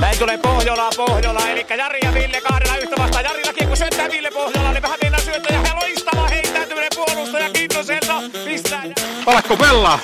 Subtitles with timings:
[0.00, 3.24] Näin tulee Pohjola, Pohjola, eli Jari ja Ville kahdella yhtä vastaan.
[3.24, 5.60] Jarillakin kun syöttää Ville Pohjola, niin vähän mennään syöttäjä.
[5.68, 8.22] Ja loistava heittäytyminen puolustaja Kintoselta.
[8.44, 8.82] Pistää.
[9.26, 9.98] Alakko pelaa?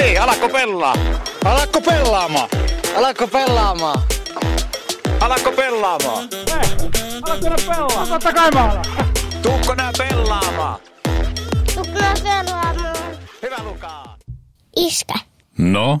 [0.00, 0.96] Niin, alakko pelaa?
[1.44, 2.48] Alakko pelaamaan?
[2.96, 4.02] Alatko pelaamaan?
[5.20, 6.28] Alakko pelaamaan?
[7.22, 8.06] Alakko pelaa?
[8.06, 8.84] Totta kai mä alan.
[9.42, 10.80] Tuukko nää pelaamaan?
[11.74, 12.96] Tukkaa pelaamaan.
[13.42, 14.16] Hyvä Lukaa.
[14.76, 15.14] Iskä,
[15.58, 16.00] No,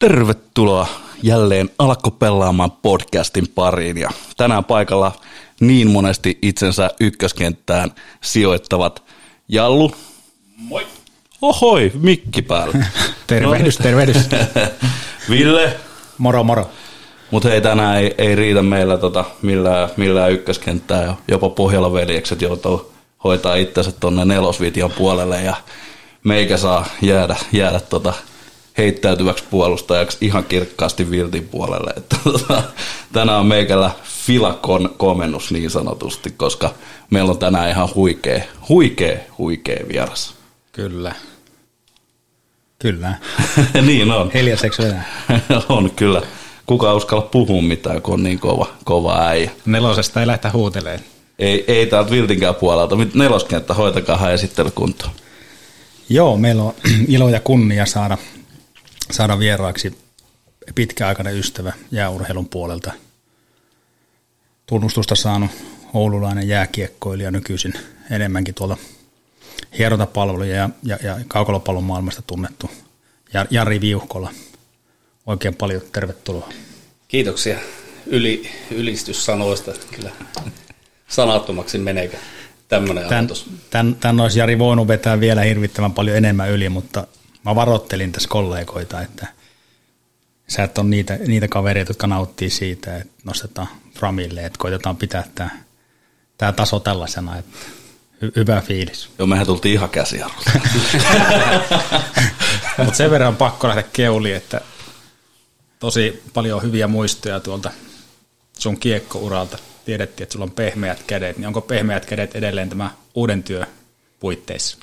[0.00, 0.88] Tervetuloa
[1.22, 5.12] jälleen Alakko pelaamaan podcastin pariin ja tänään paikalla
[5.60, 9.02] niin monesti itsensä ykköskenttään sijoittavat
[9.48, 9.92] Jallu.
[10.56, 10.86] Moi.
[11.42, 12.86] Ohoi, mikki päällä.
[13.26, 14.16] Tervehdys, tervehdys.
[15.30, 15.76] Ville.
[16.18, 16.70] Moro, moro.
[17.30, 21.02] Mutta hei, tänään ei, ei riitä meillä tota, millään, millään ykköskenttää.
[21.02, 22.92] ja Jopa Pohjola veljekset joutuu
[23.24, 25.56] hoitaa itsensä tonne nelosvitian puolelle ja
[26.24, 28.12] meikä saa jäädä, jäädä tota,
[28.78, 31.90] heittäytyväksi puolustajaksi ihan kirkkaasti Viltin puolelle.
[31.96, 32.62] Että, tota,
[33.12, 33.90] tänään on meikällä
[34.26, 36.74] filakon komennus niin sanotusti, koska
[37.10, 40.34] meillä on tänään ihan huikea, huikea, huikea vieras.
[40.72, 41.14] Kyllä.
[42.78, 43.14] Kyllä.
[43.86, 44.30] niin on.
[44.34, 44.82] Hiljaiseksi
[45.68, 46.22] on kyllä.
[46.66, 49.50] Kuka uskalla puhua mitään, kun on niin kova, kova äijä.
[49.66, 51.00] Nelosesta ei lähtä huuteleen.
[51.38, 52.96] Ei, ei täältä Viltinkään puolelta.
[53.14, 55.12] Neloskenttä, hoitakaa esittely kuntoon.
[56.08, 56.74] Joo, meillä on
[57.08, 58.18] ilo ja kunnia saada,
[59.12, 59.98] saada vieraaksi
[60.74, 62.92] pitkäaikainen ystävä jääurheilun puolelta.
[64.66, 65.50] Tunnustusta saanut
[65.94, 67.74] oululainen jääkiekkoilija nykyisin
[68.10, 68.76] enemmänkin tuolla
[69.78, 72.70] hierontapalveluja ja, ja, ja kaukalopallon maailmasta tunnettu
[73.34, 74.32] Jar- Jari Viuhkola.
[75.26, 76.48] Oikein paljon tervetuloa.
[77.08, 77.58] Kiitoksia
[78.06, 79.72] yli, ylistyssanoista.
[79.96, 80.10] Kyllä
[81.08, 82.16] sanattomaksi meneekö
[82.68, 83.50] tämmöinen Tän, ajatus.
[83.70, 87.06] tän, tän olisi Jari voinut vetää vielä hirvittävän paljon enemmän yli, mutta
[87.44, 89.26] mä varoittelin tässä kollegoita, että
[90.48, 93.68] sä et ole niitä, niitä kavereita, jotka nauttii siitä, että nostetaan
[93.98, 95.50] framille, että koitetaan pitää tämä,
[96.38, 97.58] tämä taso tällaisena, että
[98.22, 99.10] hy, hyvä fiilis.
[99.18, 100.50] Joo, mehän tultiin ihan käsiarvosta.
[102.84, 104.60] Mutta sen verran on pakko lähteä keuliin, että
[105.78, 107.70] tosi paljon hyviä muistoja tuolta
[108.58, 109.58] sun kiekkouralta.
[109.84, 113.66] Tiedettiin, että sulla on pehmeät kädet, niin onko pehmeät kädet edelleen tämä uuden työ
[114.20, 114.78] puitteissa?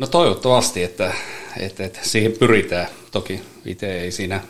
[0.00, 1.12] No toivottavasti, että,
[1.56, 2.88] että, että siihen pyritään.
[3.10, 4.40] Toki itse ei siinä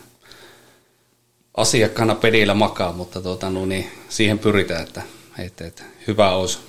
[1.57, 5.01] asiakkaana pedillä makaa, mutta tuota, no niin, siihen pyritään, että,
[5.39, 6.59] että, että hyvä olisi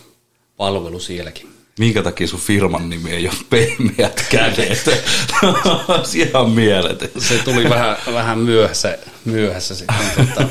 [0.57, 1.49] palvelu sielläkin.
[1.79, 4.85] Minkä takia sun firman nimi ei ole pehmeät kädet?
[6.15, 7.11] Ihan mieletön.
[7.19, 10.49] Se tuli vähän, vähän myöhässä, myöhässä sitten tuota,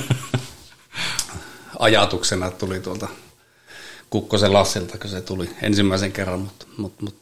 [1.79, 3.07] ajatuksena tuli tuolta
[4.09, 7.21] Kukkosen Lassilta, kun se tuli ensimmäisen kerran, mutta, mutta, mutta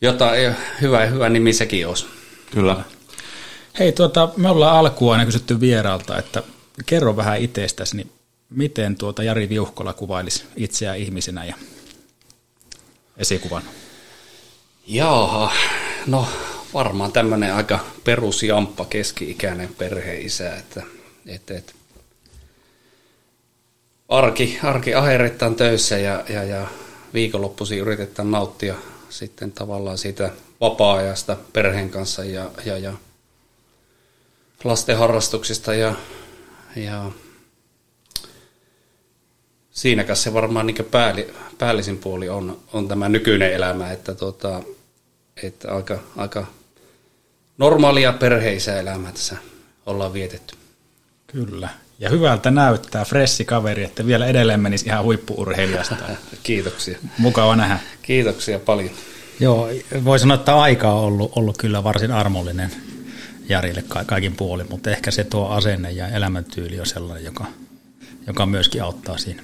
[0.00, 2.06] jotain, hyvä, hyvä nimi sekin olisi.
[2.50, 2.84] Kyllä.
[3.78, 6.42] Hei, tuota, me ollaan alkuun aina kysytty vieraalta, että
[6.86, 8.12] kerro vähän itsestäsi, niin
[8.50, 11.54] miten tuota Jari Viuhkola kuvailisi itseään ihmisenä ja
[13.16, 13.62] esikuvan?
[14.86, 15.52] Jaha,
[16.06, 16.26] no
[16.74, 20.82] varmaan tämmöinen aika perusjamppa keski-ikäinen perheisä, että,
[21.26, 21.72] että, että
[24.08, 26.66] arki, arki aherettaan töissä ja, ja, ja
[27.14, 28.74] viikonloppuisin yritetään nauttia
[29.10, 30.30] sitten tavallaan siitä
[30.60, 32.92] vapaa-ajasta perheen kanssa ja, ja, ja
[34.64, 35.94] lasten harrastuksista ja,
[36.76, 37.10] ja
[39.70, 44.62] siinäkäs se varmaan niin päälli, päällisin puoli on, on tämä nykyinen elämä, että, tota,
[45.42, 46.46] että aika, aika
[47.58, 49.36] normaalia perheisä elämää tässä
[49.86, 50.56] ollaan vietetty.
[51.26, 51.68] Kyllä.
[52.00, 55.96] Ja hyvältä näyttää, fressi kaveri, että vielä edelleen menisi ihan huippuurheilijasta.
[56.42, 56.98] Kiitoksia.
[57.18, 57.78] Mukava nähdä.
[58.02, 58.90] Kiitoksia paljon.
[59.40, 59.68] Joo,
[60.04, 62.70] voi sanoa, että aika on ollut, ollut kyllä varsin armollinen
[63.48, 67.44] Jarille kaikin puolin, mutta ehkä se tuo asenne ja elämäntyyli on sellainen, joka,
[68.26, 69.42] joka myöskin auttaa siinä.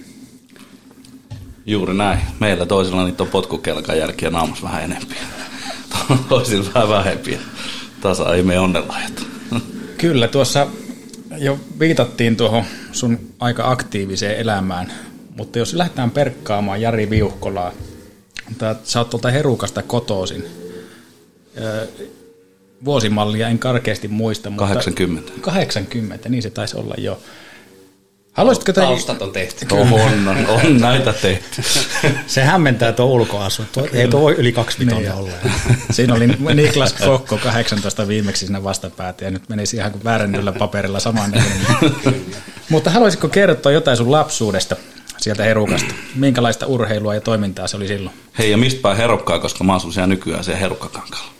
[1.66, 2.20] Juuri näin.
[2.40, 5.22] Meillä toisilla niitä on potkukelkan jälkiä naamus vähän enempiä.
[6.28, 7.38] Toisilla vähän vähempiä.
[8.00, 9.26] Tasa ei mene onnenlahjat.
[9.98, 10.66] Kyllä, tuossa
[11.38, 14.92] jo viitattiin tuohon sun aika aktiiviseen elämään,
[15.36, 17.72] mutta jos lähdetään perkkaamaan Jari Viuhkolaa,
[18.84, 20.44] sä oot tuolta Herukasta kotoisin.
[22.84, 24.50] vuosimallia en karkeasti muista.
[24.50, 25.32] Mutta 80.
[25.40, 27.20] 80, niin se taisi olla jo.
[28.34, 28.80] Haluaisitko te...
[28.80, 29.66] Taustat on tehty.
[29.70, 31.62] On, on, on näitä tehty.
[32.26, 33.62] Se hämmentää tuo ulkoasu.
[33.72, 35.30] Tuo, ei tuo voi yli kaksi vitonta olla.
[35.90, 41.00] Siinä oli Niklas Kokko 18 viimeksi siinä vastapäätä ja nyt menisi ihan kuin väärennyllä paperilla
[41.00, 41.32] saman
[42.68, 44.76] Mutta haluaisitko kertoa jotain sun lapsuudesta
[45.18, 45.94] sieltä herukasta?
[46.14, 48.16] Minkälaista urheilua ja toimintaa se oli silloin?
[48.38, 51.32] Hei, ja mistä päin herukkaa, koska mä asun siellä nykyään siellä herukkakankaalla.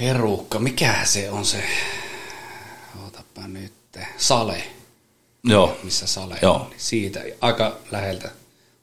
[0.00, 1.62] Herukka, mikä se on se?
[3.04, 3.72] Ootapa nyt.
[4.16, 4.75] Sale.
[5.46, 5.76] Joo.
[5.82, 6.54] Missä Sale Joo.
[6.54, 6.60] on.
[6.70, 8.30] Niin Siitä aika läheltä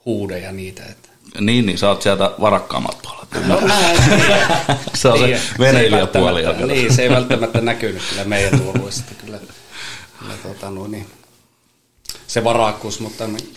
[0.05, 0.83] huudeja niitä.
[0.83, 1.09] Että.
[1.39, 3.39] Niin, niin sä oot sieltä varakkaammalta puolelta.
[3.47, 3.61] No.
[4.95, 6.39] Se on se Niin, veneilijäpuoli.
[6.39, 9.11] ei välttämättä- Niin, se ei välttämättä näkynyt kyllä meidän tuoluista.
[9.25, 9.39] Kyllä,
[10.19, 11.07] kyllä tota, no, niin,
[12.27, 13.53] se varakkuus, mutta niin,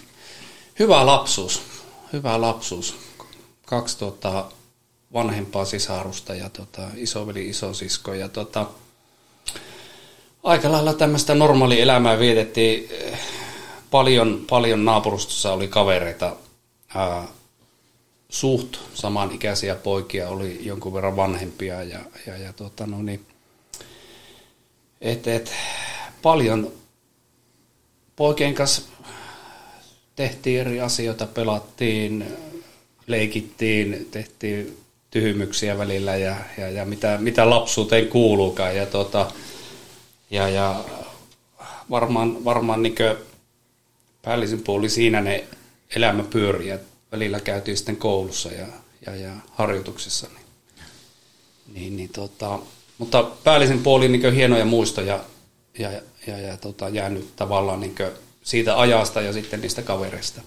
[0.79, 1.63] hyvä lapsuus.
[2.13, 2.97] Hyvä lapsuus.
[3.67, 4.45] Kaksi tota,
[5.13, 8.15] vanhempaa sisarusta ja tota, isoveli isosisko.
[8.15, 8.67] Ja, tota,
[10.47, 12.89] aika lailla tämmöistä normaali elämää vietettiin.
[13.91, 16.37] Paljon, paljon naapurustossa oli kavereita.
[16.95, 17.25] Ää,
[18.29, 23.21] suht samanikäisiä poikia, oli jonkun verran vanhempia ja, ja, ja tota, no niin,
[25.01, 25.53] et, et,
[26.23, 26.73] paljon
[28.17, 28.83] poikien kanssa
[30.17, 32.25] tehtiin eri asioita, pelattiin,
[33.07, 34.79] leikittiin, tehtiin
[35.11, 38.77] tyhmyksiä välillä ja, ja, ja mitä, mitä lapsuuteen kuuluukaan.
[38.77, 39.31] Ja, tota,
[40.31, 40.85] ja, ja
[41.91, 42.95] varmaan, varmaan niin
[44.23, 45.45] päällisin puoli siinä ne
[45.97, 46.69] elämä pyörii.
[46.69, 46.79] ja
[47.13, 48.67] Välillä käytiin sitten koulussa ja,
[49.07, 50.29] ja, ja harjoituksissa.
[50.35, 50.47] Niin,
[51.75, 52.59] niin, niin tota,
[52.99, 55.21] mutta päällisin puoli niin hienoja muistoja
[55.79, 55.91] ja,
[56.27, 57.95] ja, ja tota, jäänyt tavallaan niin
[58.43, 60.43] siitä ajasta ja sitten niistä kavereista.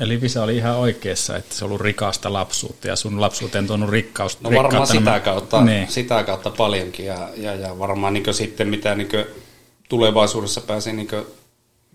[0.00, 3.90] Eli Visa oli ihan oikeassa, että se on ollut rikasta lapsuutta ja sun lapsuuteen tuonut
[3.90, 5.88] rikkaus, No varmaan sitä kautta, Niin.
[5.88, 9.08] sitä kautta paljonkin ja, ja, ja varmaan niin sitten mitä niin
[9.88, 11.08] tulevaisuudessa pääsee niin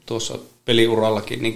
[0.05, 1.55] tuossa peliurallakin niin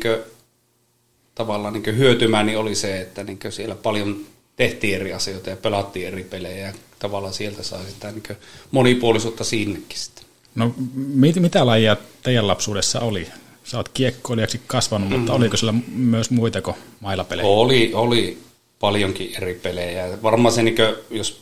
[1.36, 4.26] tavallaan niin hyötymään, niin oli se, että niin siellä paljon
[4.56, 8.24] tehtiin eri asioita ja pelattiin eri pelejä ja tavallaan sieltä sai sitä niin
[8.72, 10.26] monipuolisuutta sinnekin sitten.
[10.56, 13.28] No mit, mitä lajia teidän lapsuudessa oli?
[13.64, 15.38] Sä oot kiekkoilijaksi kasvanut, mutta Mm.
[15.38, 17.48] oliko sillä myös muita kuin mailapelejä?
[17.48, 18.38] Oli, oli
[18.80, 20.22] paljonkin eri pelejä.
[20.24, 21.42] Varmaan se, niin kuin, jos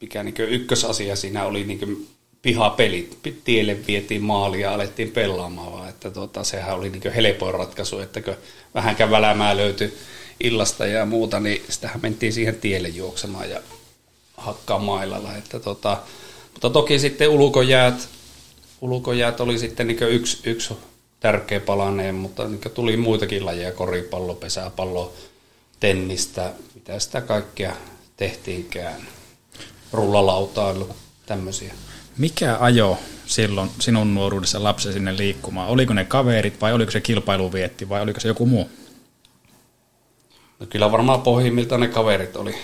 [0.00, 2.08] mikä niin ykkösasia siinä oli niin
[2.42, 3.18] pihapelit.
[3.44, 8.20] Tielle vietiin maali ja alettiin pelaamaan, vaan että tota, sehän oli niin helpoin ratkaisu, että
[8.22, 8.34] kun
[8.74, 9.94] vähänkään välämää löytyi
[10.40, 13.60] illasta ja muuta, niin sitähän mentiin siihen tielle juoksemaan ja
[14.36, 15.36] hakkaa mailalla.
[15.36, 15.96] Että tota,
[16.52, 18.08] mutta toki sitten ulkojäät,
[18.80, 20.74] ulkojäät oli sitten niin yksi, yksi
[21.22, 25.14] tärkeä palaneen, mutta niin tuli muitakin lajeja, koripallo, pesäpallo,
[25.80, 27.76] tennistä, mitä sitä kaikkea
[28.16, 29.02] tehtiinkään,
[29.92, 30.88] rullalautailu,
[31.26, 31.74] tämmöisiä.
[32.18, 35.68] Mikä ajo silloin sinun nuoruudessa lapsi sinne liikkumaan?
[35.68, 38.70] Oliko ne kaverit vai oliko se kilpailuvietti vai oliko se joku muu?
[40.60, 42.54] No kyllä varmaan pohjimmiltaan ne kaverit oli.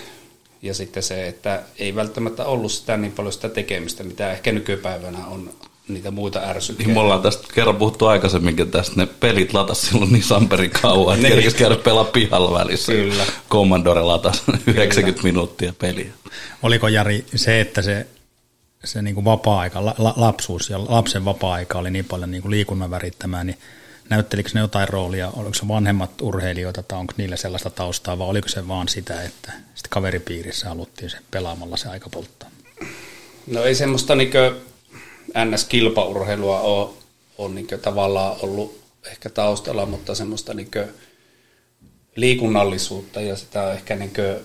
[0.61, 5.25] Ja sitten se, että ei välttämättä ollut sitä niin paljon sitä tekemistä, mitä ehkä nykypäivänä
[5.27, 5.53] on
[5.89, 6.87] niitä muita ärsykkeitä.
[6.87, 11.15] Niin me ollaan tästä kerran puhuttu aikaisemminkin tästä, ne pelit latas silloin niin samperin kauan,
[11.15, 11.35] että Niin.
[11.35, 12.91] kerkesi käydä pelaa pihalla välissä.
[12.91, 13.23] Kyllä.
[13.49, 16.11] Commodore latas 90 minuuttia peliä.
[16.63, 18.07] Oliko Jari se, että se,
[18.83, 22.51] se niin kuin vapaa-aika, la, la- lapsuus ja lapsen vapaa-aika oli niin paljon niin kuin
[22.51, 23.57] liikunnan värittämää, niin
[24.09, 25.29] näyttelikö ne jotain roolia?
[25.35, 29.51] Oliko se vanhemmat urheilijoita tai onko niillä sellaista taustaa vai oliko se vaan sitä, että
[29.51, 32.49] sitten kaveripiirissä haluttiin se pelaamalla se aika polttaa?
[33.47, 34.31] No ei semmoista niin
[35.45, 36.89] NS-kilpaurheilua ole,
[37.37, 38.79] ole niin tavallaan ollut
[39.11, 40.71] ehkä taustalla, mutta semmoista niin
[42.15, 44.35] liikunnallisuutta ja sitä ehkä niin kuin,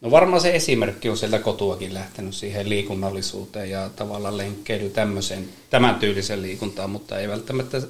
[0.00, 5.94] no varmaan se esimerkki on sieltä kotuakin lähtenyt siihen liikunnallisuuteen ja tavallaan lenkkeily tämmöiseen, tämän
[5.94, 7.82] tyylisen liikuntaan, mutta ei välttämättä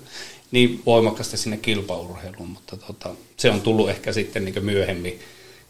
[0.50, 5.20] niin voimakkaasti sinne kilpaurheiluun, mutta tota, se on tullut ehkä sitten niin myöhemmin,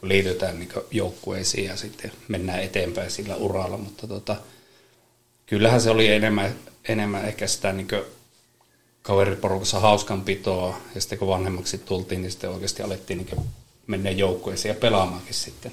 [0.00, 4.36] kun liitytään niin joukkueisiin ja sitten mennään eteenpäin sillä uralla, mutta tota,
[5.46, 6.54] kyllähän se oli enemmän,
[6.88, 7.88] enemmän ehkä sitä niin
[9.02, 13.46] kaveriporukassa hauskanpitoa ja sitten kun vanhemmaksi tultiin, niin sitten oikeasti alettiin niin
[13.86, 15.72] mennä joukkueisiin ja pelaamaankin sitten.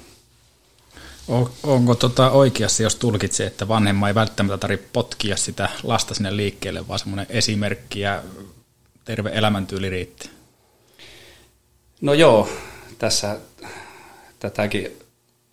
[1.28, 6.36] On- Onko tota oikeassa, jos tulkitsee, että vanhemma ei välttämättä tarvitse potkia sitä lasta sinne
[6.36, 8.22] liikkeelle, vaan semmoinen esimerkki ja
[9.04, 10.30] terve elämäntyyli riitti?
[12.00, 12.48] No joo,
[12.98, 13.38] tässä
[14.38, 14.90] tätäkin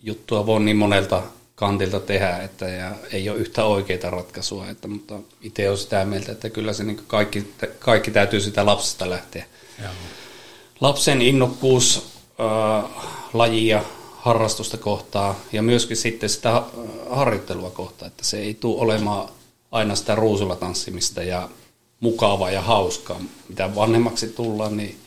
[0.00, 1.22] juttua voi niin monelta
[1.62, 6.32] kantilta tehdä, että ja ei ole yhtä oikeita ratkaisua, että, mutta itse olen sitä mieltä,
[6.32, 9.44] että kyllä se niin kaikki, kaikki täytyy sitä lapsesta lähteä.
[9.82, 9.90] Joo.
[10.80, 12.06] Lapsen innokkuus
[12.40, 12.90] äh,
[13.32, 16.62] lajia harrastusta kohtaa ja myöskin sitten sitä
[17.10, 19.28] harjoittelua kohtaa, että se ei tule olemaan
[19.72, 21.48] aina sitä ruusulla tanssimista ja
[22.00, 23.20] mukavaa ja hauskaa.
[23.48, 24.98] Mitä vanhemmaksi tullaan, niin,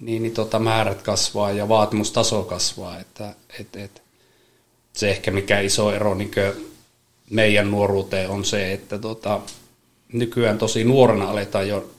[0.00, 3.00] niin, niin tota määrät kasvaa ja vaatimustaso kasvaa.
[3.00, 4.03] Että, et, et,
[4.94, 6.30] se ehkä mikä iso ero niin
[7.30, 9.40] meidän nuoruuteen on se, että tota,
[10.12, 11.90] nykyään tosi nuorena aletaan jo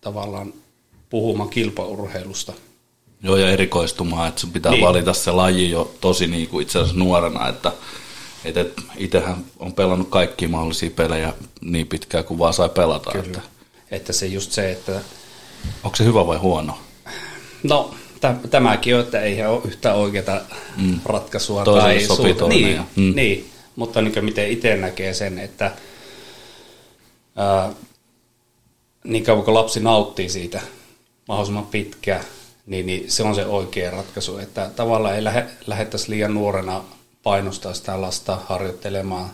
[0.00, 0.54] tavallaan
[1.10, 2.52] puhumaan kilpaurheilusta.
[3.22, 4.84] Joo, ja erikoistumaan, että sun pitää niin.
[4.84, 7.72] valita se laji jo tosi niin kuin itse asiassa nuorena, että
[8.44, 13.10] et, et, itsehän on pelannut kaikkia mahdollisia pelejä niin pitkään kuin vaan sai pelata.
[13.10, 13.26] Kyllä.
[13.26, 13.40] Että,
[13.90, 15.00] että se just se, että...
[15.84, 16.78] Onko se hyvä vai huono?
[17.62, 17.94] No,
[18.50, 20.40] tämäkin on, että ei ole yhtä oikeaa
[20.76, 21.00] mm.
[21.04, 21.64] ratkaisua.
[21.64, 22.48] Toiselle tai sopii suuta.
[22.48, 23.12] Niin, ja, mm.
[23.14, 25.72] niin, mutta niin miten itse näkee sen, että
[27.36, 27.72] ää,
[29.04, 30.60] niin kauan kuin lapsi nauttii siitä
[31.28, 32.24] mahdollisimman pitkään,
[32.66, 36.84] niin, niin se on se oikea ratkaisu, että tavallaan ei lähe, lähettäisi liian nuorena
[37.22, 39.30] painostaa sitä lasta harjoittelemaan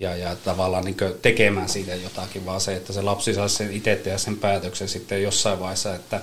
[0.00, 3.96] ja, ja tavallaan niin tekemään siitä jotakin, vaan se, että se lapsi saisi sen itse
[3.96, 6.20] tehdä sen päätöksen sitten jossain vaiheessa, että,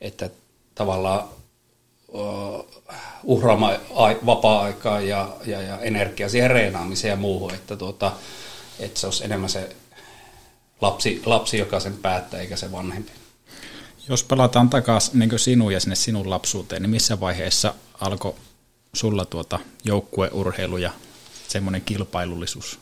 [0.00, 0.30] että
[0.76, 1.24] tavallaan
[2.08, 2.66] uh,
[3.24, 3.78] uhraamaan
[4.26, 8.12] vapaa-aikaa ja, ja, ja energiaa siihen reenaamiseen ja muuhun, että, tuota,
[8.78, 9.76] että se olisi enemmän se
[10.80, 13.12] lapsi, lapsi, joka sen päättää, eikä se vanhempi.
[14.08, 18.34] Jos palataan takaisin niin sinun ja sinne sinun lapsuuteen, niin missä vaiheessa alkoi
[18.92, 20.90] sulla tuota joukkueurheilu ja
[21.48, 22.78] semmoinen kilpailullisuus?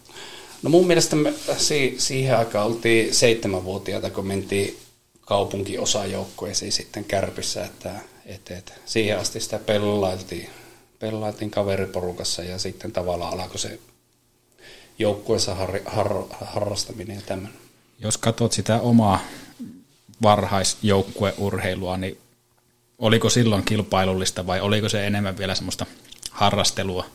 [0.63, 4.79] No mun mielestä me si- siihen aikaan oltiin seitsemänvuotiaita, kun mentiin
[5.25, 7.91] kaupunkiosajoukkueisiin sitten Kärpissä, että
[8.27, 10.51] et, et, siihen asti sitä pellailtiin,
[10.99, 13.79] pellailtiin kaveriporukassa ja sitten tavallaan alkoi se
[14.99, 17.59] joukkueessa har, har, harrastaminen ja tämmöinen.
[17.99, 19.21] Jos katsot sitä omaa
[20.23, 22.19] varhaisjoukkueurheilua, niin
[22.99, 25.87] oliko silloin kilpailullista vai oliko se enemmän vielä semmoista
[26.31, 27.07] harrastelua?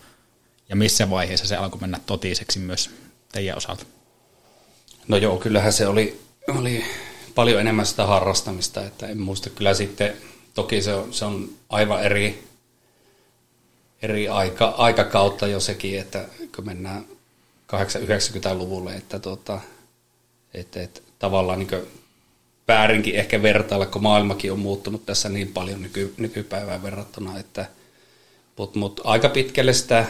[0.70, 2.90] Ja missä vaiheessa se alkoi mennä totiseksi myös
[3.32, 3.86] teidän osalta?
[5.08, 6.86] No joo, kyllähän se oli, oli
[7.36, 10.14] paljon enemmän sitä harrastamista, että en muista kyllä sitten,
[10.54, 12.44] toki se on, se on aivan eri,
[14.02, 17.06] eri aika, aikakautta jo sekin, että kun mennään
[17.76, 19.62] 80-90-luvulle, että, tota,
[20.54, 21.88] että, että tavallaan niin
[22.68, 27.66] väärinkin ehkä vertailla, kun maailmakin on muuttunut tässä niin paljon nyky, nykypäivään verrattuna, että
[28.58, 30.06] mutta mut aika pitkälle sitä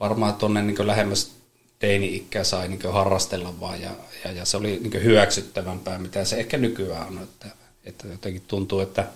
[0.00, 1.30] varmaan tuonne niin lähemmäs
[1.78, 3.90] teini-ikää sai niin harrastella vaan ja,
[4.24, 7.22] ja, ja se oli niin hyväksyttävämpää, mitä se ehkä nykyään on.
[7.22, 7.46] Että,
[7.84, 9.06] että jotenkin tuntuu, että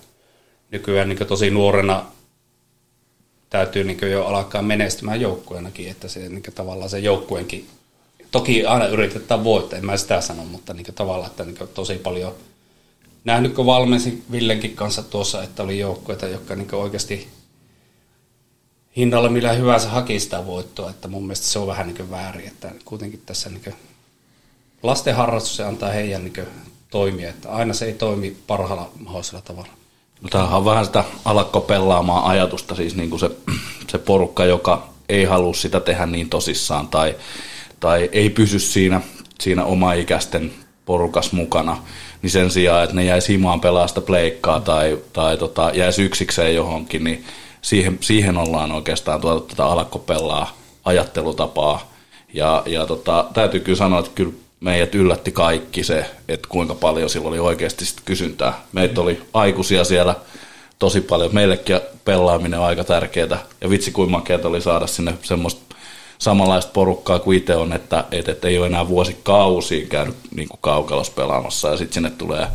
[0.71, 2.07] nykyään niin tosi nuorena
[3.51, 7.67] täytyy niin jo alkaa menestymään joukkueenakin, että se niin tavallaan se joukkueenkin,
[8.31, 12.35] toki aina yritetään voittaa, en mä sitä sano, mutta niin tavallaan, että niin tosi paljon
[13.25, 17.29] nähnyt, kun valmensin Villenkin kanssa tuossa, että oli joukkueita, jotka niin oikeasti
[18.97, 22.71] hinnalla millä hyvänsä haki sitä voittoa, että mun mielestä se on vähän niin väärin, että
[22.85, 23.75] kuitenkin tässä niin
[24.83, 26.47] lasten harrastus se antaa heidän niin
[26.91, 29.73] toimia, että aina se ei toimi parhaalla mahdollisella tavalla.
[30.23, 33.31] No, tämähän on vähän sitä alakko pelaamaan ajatusta, siis niin kuin se,
[33.89, 37.17] se porukka, joka ei halua sitä tehdä niin tosissaan tai,
[37.81, 39.01] tai ei pysy siinä,
[39.41, 40.53] siinä oma-ikäisten
[40.87, 41.83] porukas mukana,
[42.23, 46.55] niin sen sijaan, että ne jäisi himaan pelaa sitä pleikkaa tai, tai tota, jäisi yksikseen
[46.55, 47.25] johonkin, niin
[47.63, 51.93] siihen, siihen ollaan oikeastaan tuotu tätä alakkopellaa ajattelutapaa.
[52.35, 57.11] Ja, ja tota, täytyy kyllä sanoa, että kyllä meidät yllätti kaikki se, että kuinka paljon
[57.11, 58.61] sillä oli oikeasti sit kysyntää.
[58.73, 60.15] Meitä oli aikuisia siellä
[60.79, 61.35] tosi paljon.
[61.35, 63.39] Meillekin pelaaminen on aika tärkeää.
[63.61, 65.75] Ja vitsi kuin makeata oli saada sinne semmoista
[66.19, 70.61] samanlaista porukkaa kuin itse on, että, että, että ei ole enää vuosikausiin käynyt niin kuin
[70.61, 71.69] kaukalossa pelaamassa.
[71.69, 72.47] Ja sitten sinne tulee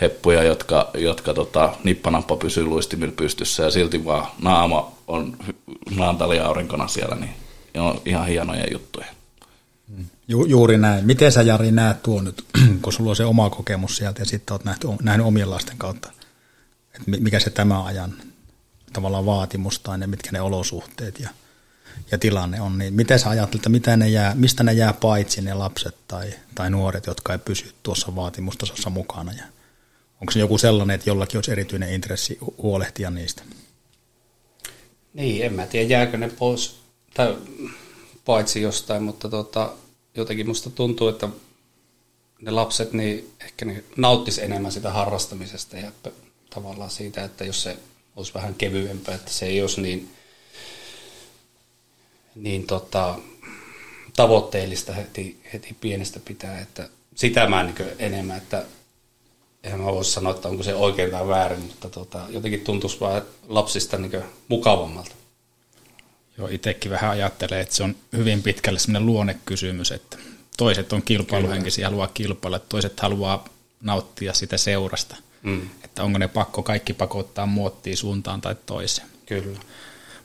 [0.00, 5.36] heppuja, jotka, jotka tota, nippanappa pysyy luistimilla pystyssä ja silti vaan naama on
[5.96, 7.34] naantali aurinkona siellä, niin
[7.80, 9.06] on ihan hienoja juttuja.
[10.28, 11.06] Ju, juuri näin.
[11.06, 12.44] Miten sä Jari näet tuon nyt,
[12.82, 16.12] kun sulla on se oma kokemus sieltä ja sitten olet nähnyt, nähnyt omien lasten kautta,
[16.94, 18.14] että mikä se tämä ajan
[18.92, 21.30] tavallaan vaatimus tai ne, mitkä ne olosuhteet ja,
[22.10, 25.40] ja tilanne on, niin miten sä ajattelet, että mitä ne jää, mistä ne jää paitsi
[25.40, 29.44] ne lapset tai, tai nuoret, jotka ei pysy tuossa vaatimustasossa mukana ja
[30.20, 33.42] Onko se joku sellainen, että jollakin olisi erityinen intressi huolehtia niistä?
[35.14, 36.76] Niin, en mä tiedä, jääkö ne pois
[37.14, 37.36] tai
[38.24, 39.72] paitsi jostain, mutta tota,
[40.14, 41.28] jotenkin musta tuntuu, että
[42.40, 45.92] ne lapset niin ehkä ne nauttis enemmän sitä harrastamisesta ja
[46.50, 47.76] tavallaan siitä, että jos se
[48.16, 50.10] olisi vähän kevyempää, että se ei olisi niin,
[52.34, 53.18] niin tota,
[54.16, 58.64] tavoitteellista heti, heti pienestä pitää, että sitä mä niin enemmän, että
[59.66, 63.22] eihän mä voisi sanoa, että onko se oikein tai väärin, mutta tota, jotenkin tuntuisi vaan
[63.48, 65.10] lapsista niin mukavammalta.
[66.38, 70.16] Joo, itsekin vähän ajattelee, että se on hyvin pitkälle sellainen luonnekysymys, että
[70.56, 73.44] toiset on kilpailuhenkisiä, haluaa kilpailla, toiset haluaa
[73.82, 75.16] nauttia sitä seurasta.
[75.42, 75.68] Mm.
[75.84, 79.08] Että onko ne pakko kaikki pakottaa muottiin suuntaan tai toiseen.
[79.26, 79.58] Kyllä.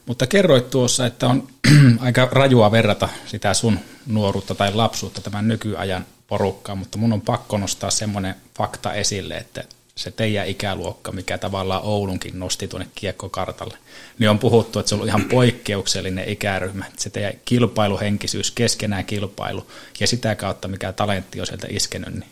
[0.06, 1.48] Mutta kerroit tuossa, että on
[2.00, 7.58] aika rajua verrata sitä sun nuoruutta tai lapsuutta tämän nykyajan porukkaan, mutta mun on pakko
[7.58, 9.64] nostaa semmoinen fakta esille, että
[9.96, 13.78] se teidän ikäluokka, mikä tavallaan Oulunkin nosti tuonne kiekkokartalle,
[14.20, 16.86] niin on puhuttu, että se on ihan poikkeuksellinen ikäryhmä.
[16.98, 19.68] Se teidän kilpailuhenkisyys, keskenään kilpailu
[20.00, 22.30] ja sitä kautta, mikä talentti on sieltä iskenyt, niin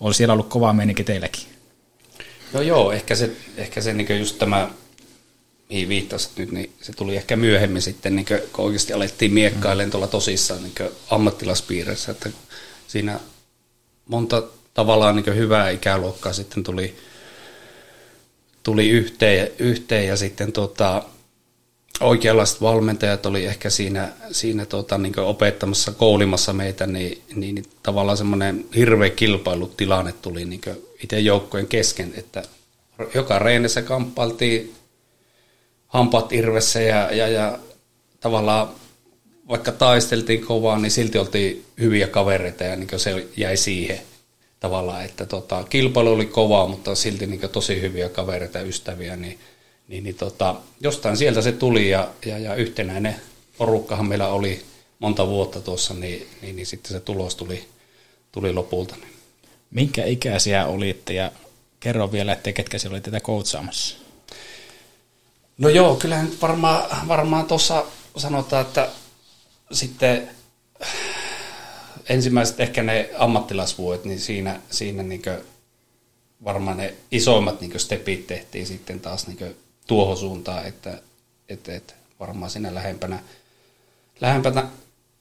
[0.00, 1.46] on siellä ollut kova meininki teilläkin.
[2.52, 4.70] No joo, ehkä se, ehkä se niin just tämä,
[5.68, 10.06] mihin viittasit nyt, niin se tuli ehkä myöhemmin sitten, niin kun oikeasti alettiin miekkailemaan tuolla
[10.06, 12.30] tosissaan niin ammattilaspiirissä, että
[12.86, 13.20] siinä
[14.06, 14.42] monta
[14.74, 16.96] tavallaan niin hyvää ikäluokkaa sitten tuli,
[18.62, 21.02] tuli yhteen, yhteen ja sitten tota,
[22.00, 28.18] oikeanlaiset valmentajat oli ehkä siinä, siinä tota, niin opettamassa, koulimassa meitä, niin, niin, niin tavallaan
[28.18, 30.60] semmoinen hirveä kilpailutilanne tuli niin
[31.02, 32.42] itse joukkojen kesken, että
[33.14, 34.74] joka reenissä kamppailtiin
[35.86, 37.58] hampat irvessä ja, ja, ja
[38.20, 38.68] tavallaan
[39.48, 44.00] vaikka taisteltiin kovaa, niin silti oltiin hyviä kavereita ja niin se jäi siihen
[44.60, 49.38] tavallaan, että tota, kilpailu oli kovaa, mutta silti niin tosi hyviä kavereita ja ystäviä, niin,
[49.88, 53.16] niin, niin tota, jostain sieltä se tuli ja, ja, ja yhtenäinen
[53.58, 54.62] porukkahan meillä oli
[54.98, 57.64] monta vuotta tuossa, niin, niin, niin sitten se tulos tuli,
[58.32, 58.96] tuli lopulta.
[58.96, 59.12] Niin.
[59.70, 61.32] Minkä ikäisiä olitte ja
[61.80, 63.96] kerro vielä, että ketkä siellä oli tätä koutsaamassa?
[65.58, 67.84] No joo, kyllähän varmaan, varmaan tuossa
[68.16, 68.88] sanotaan, että
[69.72, 70.28] sitten
[72.08, 75.22] ensimmäiset ehkä ne ammattilaisvuodet, niin siinä, siinä niin
[76.44, 79.56] varmaan ne isoimmat niin stepit tehtiin sitten taas niin
[79.86, 80.98] tuohon suuntaan, että,
[81.48, 83.18] että, että varmaan siinä lähempänä,
[84.20, 84.68] lähempänä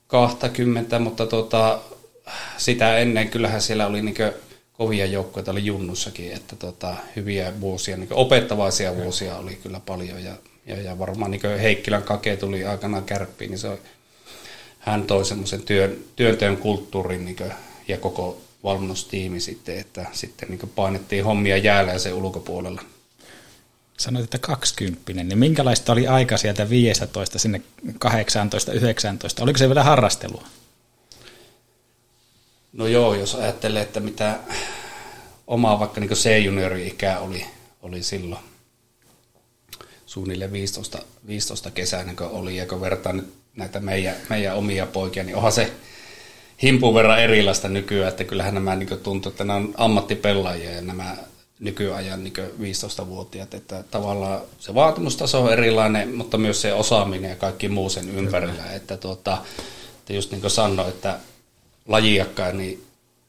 [0.07, 1.81] 20, mutta tota,
[2.57, 4.15] sitä ennen kyllähän siellä oli niin
[4.73, 10.35] kovia joukkoja, oli Junnussakin, että tota, hyviä vuosia, niin opettavaisia vuosia oli kyllä paljon ja,
[10.65, 13.79] ja, ja varmaan niin Heikkilän kake tuli aikanaan kärppiin, niin se oli
[14.85, 17.51] hän toi semmoisen työn, työnteon kulttuurin niin kuin,
[17.87, 22.81] ja koko valmennustiimi sitten, että sitten niin painettiin hommia jäällä ja sen ulkopuolella.
[23.97, 27.61] Sanoit, että 20, niin minkälaista oli aika sieltä 15 sinne
[27.99, 29.43] 18, 19?
[29.43, 30.43] Oliko se vielä harrastelua?
[32.73, 34.39] No joo, jos ajattelee, että mitä
[35.47, 37.45] omaa vaikka niin C-juniori-ikää oli,
[37.81, 38.41] oli silloin
[40.05, 45.23] suunnilleen 15, 15 kesänä, kun oli, ja kun vertaan nyt näitä meidän, meidän omia poikia,
[45.23, 45.71] niin onhan se
[46.63, 51.15] himpun verran erilaista nykyään, että kyllähän nämä niin tuntuu, että nämä on ammattipelaajia ja nämä
[51.59, 57.69] nykyajan niin 15-vuotiaat, että tavallaan se vaatimustaso on erilainen, mutta myös se osaaminen ja kaikki
[57.69, 59.37] muu sen ympärillä, että, tuota,
[59.99, 61.19] että just niin kuin sanoin, että
[61.87, 62.83] lajiakkaan, niin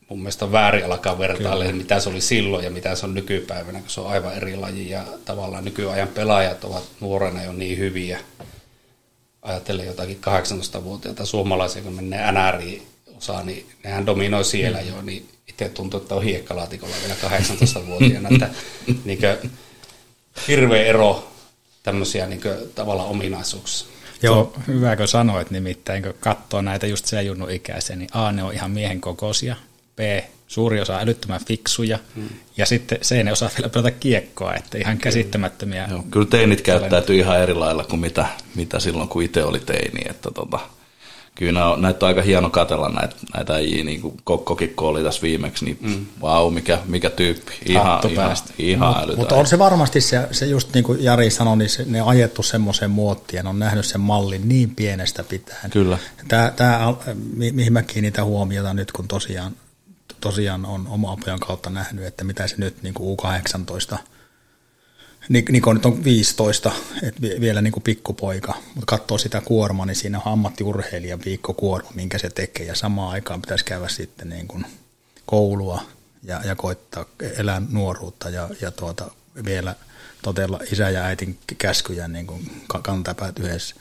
[0.08, 3.80] mun mielestä on väärin alkaa vertailla, mitä se oli silloin ja mitä se on nykypäivänä,
[3.80, 4.90] kun se on aivan eri laji.
[4.90, 8.20] Ja tavallaan nykyajan pelaajat ovat nuorena jo niin hyviä,
[9.46, 10.20] ajatellen jotakin
[10.78, 16.22] 18-vuotiaita suomalaisia, kun menee NRI-osaa, niin nehän dominoi siellä jo, niin itse tuntuu, että on
[16.22, 18.50] hiekkalaatikolla vielä 18-vuotiaana, että
[19.04, 19.50] niin kuin,
[20.48, 21.28] hirveä ero
[21.82, 23.88] tämmöisiä niin kuin, tavallaan ominaisuuksia.
[24.22, 28.42] Joo, hyvä kun sanoit nimittäin, kun katsoo näitä just se junnu ikäisiä, niin A, ne
[28.42, 29.56] on ihan miehen kokoisia,
[29.96, 30.00] B,
[30.46, 32.28] suuri osa älyttömän fiksuja, hmm.
[32.56, 35.86] ja sitten C, ne osaa vielä pelata kiekkoa, että ihan käsittämättömiä.
[35.90, 40.00] Joo, kyllä teinit käyttäytyy ihan eri lailla kuin mitä, mitä silloin, kun itse oli teini,
[40.10, 40.58] että tota,
[41.34, 45.22] kyllä on, näitä on aika hieno katella näitä, näitä äijiä, niin kuin Kokkokin oli tässä
[45.22, 46.06] viimeksi, niin mm.
[46.22, 50.74] vau, mikä, mikä tyyppi, ihan, ihan, ihan Mut, Mutta on se varmasti se, se just
[50.74, 54.00] niin kuin Jari sanoi, niin se, ne on ajettu semmoiseen muottiin, ne on nähnyt sen
[54.00, 55.70] mallin niin pienestä pitäen.
[55.70, 55.98] Kyllä.
[56.28, 56.94] Tämä, tämä
[57.36, 59.52] mi, mihin mä kiinnitän huomiota nyt, kun tosiaan
[60.26, 63.98] tosiaan on oma pojan kautta nähnyt, että mitä se nyt niin kuin U18,
[65.28, 70.18] Niko nyt on 15, että vielä niin kuin pikkupoika, mutta katsoo sitä kuormaa, niin siinä
[70.18, 74.66] on ammattiurheilijan viikkokuorma, minkä se tekee, ja samaan aikaan pitäisi käydä sitten niin kuin
[75.26, 75.82] koulua
[76.22, 77.04] ja, ja koittaa
[77.36, 79.10] elää nuoruutta ja, ja tuota,
[79.44, 79.74] vielä
[80.22, 83.74] totella isä ja äitin käskyjä niin kuin kantapäät yhdessä.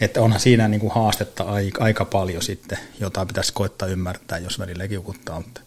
[0.00, 1.44] Että onhan siinä niin kuin haastetta
[1.78, 5.40] aika, paljon sitten, jota pitäisi koittaa ymmärtää, jos välillä kiukuttaa.
[5.40, 5.60] Mutta,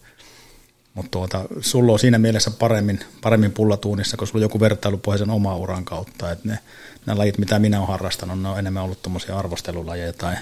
[0.98, 5.56] mutta tuota, sulla on siinä mielessä paremmin, paremmin pullatuunissa, koska sulla on joku vertailupohjaisen oma
[5.56, 6.30] uran kautta.
[6.30, 6.58] Että ne,
[7.06, 10.34] nämä lajit, mitä minä olen harrastanut, ne on enemmän ollut tuommoisia arvostelulajeja tai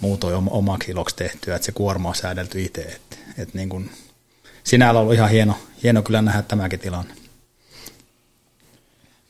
[0.00, 2.80] muutoin oma, omaksi iloksi tehtyä, että se kuorma on säädelty itse.
[2.80, 3.90] Että, että niin kuin,
[4.64, 7.14] sinällä on ollut ihan hieno, hieno kyllä nähdä tämäkin tilanne.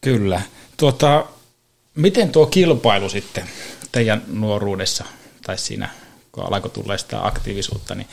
[0.00, 0.42] Kyllä.
[0.76, 1.26] Tuota,
[1.94, 3.44] miten tuo kilpailu sitten
[3.92, 5.04] teidän nuoruudessa
[5.46, 5.88] tai siinä,
[6.32, 8.08] kun alkoi tulla sitä aktiivisuutta, niin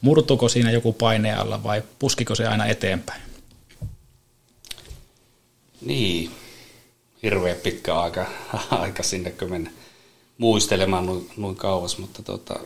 [0.00, 3.22] murtuko siinä joku paine alla vai puskiko se aina eteenpäin?
[5.80, 6.30] Niin,
[7.22, 8.26] hirveän pitkä aika,
[8.70, 9.70] aika sinne, kun mennä
[10.38, 12.60] muistelemaan noin, noin kauas, mutta tota,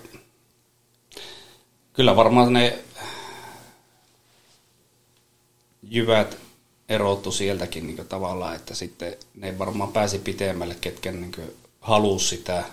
[1.92, 2.78] kyllä varmaan ne
[5.82, 6.38] jyvät
[6.88, 11.32] erottu sieltäkin niin tavallaan, että sitten ne varmaan pääsi pitemmälle, ketkä niin
[11.80, 12.64] halusi sitä,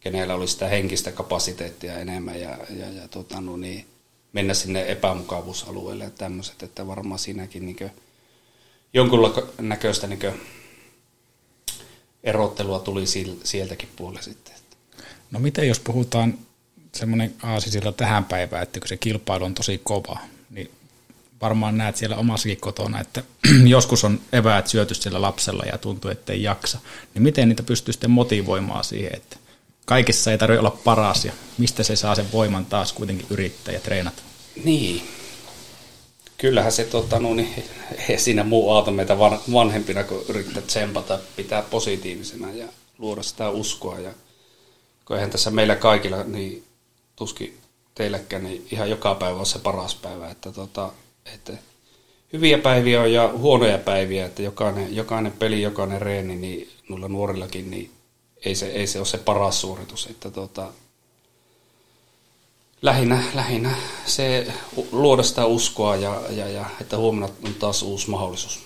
[0.00, 3.86] kenellä oli sitä henkistä kapasiteettia enemmän ja, ja, ja tota, no niin,
[4.32, 7.90] mennä sinne epämukavuusalueelle ja tämmöiset, että varmaan siinäkin niin
[8.94, 10.20] jonkunnäköistä niin
[12.24, 13.04] erottelua tuli
[13.44, 14.54] sieltäkin puolelle sitten.
[15.30, 16.38] No miten jos puhutaan
[16.94, 20.18] semmoinen aasisilla tähän päivään, että kun se kilpailu on tosi kova,
[20.50, 20.70] niin
[21.40, 23.22] varmaan näet siellä omassakin kotona, että
[23.66, 26.78] joskus on eväät syöty siellä lapsella ja tuntuu, että ei jaksa.
[27.14, 29.36] Niin miten niitä pystyy sitten motivoimaan siihen, että
[29.84, 33.80] kaikessa ei tarvitse olla paras ja mistä se saa sen voiman taas kuitenkin yrittää ja
[33.80, 34.22] treenata?
[34.64, 35.02] Niin.
[36.38, 37.64] Kyllähän se tota, no, niin,
[38.08, 39.18] ei siinä muu auta meitä
[39.52, 42.66] vanhempina, kun yrittää tsempata, pitää positiivisena ja
[42.98, 43.98] luoda sitä uskoa.
[43.98, 44.12] Ja,
[45.04, 46.64] kun eihän tässä meillä kaikilla, niin
[47.16, 47.58] tuskin
[47.94, 50.30] teillekään, niin ihan joka päivä on se paras päivä.
[50.30, 50.92] Että tota,
[51.34, 51.52] että
[52.32, 56.68] hyviä päiviä on ja huonoja päiviä, että jokainen, jokainen peli, jokainen reeni, niin
[57.08, 57.90] nuorillakin, niin
[58.44, 60.06] ei se, ei se ole se paras suoritus.
[60.06, 60.68] Että tota,
[62.82, 63.70] lähinnä, lähinnä
[64.06, 64.46] se
[64.92, 68.60] luoda sitä uskoa ja, ja, ja että huomenna on taas uusi mahdollisuus.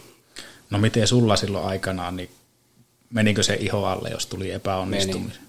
[0.71, 2.31] No miten sulla silloin aikanaan, niin
[3.11, 5.37] menikö se iho alle, jos tuli epäonnistuminen?
[5.37, 5.45] Meni.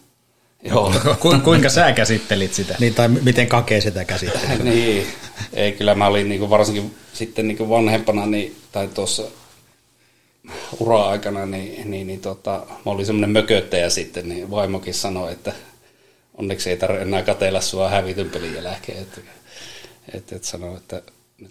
[0.63, 0.93] Joo.
[1.21, 2.75] Ku, kuinka sä käsittelit sitä?
[2.79, 4.63] Niin, tai miten Kake sitä käsitteli?
[4.69, 5.07] niin,
[5.53, 9.23] ei kyllä mä olin niin varsinkin sitten niin vanhempana, niin, tai tuossa
[10.79, 15.53] ura-aikana, niin, niin, niin tota, mä olin semmoinen mököttäjä sitten, niin vaimokin sanoi, että
[16.38, 18.97] onneksi ei tarvitse enää katella sua hävityn pelin jälkeen.
[18.97, 19.21] Että,
[20.13, 21.01] että, että sanoi, että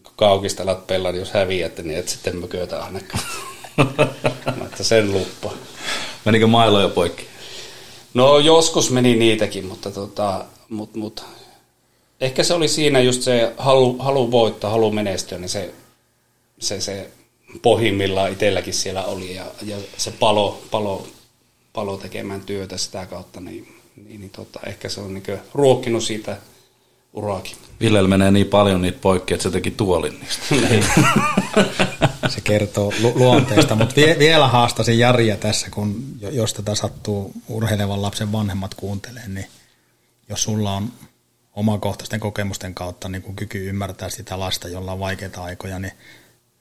[0.02, 3.24] kun kaukista alat pelaa, niin jos häviät, niin et sitten mökötä ainakaan.
[4.66, 5.52] että sen luppa.
[6.24, 7.26] Menikö mailoja poikki?
[8.14, 11.24] No joskus meni niitäkin, mutta tota, mut, mut,
[12.20, 15.74] ehkä se oli siinä just se halu, halu voittaa, halu menestyä, niin se,
[16.58, 17.10] se, se
[17.62, 21.06] pohjimmillaan itselläkin siellä oli ja, ja se palo, palo,
[21.72, 26.36] palo tekemään työtä sitä kautta, niin, niin, niin tota, ehkä se on niin ruokkinut siitä
[27.12, 27.56] uraakin.
[27.80, 30.44] Villellä menee niin paljon niitä poikki, että se teki tuolin niistä.
[30.70, 30.84] Niin.
[32.28, 38.02] se kertoo lu- luonteesta, mutta vie- vielä haastasin Jaria tässä, kun jos tätä sattuu urheilevan
[38.02, 39.46] lapsen vanhemmat kuuntelee, niin
[40.28, 40.92] jos sulla on
[41.56, 45.92] omakohtaisten kokemusten kautta niin kuin kyky ymmärtää sitä lasta, jolla on vaikeita aikoja, niin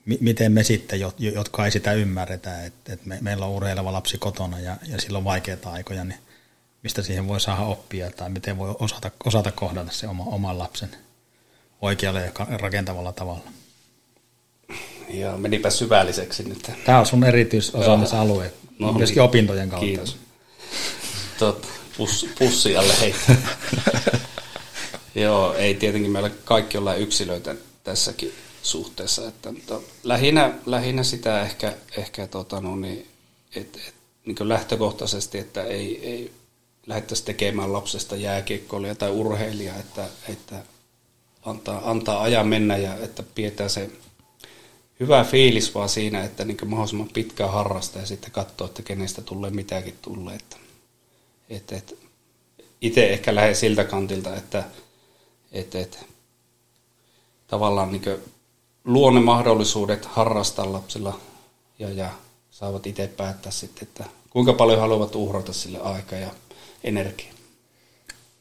[0.06, 4.60] miten me sitten, jotka ei sitä ymmärretä, että, että me, meillä on urheileva lapsi kotona
[4.60, 6.20] ja, ja sillä on vaikeita aikoja, niin
[6.84, 10.89] mistä siihen voi saada oppia tai miten voi osata, osata kohdata se oma, oman lapsen
[11.82, 13.44] oikealla ja rakentavalla tavalla.
[15.10, 16.72] Ja menipä syvälliseksi nyt.
[16.86, 19.26] Tämä on sun erityisosaamisalue, no, myöskin niin.
[19.26, 19.86] opintojen kautta.
[19.86, 20.18] Kiitos.
[21.39, 23.36] Tot, pus, pussi alle heittää.
[25.16, 31.73] Joo, ei tietenkin meillä kaikki olla yksilöitä tässäkin suhteessa, että, mutta lähinnä, lähinnä sitä ehkä,
[31.97, 33.08] ehkä tota, no niin,
[33.56, 33.93] et, et,
[34.26, 36.32] niin lähtökohtaisesti, että ei, ei
[36.88, 40.56] lähdettäisiin tekemään lapsesta jääkiekkoilija tai urheilija, että, että
[41.45, 43.89] antaa, antaa ajan mennä ja että pidetään se
[44.99, 49.52] hyvä fiilis vaan siinä, että niin mahdollisimman pitkään harrastaa ja sitten katsoa, että kenestä tulee
[49.52, 50.36] mitäkin tulee.
[50.36, 50.58] Että,
[51.49, 51.93] että, että
[52.82, 54.63] itse ehkä lähden siltä kantilta, että,
[55.52, 55.97] että, että
[57.47, 58.04] tavallaan niin
[58.86, 61.19] luo ne mahdollisuudet harrastaa lapsilla
[61.80, 62.10] ja, ja
[62.52, 66.30] saavat itse päättää sitten, että kuinka paljon haluavat uhrata sille aikaa ja
[66.84, 67.34] energiaa.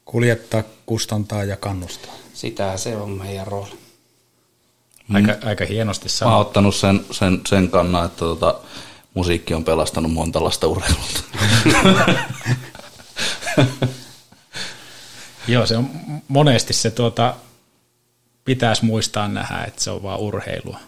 [0.05, 2.13] Kuljettaa, kustantaa ja kannustaa.
[2.35, 3.79] Sitä se on meidän rooli.
[5.15, 5.39] Aika, mm.
[5.49, 6.31] aika hienosti sanottu.
[6.31, 8.61] Mä oon ottanut sen, sen, sen kannan, että tota,
[9.15, 11.23] musiikki on pelastanut monta lasta urheilulta.
[15.49, 15.91] Joo, se on
[16.29, 17.35] monesti se tuota,
[18.45, 20.79] pitäisi muistaa nähdä, että se on vaan urheilua.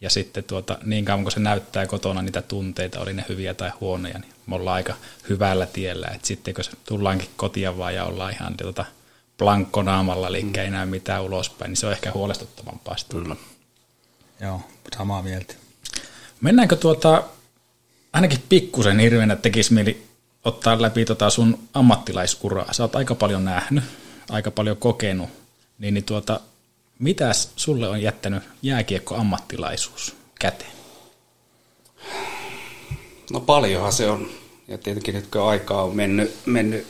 [0.00, 3.70] Ja sitten tuota, niin kauan kun se näyttää kotona niitä tunteita, oli ne hyviä tai
[3.80, 4.94] huonoja, niin me ollaan aika
[5.28, 6.06] hyvällä tiellä.
[6.14, 8.84] Että sitten kun se tullaankin kotia vaan ja ollaan ihan tuota,
[9.38, 10.54] blankkonaamalla, eli mm.
[10.54, 13.22] ei näy mitään ulospäin, niin se on ehkä huolestuttavampaa sitten.
[13.22, 13.36] Kyllä.
[14.40, 14.60] Joo,
[14.96, 15.54] samaa mieltä.
[16.40, 17.22] Mennäänkö tuota,
[18.12, 20.06] ainakin pikkusen hirveänä tekisi mieli
[20.44, 22.72] ottaa läpi tota sun ammattilaisuraa.
[22.72, 23.84] Sä oot aika paljon nähnyt,
[24.30, 25.30] aika paljon kokenut,
[25.78, 26.40] niin, niin tuota,
[26.98, 30.72] Mitäs sulle on jättänyt jääkiekko-ammattilaisuus käteen?
[33.30, 34.30] No paljonhan se on.
[34.68, 36.86] Ja tietenkin nyt kun aikaa on mennyt, mennyt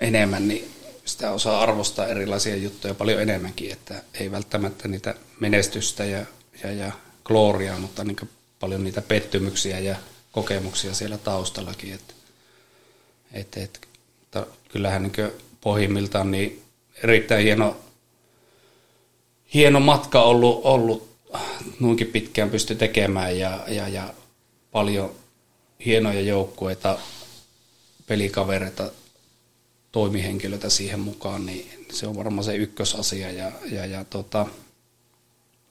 [0.00, 0.70] enemmän, niin
[1.04, 6.26] sitä osaa arvostaa erilaisia juttuja paljon enemmänkin, että ei välttämättä niitä menestystä ja,
[6.64, 6.92] ja, ja
[7.24, 8.30] gloriaa, mutta niin
[8.60, 9.96] paljon niitä pettymyksiä ja
[10.32, 11.94] kokemuksia siellä taustallakin.
[13.32, 13.88] Et, et,
[14.30, 16.62] ta, kyllähän niin pohjimmiltaan niin
[17.02, 17.76] erittäin hieno,
[19.54, 21.08] hieno matka ollut, ollut
[21.80, 24.14] noinkin pitkään pysty tekemään ja, ja, ja
[24.72, 25.10] paljon
[25.84, 26.98] hienoja joukkueita,
[28.06, 28.90] pelikavereita,
[29.92, 33.30] toimihenkilöitä siihen mukaan, niin se on varmaan se ykkösasia.
[33.30, 34.46] Ja, ja, ja tota,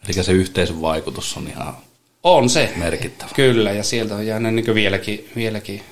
[0.05, 1.77] Eli se yhteisön vaikutus on ihan
[2.23, 2.73] on se.
[2.75, 3.31] merkittävä.
[3.35, 5.83] Kyllä, ja sieltä on jäänyt niin vieläkin, vieläkin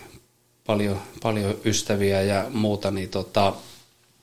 [0.65, 3.54] paljon, paljon ystäviä ja muuta, niin tota,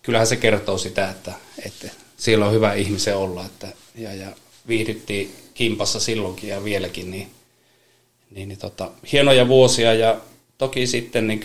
[0.03, 1.33] kyllähän se kertoo sitä, että,
[1.65, 4.29] että siellä on hyvä ihmisen olla, että, ja, ja
[4.69, 7.31] viihdyttiin kimpassa silloinkin ja vieläkin, niin,
[8.31, 10.21] niin, niin tota, hienoja vuosia ja
[10.59, 11.41] toki sitten niin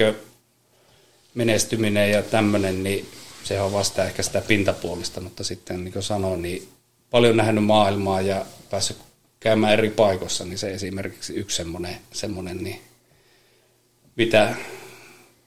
[1.33, 3.05] menestyminen ja tämmöinen, niin
[3.43, 6.67] se on vasta ehkä sitä pintapuolista, mutta sitten niin kuin sanoin, niin
[7.11, 8.97] paljon nähnyt maailmaa ja päässyt
[9.39, 12.81] käymään eri paikoissa, niin se esimerkiksi yksi semmoinen, semmoinen niin
[14.15, 14.55] mitä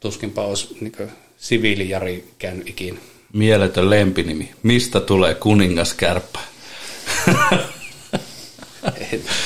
[0.00, 2.98] tuskinpa olisi niin siviilijari käynyt ikinä.
[3.36, 4.54] Mieletön lempinimi.
[4.62, 6.40] Mistä tulee kuningaskärppä?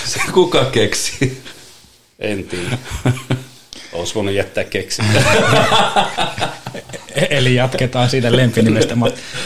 [0.06, 1.42] se kuka keksi?
[2.18, 2.78] En tiedä.
[3.92, 5.04] Olisi voinut jättää keksiä.
[7.30, 8.96] Eli jatketaan siitä lempinimestä.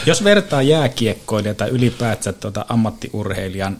[0.05, 3.77] Jos vertaa jääkiekkoilija tai ylipäätään tuota ammattiurheilijan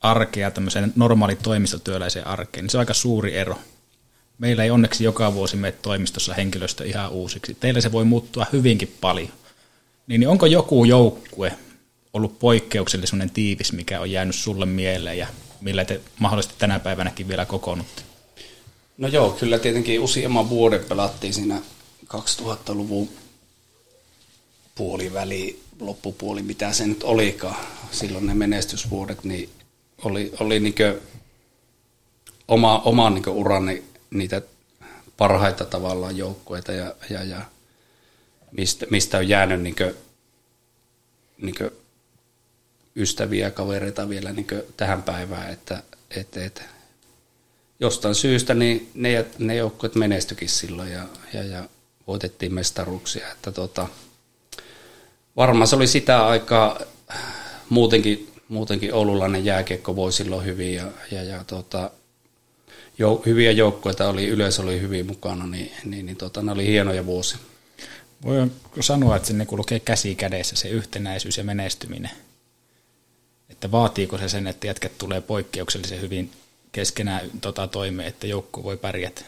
[0.00, 3.58] arkea tämmöiseen normaali toimistotyöläiseen arkeen, niin se on aika suuri ero.
[4.38, 7.56] Meillä ei onneksi joka vuosi mene toimistossa henkilöstö ihan uusiksi.
[7.60, 9.37] Teillä se voi muuttua hyvinkin paljon.
[10.08, 11.52] Niin onko joku joukkue
[12.12, 15.26] ollut poikkeuksellisen tiivis, mikä on jäänyt sulle mieleen ja
[15.60, 18.02] millä te mahdollisesti tänä päivänäkin vielä kokoonnutte?
[18.98, 21.62] No joo, kyllä tietenkin useamman vuoden pelattiin siinä
[22.14, 23.08] 2000-luvun
[24.74, 27.66] puoliväli, loppupuoli, mitä se nyt olikaan.
[27.90, 29.48] Silloin ne menestysvuodet, niin
[30.04, 31.00] oli, oli niinkö
[32.48, 34.42] oma, oma niinkö urani niitä
[35.16, 37.42] parhaita tavallaan joukkueita ja, ja, ja
[38.52, 39.94] mistä, mistä on jäänyt niinkö,
[41.38, 41.70] niinkö
[42.96, 46.62] ystäviä ja kavereita vielä niinkö tähän päivään, että et, et,
[47.80, 51.68] jostain syystä niin ne, ne joukkueet menestyikin silloin ja, ja, ja
[52.06, 53.32] voitettiin mestaruuksia.
[53.32, 53.86] Että tota,
[55.36, 56.80] varmaan se oli sitä aikaa
[57.68, 61.90] muutenkin, muutenkin oululainen jääkiekko voi silloin hyvin ja, ja, ja tota,
[62.98, 67.06] jo, hyviä joukkueita oli, yleisö oli hyvin mukana, niin, niin, niin tota, ne oli hienoja
[67.06, 67.38] vuosia.
[68.24, 68.50] Voi
[68.80, 72.10] sanoa, että sinne kulkee käsi kädessä se yhtenäisyys ja menestyminen.
[73.50, 76.30] Että vaatiiko se sen, että jätkät tulee poikkeuksellisen hyvin
[76.72, 79.22] keskenään tota, toimeen, että joukko voi pärjätä?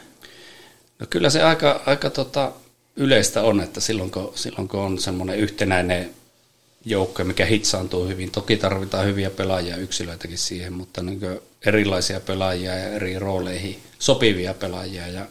[0.99, 2.51] No kyllä se aika, aika tota,
[2.95, 6.13] yleistä on, että silloin kun, silloin kun on semmoinen yhtenäinen
[6.85, 11.19] joukko, mikä hitsaantuu hyvin, toki tarvitaan hyviä pelaajia yksilöitäkin siihen, mutta niin
[11.65, 15.25] erilaisia pelaajia ja eri rooleihin sopivia pelaajia ja,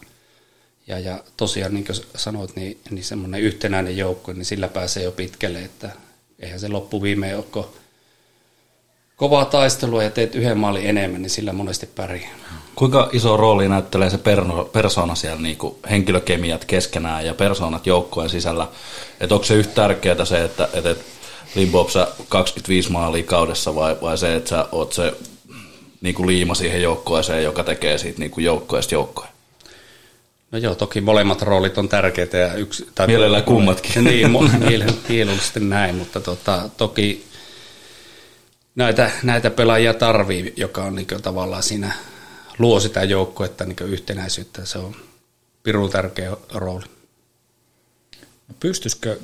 [0.91, 5.13] ja, ja tosiaan niin kuin sanoit, niin, niin semmoinen yhtenäinen joukko, niin sillä pääsee jo
[5.13, 5.91] pitkälle, että
[6.39, 7.65] eihän se loppu viimein ole
[9.17, 12.31] kovaa taistelua ja teet yhden maalin enemmän, niin sillä monesti pärjää.
[12.75, 14.19] Kuinka iso rooli näyttelee se
[14.73, 18.69] persona siellä, niin kuin henkilökemiat keskenään ja persoonat joukkojen sisällä?
[19.21, 20.97] Että onko se yhtä tärkeää se, että, että
[21.55, 25.13] Limbo, sä 25 maalia kaudessa vai, vai se, että sä oot se
[26.01, 29.30] niin kuin liima siihen joukkoeseen, joka tekee siitä niin kuin joukkoesta joukkoja?
[30.51, 32.37] No joo, toki molemmat roolit on tärkeitä.
[32.37, 34.05] Ja yksi, tai Mielellään kummatkin.
[34.05, 34.31] Niin,
[35.09, 37.27] mieluusti näin, mutta tota, toki
[38.75, 41.93] näitä, näitä pelaajia tarvii, joka on niin tavallaan siinä
[42.59, 44.65] luo sitä joukkuetta niin yhtenäisyyttä.
[44.65, 44.97] Se on
[45.63, 46.85] pirun tärkeä rooli.
[48.49, 49.19] No pystyisikö,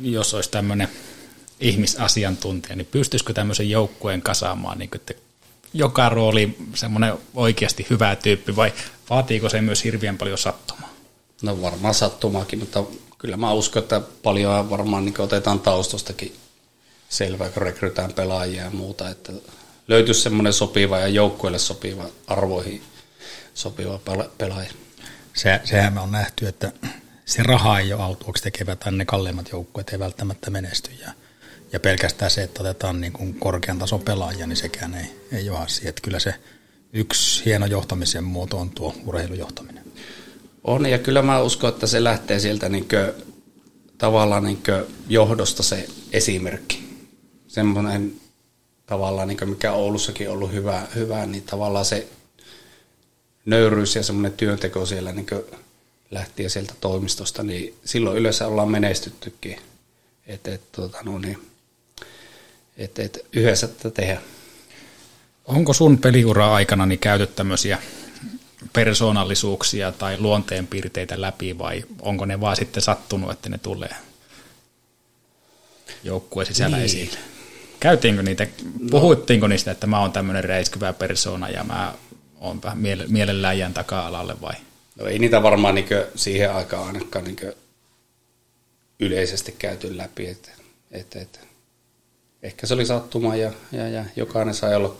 [0.00, 0.88] jos olisi tämmöinen
[1.60, 5.14] ihmisasiantuntija, niin pystyisikö tämmöisen joukkueen kasaamaan, niin kuin, että
[5.74, 8.72] joka rooli semmoinen oikeasti hyvä tyyppi, vai
[9.10, 10.88] vaatiiko se myös hirveän paljon sattumaa?
[11.42, 12.84] No varmaan sattumaakin, mutta
[13.18, 16.36] kyllä mä uskon, että paljon varmaan niin otetaan taustostakin
[17.08, 19.32] selvää, kun rekrytään pelaajia ja muuta, että
[19.88, 22.82] löytyisi semmoinen sopiva ja joukkueelle sopiva arvoihin
[23.54, 24.00] sopiva
[24.38, 24.70] pelaaja.
[25.34, 26.72] Se, sehän me on nähty, että
[27.24, 30.90] se raha ei ole autuaksi tekevä tai ne kalleimmat joukkueet ei välttämättä menesty.
[31.00, 31.12] Ja,
[31.72, 35.58] ja pelkästään se, että otetaan niin kuin korkean tason pelaajia, niin sekään ei, ei ole
[35.58, 35.88] asia.
[35.88, 36.34] Että kyllä se
[36.92, 39.84] yksi hieno johtamisen muoto on tuo urheilujohtaminen.
[40.64, 43.24] On, ja kyllä mä uskon, että se lähtee sieltä niin kuin,
[43.98, 46.92] tavallaan niin kuin johdosta se esimerkki
[47.48, 48.12] semmoinen
[48.86, 52.06] tavallaan, niin mikä Oulussakin on ollut hyvä, hyvä, niin tavallaan se
[53.46, 55.26] nöyryys ja semmoinen työnteko siellä niin
[56.10, 59.56] lähtien sieltä toimistosta, niin silloin yleensä ollaan menestyttykin.
[60.26, 61.38] Että et, tota, no niin,
[62.76, 64.20] et, et, yhdessä tätä tehdä.
[65.44, 67.78] Onko sun peliura aikana niin käyty tämmöisiä
[68.72, 73.94] persoonallisuuksia tai luonteenpiirteitä läpi vai onko ne vaan sitten sattunut, että ne tulee
[76.04, 76.84] joukkueen sisällä niin.
[76.84, 77.18] esille?
[77.80, 78.46] Käytiinkö niitä,
[78.90, 81.94] puhuttiinko niistä, että mä oon tämmöinen reiskyvä persona ja mä
[82.40, 82.60] oon
[83.08, 84.54] mielellään jään taka-alalle vai?
[84.96, 87.36] No ei niitä varmaan niin siihen aikaan ainakaan niin
[89.00, 90.50] yleisesti käyty läpi, että,
[90.90, 91.38] että, että
[92.42, 94.96] ehkä se oli sattuma ja, ja, ja jokainen sai olla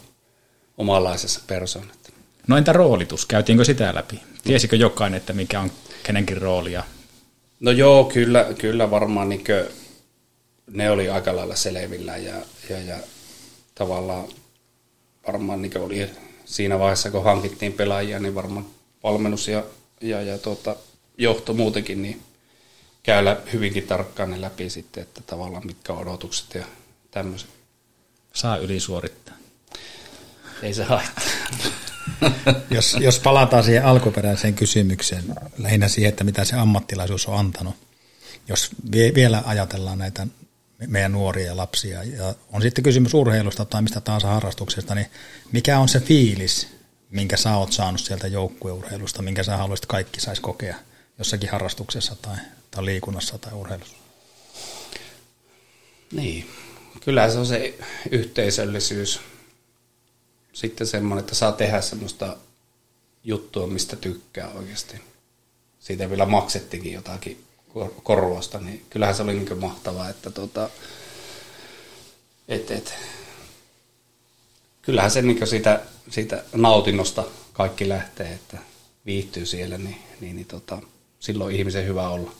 [0.78, 2.12] omanlaisessa persoonassa.
[2.48, 4.20] No entä roolitus, käytiinkö sitä läpi?
[4.44, 5.70] Tiesikö jokainen, että mikä on
[6.02, 6.84] kenenkin roolia?
[7.60, 9.44] No joo, kyllä, kyllä varmaan niin
[10.70, 12.34] ne oli aika lailla selvillä ja,
[12.70, 12.96] ja, ja
[13.74, 14.28] tavallaan
[15.26, 16.10] varmaan niin oli
[16.44, 18.66] siinä vaiheessa, kun hankittiin pelaajia, niin varmaan
[19.02, 19.64] valmennus ja,
[20.00, 20.76] ja, ja tuota,
[21.18, 22.22] johto muutenkin, niin
[23.02, 26.64] käydä hyvinkin tarkkaan ne läpi sitten, että tavallaan mitkä odotukset ja
[27.12, 27.48] tämmöiset.
[28.32, 29.34] Saa ylisuorittaa.
[30.62, 31.24] Ei se haittaa.
[32.70, 35.24] jos, jos palataan siihen alkuperäiseen kysymykseen,
[35.58, 37.74] lähinnä siihen, että mitä se ammattilaisuus on antanut,
[38.48, 40.26] jos vie, vielä ajatellaan näitä
[40.86, 45.06] meidän nuoria ja lapsia, ja on sitten kysymys urheilusta tai mistä tahansa harrastuksesta, niin
[45.52, 46.68] mikä on se fiilis,
[47.10, 50.76] minkä sä oot saanut sieltä joukkueurheilusta, minkä sä haluaisit kaikki saisi kokea
[51.18, 52.36] jossakin harrastuksessa tai,
[52.70, 53.96] tai liikunnassa tai urheilussa?
[56.12, 56.50] Niin,
[57.00, 57.78] kyllä se on se
[58.10, 59.20] yhteisöllisyys,
[60.52, 62.36] sitten semmoinen, että saa tehdä semmoista
[63.24, 64.96] juttua, mistä tykkää oikeasti.
[65.80, 67.44] Siitä vielä maksettikin jotakin
[68.02, 70.70] korvausta, niin kyllähän se oli niin mahtavaa, että tota,
[72.48, 72.94] et, et,
[74.82, 78.58] kyllähän se niin siitä, siitä nautinnosta kaikki lähtee, että
[79.06, 80.82] viihtyy siellä, niin, niin, niin tota,
[81.20, 82.32] silloin ihmisen hyvä olla.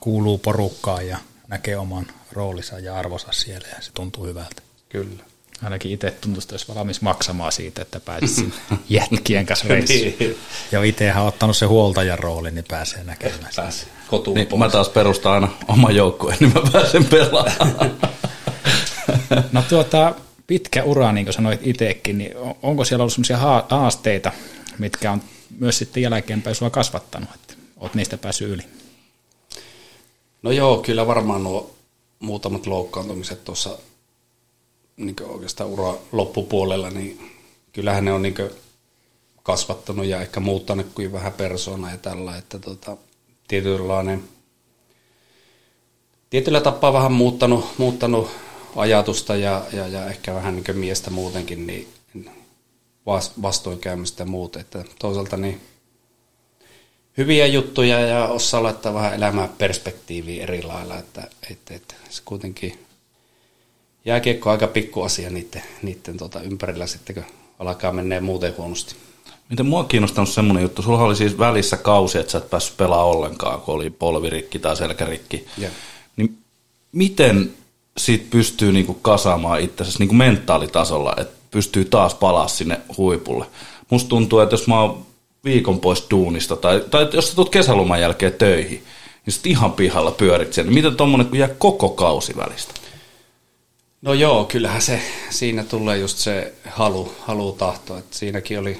[0.00, 4.62] Kuuluu porukkaan ja näkee oman roolinsa ja arvonsa siellä ja se tuntuu hyvältä.
[4.88, 5.24] Kyllä.
[5.64, 8.52] Ainakin itse tuntuisi, että olisi valmis maksamaan siitä, että pääsisin
[8.88, 10.00] jätkien kanssa reissuun.
[10.00, 10.38] niin.
[10.72, 13.50] Ja itsehän on ottanut se huoltajan rooli, niin pääsee näkemään.
[13.56, 17.96] Pääsee kotuun niin, Mä taas perustan aina oma joukkueen, niin mä pääsen pelaamaan.
[19.52, 20.14] no tuota,
[20.46, 22.32] pitkä ura, niin kuin sanoit itsekin, niin
[22.62, 24.32] onko siellä ollut sellaisia haasteita,
[24.78, 25.22] mitkä on
[25.58, 28.62] myös sitten jälkeenpäin sua kasvattanut, että oot niistä päässyt yli?
[30.46, 31.74] No joo, kyllä varmaan nuo
[32.18, 33.78] muutamat loukkaantumiset tuossa
[34.96, 37.32] niin oikeastaan ura loppupuolella, niin
[37.72, 38.34] kyllähän ne on niin
[39.42, 42.96] kasvattanut ja ehkä muuttanut kuin vähän persoona ja tällä, että tota,
[43.48, 44.24] tietynlainen,
[46.30, 48.30] tietyllä tapaa vähän muuttanut, muuttanut
[48.76, 51.88] ajatusta ja, ja, ja ehkä vähän niin miestä muutenkin, niin
[53.42, 55.60] vastoinkäymistä ja muut, että toisaalta niin
[57.16, 62.78] hyviä juttuja ja osaa laittaa vähän elämää perspektiiviin eri lailla, että, että, että se kuitenkin
[64.04, 67.24] jääkiekko on aika pikku asia niiden, niiden tota ympärillä sitten, kun
[67.58, 68.94] alkaa mennä muuten huonosti.
[69.50, 72.76] Miten mua on kiinnostanut semmoinen juttu, sulla oli siis välissä kausi, että sä et päässyt
[72.76, 75.46] pelaamaan ollenkaan, kun oli polvirikki tai selkärikki.
[75.58, 75.68] Ja.
[76.16, 76.38] Niin
[76.92, 77.54] miten
[77.98, 83.46] siitä pystyy niinku kasaamaan itsensä niinku mentaalitasolla, että pystyy taas palaa sinne huipulle?
[83.90, 85.05] Musta tuntuu, että jos mä oon
[85.46, 88.84] viikon pois duunista, tai, tai jos sä tulet kesäloman jälkeen töihin,
[89.26, 90.72] niin sit ihan pihalla pyörit siellä.
[90.72, 92.74] Miten tommonen, kun jää koko kausi välistä?
[94.02, 98.78] No joo, kyllähän se, siinä tulee just se halu, halu tahto, että siinäkin oli,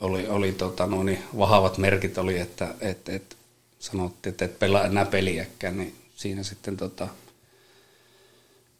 [0.00, 3.36] oli, oli tota, no niin, vahavat merkit oli, että et, et,
[3.78, 7.08] sanottiin, että et pelaa enää peliäkään, niin siinä sitten tota,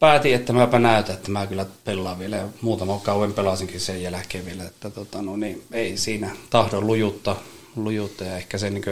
[0.01, 4.45] päätin, että mäpä näytän, että mä kyllä pelaan vielä ja muutama kauan pelasinkin sen jälkeen
[4.45, 7.35] vielä, että tota, no niin, ei siinä tahdon lujutta,
[7.75, 8.83] lujutta ja ehkä se niin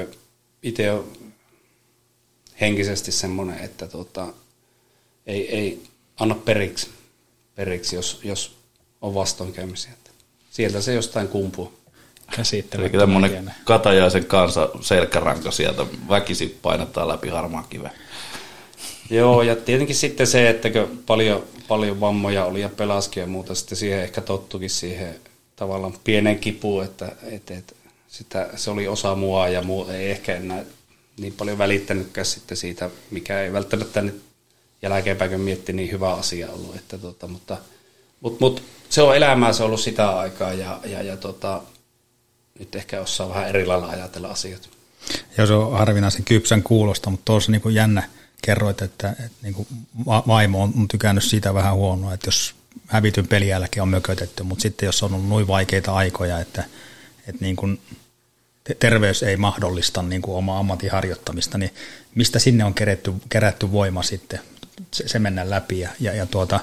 [0.64, 1.08] itse on
[2.62, 4.28] henkisesti semmoinen, että tota,
[5.28, 5.84] ei, ei
[6.20, 6.90] anna periksi,
[7.56, 8.56] periksi jos, jos
[9.02, 9.92] on vastoinkäymisiä.
[10.50, 11.74] Sieltä se jostain kumpuu.
[12.72, 17.92] Eli tämmöinen katajaisen kanssa selkäranka sieltä väkisin painattaa läpi harmaan kiven.
[19.10, 20.70] Joo, ja tietenkin sitten se, että
[21.06, 25.16] paljon, paljon vammoja oli ja pelaskin ja muuta, sitten siihen ehkä tottukin siihen
[25.56, 27.76] tavallaan pienen kipuun, että, että, että
[28.08, 30.64] sitä, se oli osa mua ja muu ei ehkä enää
[31.20, 34.22] niin paljon välittänytkään sitten siitä, mikä ei välttämättä nyt
[34.82, 36.76] jälkeenpäin mietti niin hyvä asia ollut.
[36.76, 37.58] Että tota, mutta,
[38.22, 41.62] mutta, mutta, se on elämää, se on ollut sitä aikaa ja, ja, ja tota,
[42.60, 44.70] nyt ehkä osaa vähän eri lailla ajatella asioita.
[45.38, 48.04] Ja se on harvinaisen kypsän kuulosta, mutta tuossa niin jännä
[48.42, 49.68] kerroit, että, että niin kuin
[50.06, 52.56] vaimo on tykännyt siitä vähän huonoa, että jos
[52.88, 56.64] hävityn pelin jälkeen on mökötetty, mutta sitten jos on ollut noin vaikeita aikoja, että,
[57.28, 57.82] että niin kuin
[58.80, 61.74] terveys ei mahdollista niin kuin omaa ammatin harjoittamista, niin
[62.16, 64.40] mistä sinne on kerätty, kerätty voima sitten
[64.94, 66.60] se, se mennä läpi ja, ja, ja tuota,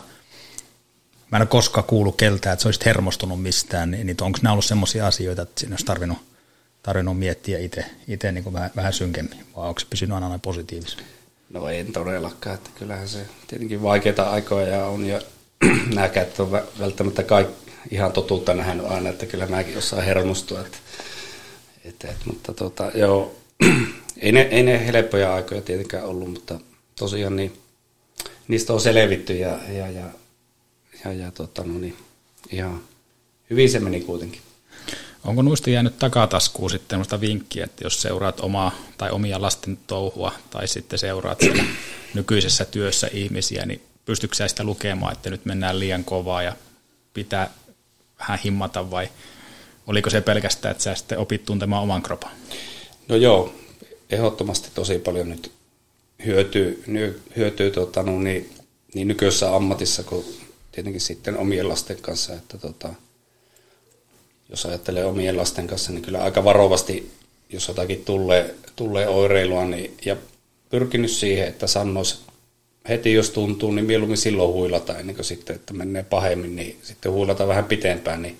[1.31, 4.53] mä en ole koskaan kuullut keltään, että se olisi hermostunut mistään, niin, niin onko nämä
[4.53, 6.19] ollut sellaisia asioita, että siinä olisi tarvinnut,
[6.83, 11.03] tarvinnut miettiä itse, itse niin kuin vähän, vähän synkemmin, vai onko se pysynyt aina positiivisesti?
[11.51, 15.21] No en todellakaan, että kyllähän se tietenkin vaikeita aikoja on ja
[15.95, 20.79] nämäkään on välttämättä kaikki ihan totuutta nähnyt aina, että kyllä mäkin osaan hermostua, että,
[21.85, 23.35] että, että mutta tota, joo,
[24.23, 26.61] ei ne, ei ne helppoja aikoja tietenkään ollut, mutta
[26.99, 27.59] tosiaan niin,
[28.49, 30.05] niistä on selvitty ja, ja, ja,
[31.05, 31.97] ja, ja tota, no niin,
[32.51, 32.81] ihan
[33.51, 34.41] hyvin se meni kuitenkin.
[35.27, 40.33] Onko nuista jäänyt takataskuun sitten sellaista vinkkiä, että jos seuraat omaa tai omia lasten touhua
[40.51, 41.65] tai sitten seuraat siellä
[42.15, 46.53] nykyisessä työssä ihmisiä, niin pystytkö sitä lukemaan, että nyt mennään liian kovaa ja
[47.15, 47.51] pitää
[48.19, 49.09] vähän himmata vai
[49.87, 52.31] oliko se pelkästään, että sä sitten opit tuntemaan oman kropan?
[53.09, 53.55] No joo,
[54.11, 55.53] ehdottomasti tosi paljon nyt
[56.27, 56.85] hyötyy,
[57.37, 58.51] hyötyy tota, no, niin,
[58.95, 60.25] niin nykyisessä ammatissa kuin
[60.73, 62.95] tietenkin sitten omien lasten kanssa, että tota,
[64.49, 67.11] jos ajattelee omien lasten kanssa, niin kyllä aika varovasti,
[67.51, 70.17] jos jotakin tulee, tulee oireilua, niin, ja
[70.71, 72.19] pyrkinyt siihen, että sanoisi
[72.89, 77.13] heti jos tuntuu, niin mieluummin silloin huilata ennen kuin sitten, että menee pahemmin, niin sitten
[77.13, 78.39] huilata vähän pitempään, niin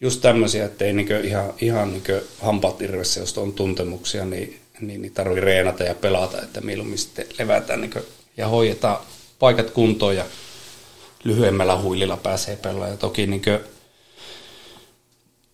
[0.00, 5.02] just tämmöisiä, että ei niin ihan, ihan niin hampaat irvessä, jos on tuntemuksia, niin, niin,
[5.02, 7.92] niin tarvii reenata ja pelata, että mieluummin sitten levätään niin
[8.36, 8.98] ja hoidetaan
[9.38, 10.24] paikat kuntoon ja
[11.24, 12.90] lyhyemmällä huililla pääsee pelaamaan.
[12.90, 13.42] Ja toki niin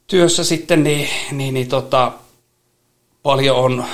[0.07, 2.13] työssä sitten niin, niin, niin tota,
[3.23, 3.85] paljon on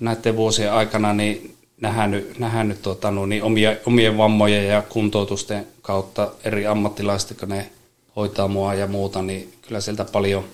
[0.00, 6.30] näiden vuosien aikana niin nähnyt, nähnyt tota, no, niin omia, omien vammojen ja kuntoutusten kautta
[6.44, 7.70] eri ammattilaiset, kun ne
[8.16, 10.44] hoitaa mua ja muuta, niin kyllä sieltä paljon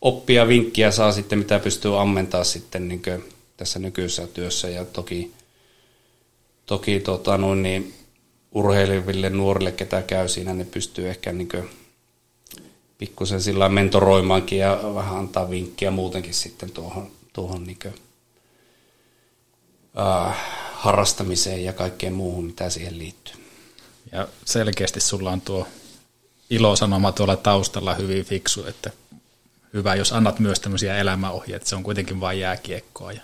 [0.00, 3.02] oppia vinkkiä saa sitten, mitä pystyy ammentamaan sitten niin
[3.56, 4.68] tässä nykyisessä työssä.
[4.68, 5.32] Ja toki,
[6.66, 7.94] toki tota, no, niin,
[8.52, 11.48] urheileville nuorille, ketä käy siinä, ne pystyy ehkä niin
[13.02, 17.94] pikkusen sillä mentoroimaankin ja vähän antaa vinkkiä muutenkin sitten tuohon, tuohon niin kuin,
[19.98, 20.36] äh,
[20.72, 23.34] harrastamiseen ja kaikkeen muuhun, mitä siihen liittyy.
[24.12, 25.68] Ja selkeästi sulla on tuo
[26.50, 28.90] ilosanoma tuolla taustalla hyvin fiksu, että
[29.74, 33.12] hyvä, jos annat myös tämmöisiä elämäohjeita, se on kuitenkin vain jääkiekkoa.
[33.12, 33.20] Ja...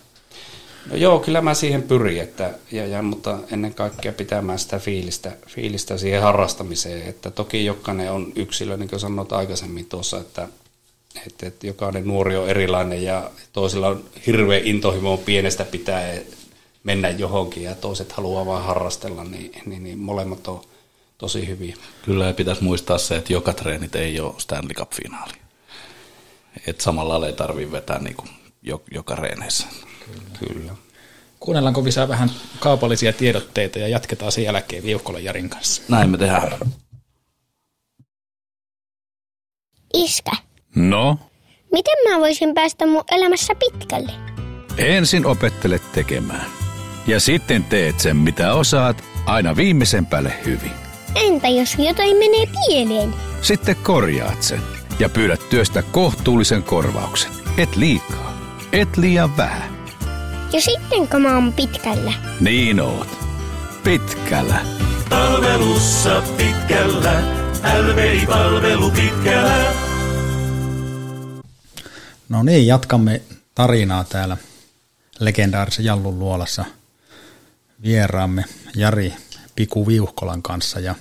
[0.91, 5.33] No joo, kyllä mä siihen pyrin, että, ja, ja, mutta ennen kaikkea pitämään sitä fiilistä,
[5.47, 10.49] fiilistä siihen harrastamiseen, että toki jokainen on yksilö, niin kuin sanoit aikaisemmin tuossa, että,
[11.27, 16.15] että, että jokainen nuori on erilainen ja toisilla on hirveä intohimo pienestä pitää
[16.85, 20.61] mennä johonkin ja toiset haluaa vain harrastella, niin, niin, niin molemmat on
[21.19, 21.77] tosi hyviä.
[22.05, 25.33] Kyllä ja pitäisi muistaa se, että joka treenit ei ole Stanley Cup-finaali.
[26.67, 28.29] Että samalla ei tarvitse vetää niin kuin
[28.91, 29.67] joka reeneissä.
[30.39, 30.73] Kyllä.
[31.41, 35.83] Kuunnellaanko visää vähän kaupallisia tiedotteita ja jatketaan sen jälkeen Viuhkolan Jarin kanssa.
[35.89, 36.59] Näin me tehdään.
[39.95, 40.31] Iskä.
[40.75, 41.19] No?
[41.73, 44.13] Miten mä voisin päästä mun elämässä pitkälle?
[44.79, 46.47] Ensin opettele tekemään.
[47.07, 50.73] Ja sitten teet sen, mitä osaat, aina viimeisen päälle hyvin.
[51.15, 53.15] Entä jos jotain menee pieleen?
[53.43, 54.61] Sitten korjaat sen
[54.99, 57.31] ja pyydät työstä kohtuullisen korvauksen.
[57.57, 58.39] Et liikaa,
[58.73, 59.78] et liian vähän.
[60.53, 62.13] Ja sitten kun mä oon pitkällä.
[62.41, 63.09] Niin oot.
[63.85, 64.61] Pitkällä.
[65.11, 67.23] Palvelussa pitkällä.
[67.81, 69.73] LVI-palvelu pitkällä.
[72.29, 73.23] No niin, jatkamme
[73.55, 74.37] tarinaa täällä
[75.21, 76.65] legendaarisen Jallun luolassa
[77.83, 78.45] vieraamme
[78.77, 79.15] Jari
[79.57, 80.81] Piku Viuhkolan kanssa.
[80.81, 80.95] Ja,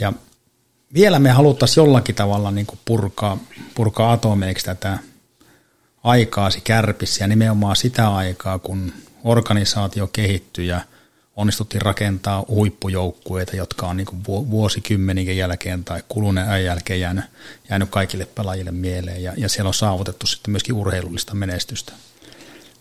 [0.00, 0.12] ja
[0.94, 3.38] vielä me haluttaisiin jollakin tavalla niin kuin purkaa,
[3.74, 4.98] purkaa atomeiksi tätä
[6.04, 8.92] aikaasi kärpissä ja nimenomaan sitä aikaa, kun
[9.24, 10.80] organisaatio kehittyi ja
[11.36, 17.24] onnistuttiin rakentaa huippujoukkueita, jotka on niin vuosikymmenikin jälkeen tai kuluneen ajan jälkeen jäänyt,
[17.70, 21.92] jäänyt kaikille pelaajille mieleen ja, ja siellä on saavutettu sitten myöskin urheilullista menestystä.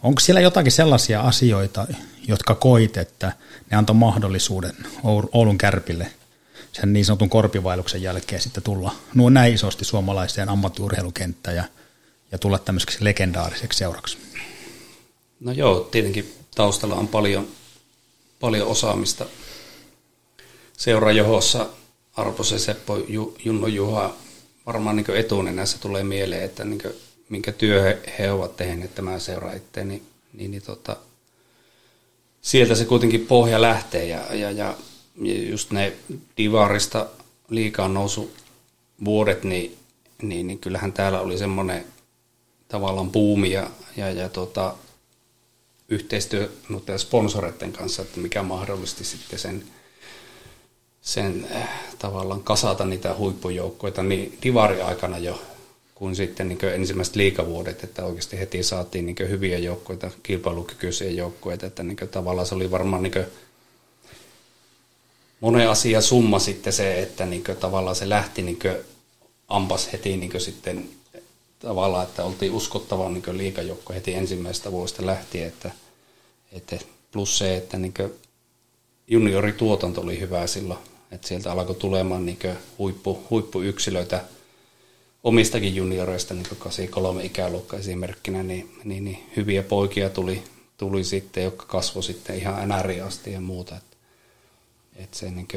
[0.03, 1.87] Onko siellä jotakin sellaisia asioita,
[2.27, 3.33] jotka koit, että
[3.71, 4.75] ne antoi mahdollisuuden
[5.33, 6.11] Oulun kärpille
[6.71, 11.63] sen niin sanotun korpivailuksen jälkeen sitten tulla nuo näin isosti suomalaiseen ammattiurheilukenttään ja,
[12.31, 14.17] ja tulla tämmöiseksi legendaariseksi seuraksi?
[15.39, 17.47] No joo, tietenkin taustalla on paljon,
[18.39, 19.25] paljon osaamista.
[20.77, 21.69] Seura johossa
[22.13, 22.97] Arposen Seppo,
[23.45, 24.15] Junno Juha,
[24.65, 26.81] varmaan niin etunenässä tulee mieleen, että niin
[27.29, 30.03] minkä työ he, he ovat tehneet tämän seura eteen, niin,
[30.33, 30.97] niin, niin tota,
[32.41, 34.75] sieltä se kuitenkin pohja lähtee ja, ja, ja,
[35.21, 35.93] ja just ne
[36.37, 37.07] Divarista
[37.49, 38.31] liikaan nousu
[39.05, 39.77] vuodet, niin,
[40.21, 41.85] niin, niin kyllähän täällä oli semmoinen
[42.67, 44.75] tavallaan buumi ja, ja, ja tota,
[45.89, 49.63] yhteistyö noiden sponsoreiden kanssa, että mikä mahdollisti sitten sen,
[51.01, 55.41] sen äh, tavallaan kasata niitä huippujoukkoita niin divari-aikana jo,
[55.95, 61.83] kuin sitten niin ensimmäiset liikavuodet, että oikeasti heti saatiin niin hyviä joukkoita, kilpailukykyisiä joukkoita, että
[61.83, 63.25] niin tavallaan se oli varmaan niin
[65.39, 68.59] monen asia summa sitten se, että niin tavallaan se lähti niin
[69.47, 70.89] ampas heti niin sitten
[71.59, 75.71] tavallaan, että oltiin uskottava niin liikajoukko heti ensimmäisestä vuodesta lähtien, että,
[76.51, 76.77] että
[77.11, 77.93] plus se, että niin
[79.07, 80.79] juniorituotanto oli hyvä silloin,
[81.11, 82.39] että sieltä alkoi tulemaan niin
[82.77, 84.23] huippu, huippuyksilöitä
[85.23, 90.43] omistakin junioreista, niin 83 ikäluokka esimerkkinä, niin, niin, niin, hyviä poikia tuli,
[90.77, 93.75] tuli sitten, jotka kasvoi sitten ihan NRI asti ja muuta.
[93.75, 93.97] Että,
[94.95, 95.47] että se niin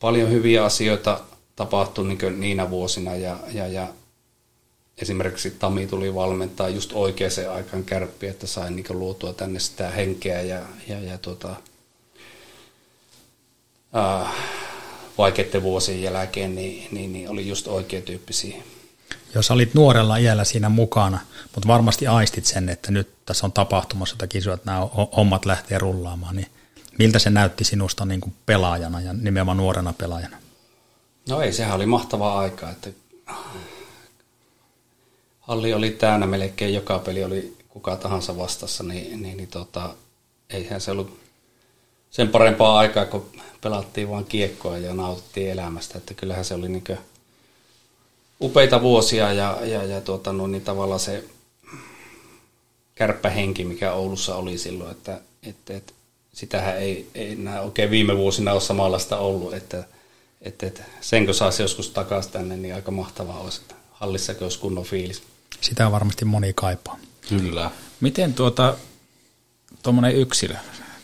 [0.00, 1.20] paljon hyviä asioita
[1.56, 3.88] tapahtui niin niinä vuosina ja, ja, ja
[4.98, 10.42] esimerkiksi Tami tuli valmentaa just oikeaan aikaan kärppiä, että sai niin luotua tänne sitä henkeä
[10.42, 11.56] ja, ja, ja tuota,
[13.96, 14.32] äh,
[15.18, 18.64] vaikeiden vuosien jälkeen, niin, niin, niin oli just oikea tyyppi siihen.
[19.34, 21.18] Jos olit nuorella iällä siinä mukana,
[21.54, 25.78] mutta varmasti aistit sen, että nyt tässä on tapahtumassa jotakin isoa, että nämä hommat lähtee
[25.78, 26.46] rullaamaan, niin
[26.98, 30.36] miltä se näytti sinusta niin kuin pelaajana ja nimenomaan nuorena pelaajana?
[31.28, 32.90] No ei, sehän oli mahtavaa aikaa, että
[35.46, 39.94] halli oli täynnä melkein, joka peli oli kuka tahansa vastassa, niin, niin, niin tota,
[40.50, 41.18] eihän se ollut
[42.10, 43.30] sen parempaa aikaa, kun
[43.60, 46.98] pelattiin vain kiekkoa ja nautittiin elämästä, että kyllähän se oli niin
[48.40, 51.24] upeita vuosia ja, ja, ja tuota, no, niin tavallaan se
[52.94, 55.92] kärppähenki, mikä Oulussa oli silloin, että, että, että
[56.32, 59.84] sitähän ei, ei enää oikein viime vuosina ole samanlaista ollut, että,
[60.42, 64.84] että, että senkö saisi joskus takaisin tänne, niin aika mahtavaa olisi, että hallissakin olisi kunnon
[64.84, 65.22] fiilis.
[65.60, 66.98] Sitä varmasti moni kaipaa.
[67.28, 67.70] Kyllä.
[68.00, 68.76] Miten tuota,
[69.82, 70.54] tuommoinen yksilö,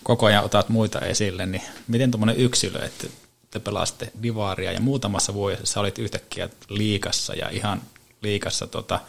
[0.03, 3.07] koko ajan otat muita esille, niin miten tuommoinen yksilö, että
[3.51, 7.82] te pelasitte divaria ja muutamassa vuodessa olit yhtäkkiä liikassa ja ihan
[8.22, 9.01] liikassa tota,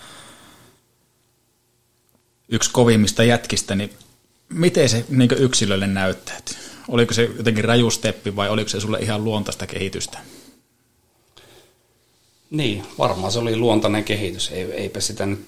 [2.50, 3.94] yksi kovimmista jätkistä, niin
[4.50, 6.38] miten se niin yksilölle näyttää?
[6.88, 10.18] Oliko se jotenkin rajusteppi vai oliko se sulle ihan luontaista kehitystä?
[12.52, 14.52] Niin, varmaan se oli luontainen kehitys.
[14.52, 15.46] Ei, eipä sitä nyt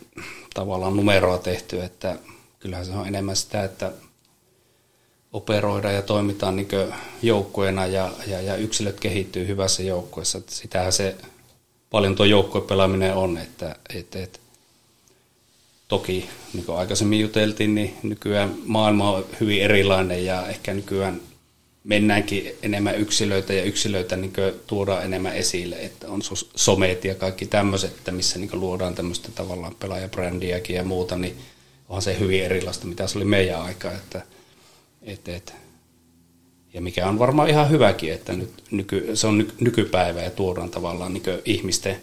[0.54, 2.20] tavallaan numeroa tehty, että
[2.60, 3.92] kyllähän se on enemmän sitä, että
[5.34, 6.68] operoidaan ja toimitaan niin
[7.22, 10.42] joukkueena ja, ja, ja yksilöt kehittyy hyvässä joukkueessa.
[10.48, 11.16] Sitähän se
[11.90, 14.40] paljon tuo joukkuepelaaminen on, että, että, että
[15.88, 21.22] toki niin kuin aikaisemmin juteltiin, niin nykyään maailma on hyvin erilainen ja ehkä nykyään
[21.84, 24.34] mennäänkin enemmän yksilöitä ja yksilöitä niin
[24.68, 26.22] tuodaan enemmän esille, että on
[26.56, 31.38] somet ja kaikki tämmöiset, että missä niin luodaan tämmöistä tavallaan pelaajabrändiäkin ja muuta, niin
[31.90, 34.22] onhan se hyvin erilaista, mitä se oli meidän aika, että,
[35.02, 35.54] että, että
[36.74, 41.14] ja mikä on varmaan ihan hyväkin, että nyt nyky, se on nykypäivä ja tuodaan tavallaan
[41.14, 41.98] niin ihmisten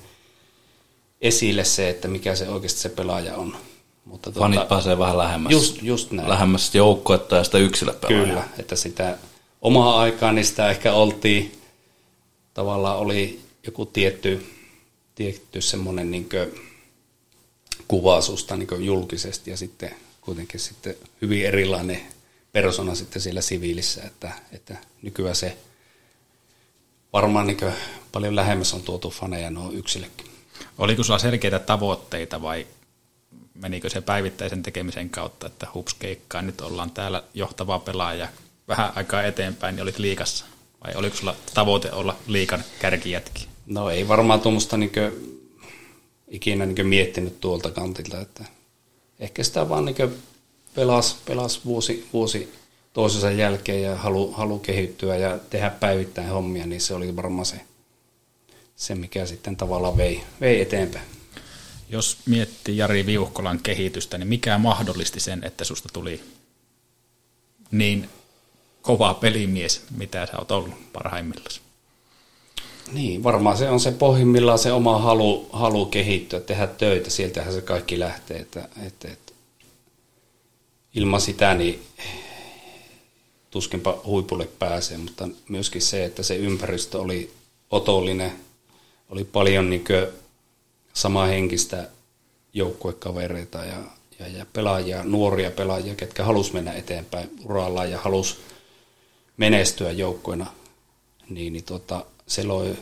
[1.20, 3.56] esille se, että mikä se oikeasti se pelaaja on.
[4.04, 6.28] Mutta Fanit tuota, pääsee vähän lähemmäs, just, just näin.
[6.28, 8.26] lähemmäs joukkuetta ja sitä yksilöpelaajaa.
[8.26, 9.18] Kyllä, että sitä
[9.62, 11.62] omaa aikaan niin sitä ehkä oltiin,
[12.54, 14.46] tavallaan oli joku tietty,
[15.14, 16.28] tietty semmoinen niin
[17.88, 22.00] kuva susta niin julkisesti ja sitten kuitenkin sitten hyvin erilainen
[22.52, 25.56] persona sitten siellä siviilissä, että, että nykyään se
[27.12, 27.58] varmaan niin
[28.12, 30.26] paljon lähemmäs on tuotu faneja nuo yksilökin.
[30.78, 32.66] Oliko sulla selkeitä tavoitteita vai
[33.54, 38.28] menikö se päivittäisen tekemisen kautta, että hups keikkaa, nyt ollaan täällä johtava pelaaja,
[38.70, 40.44] vähän aikaa eteenpäin, niin olit liikassa?
[40.84, 43.48] Vai oliko sulla tavoite olla liikan kärkijätki?
[43.66, 44.92] No ei varmaan tuommoista niin
[46.28, 48.44] ikinä niin miettinyt tuolta kantilta, että
[49.18, 49.96] ehkä sitä vaan niin
[50.74, 52.52] pelas, pelas vuosi, vuosi
[52.92, 57.60] toisensa jälkeen ja halu, halu kehittyä ja tehdä päivittäin hommia, niin se oli varmaan se,
[58.76, 61.04] se mikä sitten tavallaan vei, vei eteenpäin.
[61.88, 66.20] Jos miettii Jari Viuhkolan kehitystä, niin mikä mahdollisti sen, että susta tuli
[67.70, 68.08] niin
[68.82, 71.60] kova pelimies, mitä sä oot ollut parhaimmillaan?
[72.92, 77.60] Niin, varmaan se on se pohjimmillaan se oma halu, halu kehittyä, tehdä töitä, sieltähän se
[77.60, 79.32] kaikki lähtee, että, että, että
[80.94, 81.82] ilman sitä niin
[83.50, 87.32] tuskinpa huipulle pääsee, mutta myöskin se, että se ympäristö oli
[87.70, 88.32] otollinen,
[89.08, 89.84] oli paljon niin
[90.92, 91.88] samaa henkistä
[92.52, 93.76] joukkuekavereita ja,
[94.18, 98.40] ja, ja pelaajia, nuoria pelaajia, ketkä halus mennä eteenpäin urallaan ja halus
[99.40, 100.46] menestyä joukkoina,
[101.30, 102.76] niin, niin tota, se loi,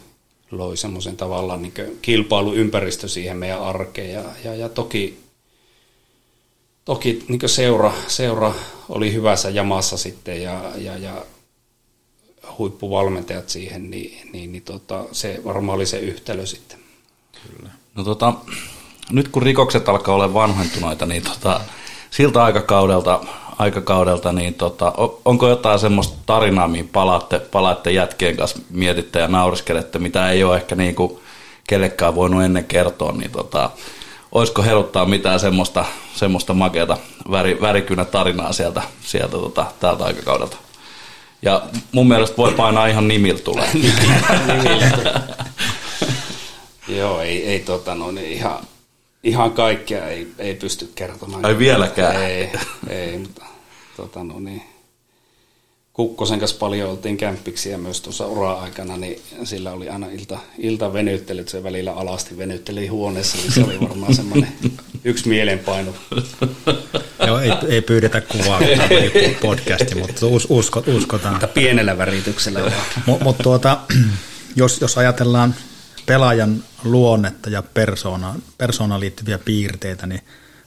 [0.50, 4.12] loi semmoisen tavallaan niin kilpailuympäristö siihen meidän arkeen.
[4.12, 5.18] Ja, ja, ja toki,
[6.84, 8.54] toki niin seura, seura
[8.88, 11.24] oli hyvässä jamassa sitten ja, ja, ja
[12.58, 16.78] huippuvalmentajat siihen, niin, niin, niin tota, se varmaan oli se yhtälö sitten.
[17.46, 17.70] Kyllä.
[17.94, 18.34] No tota,
[19.10, 21.60] nyt kun rikokset alkaa olla vanhentuneita, niin tota,
[22.10, 23.20] siltä aikakaudelta,
[23.58, 24.92] aikakaudelta niin tota,
[25.24, 30.56] onko jotain semmoista tarinaa, mihin palaatte, palaatte jätkien kanssa, mietitte ja nauriskelette, mitä ei ole
[30.56, 31.18] ehkä niin kuin
[31.68, 33.70] kellekään voinut ennen kertoa, niin tota,
[34.32, 35.84] olisiko heruttaa mitään semmoista,
[36.14, 36.96] semmoista makeata
[37.30, 40.56] väri, värikynä tarinaa sieltä, sieltä tota, tältä aikakaudelta?
[41.42, 43.68] Ja mun mielestä voi painaa ihan nimiltä tulee.
[46.98, 48.58] Joo, ei, ei tota, no, niin ihan,
[49.22, 51.46] ihan kaikkea ei, ei pysty kertomaan.
[51.46, 52.22] Ei vieläkään.
[52.22, 52.50] Ei,
[52.88, 53.44] ei mutta
[53.96, 54.62] tota, no, niin.
[55.92, 61.48] Kukkosen kanssa paljon oltiin kämppiksiä myös tuossa ura-aikana, niin sillä oli aina ilta, ilta venyttelyt,
[61.48, 64.52] se välillä alasti venytteli huoneessa, niin se oli varmaan semmoinen
[65.04, 65.94] yksi mielenpaino.
[67.26, 68.60] Joo, ei, ei pyydetä kuvaa
[69.42, 71.34] podcasti, mutta us, usko, uskotaan.
[71.34, 72.72] Mutta pienellä värityksellä.
[73.06, 73.78] Mutta mut tuota,
[74.56, 75.54] jos, jos ajatellaan
[76.08, 80.20] pelaajan luonnetta ja persoonaan, persoonaan liittyviä piirteitä, niin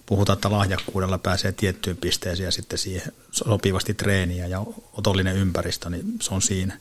[0.05, 4.63] puhutaan, että lahjakkuudella pääsee tiettyyn pisteeseen ja sitten siihen sopivasti treeniä ja
[4.93, 6.77] otollinen ympäristö, niin se on siinä.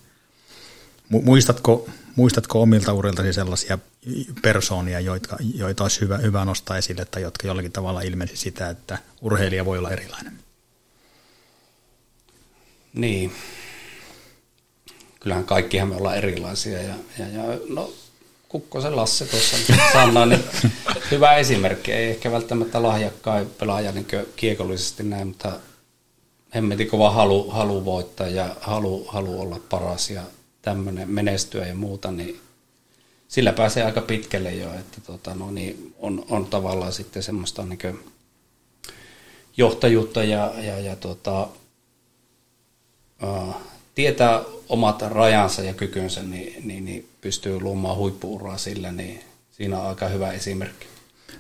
[1.09, 3.79] Muistatko, muistatko omilta uriltasi sellaisia
[4.43, 8.99] persoonia, joita, joita olisi hyvä, hyvä nostaa esille tai jotka jollakin tavalla ilmesi sitä, että
[9.21, 10.39] urheilija voi olla erilainen?
[12.95, 13.33] Niin.
[15.21, 17.93] Kyllähän kaikkihan me ollaan erilaisia ja, ja, ja no,
[18.51, 19.57] Kukkosen Lasse tuossa
[19.93, 20.45] sanoi, niin
[21.11, 21.93] hyvä esimerkki.
[21.93, 25.53] Ei ehkä välttämättä lahjakkain pelaaja niin kiekollisesti näin, mutta
[26.55, 30.23] hemmetin kova halu, halu voittaa ja halu, halu olla paras ja
[30.63, 32.41] tämmöinen menestyä ja muuta, niin
[33.29, 38.01] sillä pääsee aika pitkälle jo, että tota, no niin, on, on tavallaan sitten semmoista niin
[39.57, 41.49] johtajuutta ja, ja, ja tota,
[43.23, 43.55] uh,
[43.95, 44.41] tietää
[44.71, 50.09] omat rajansa ja kykynsä, niin, niin, niin pystyy luomaan huippuuraa sillä, niin siinä on aika
[50.09, 50.87] hyvä esimerkki.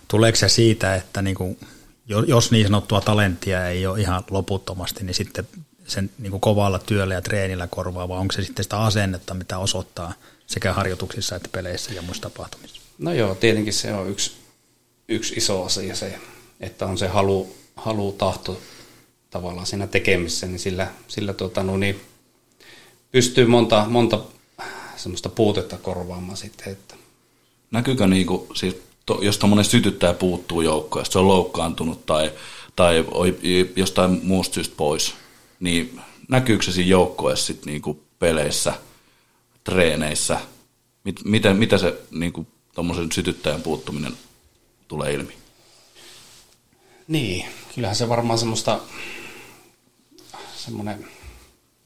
[0.08, 1.58] Tuleeko se siitä, että niin kuin,
[2.06, 5.48] jos niin sanottua talenttia ei ole ihan loputtomasti, niin sitten
[5.86, 9.58] sen niin kuin kovalla työllä ja treenillä korvaa, vai onko se sitten sitä asennetta, mitä
[9.58, 10.12] osoittaa
[10.46, 12.80] sekä harjoituksissa että peleissä ja muissa tapahtumissa?
[12.98, 14.32] No joo, tietenkin se on yksi,
[15.08, 16.18] yksi iso asia se,
[16.60, 18.60] että on se halu, halu tahto
[19.30, 22.00] tavallaan siinä tekemisessä, niin sillä, sillä tuota, no niin,
[23.12, 24.20] pystyy monta, monta
[24.96, 26.72] semmoista puutetta korvaamaan sitten.
[26.72, 26.94] Että.
[27.70, 32.32] Näkyykö niinku, siis to, jos tuommoinen sytyttäjä puuttuu joukkoon, se on loukkaantunut tai,
[32.76, 33.04] tai
[33.76, 35.14] jostain muusta syystä pois,
[35.60, 38.74] niin näkyykö se siinä joukkoessa sitten niinku peleissä,
[39.64, 40.40] treeneissä?
[41.24, 44.12] Miten, mitä se niinku, tuommoisen sytyttäjän puuttuminen
[44.88, 45.32] tulee ilmi?
[47.08, 47.44] Niin,
[47.74, 48.80] kyllähän se varmaan semmoista
[50.56, 51.06] semmoinen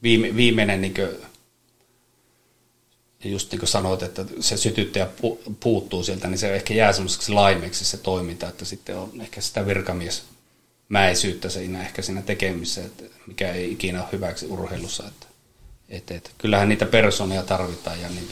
[0.05, 1.09] viime, viimeinen niin kuin,
[3.24, 5.09] just niin kuin sanoit, että se sytyttäjä
[5.61, 9.66] puuttuu sieltä, niin se ehkä jää semmoiseksi laimeksi se toiminta, että sitten on ehkä sitä
[9.66, 15.05] virkamiesmäisyyttä siinä ehkä siinä tekemisessä, että mikä ei ikinä ole hyväksi urheilussa.
[15.09, 15.26] Että,
[15.88, 18.28] että, että kyllähän niitä personeja tarvitaan ja niin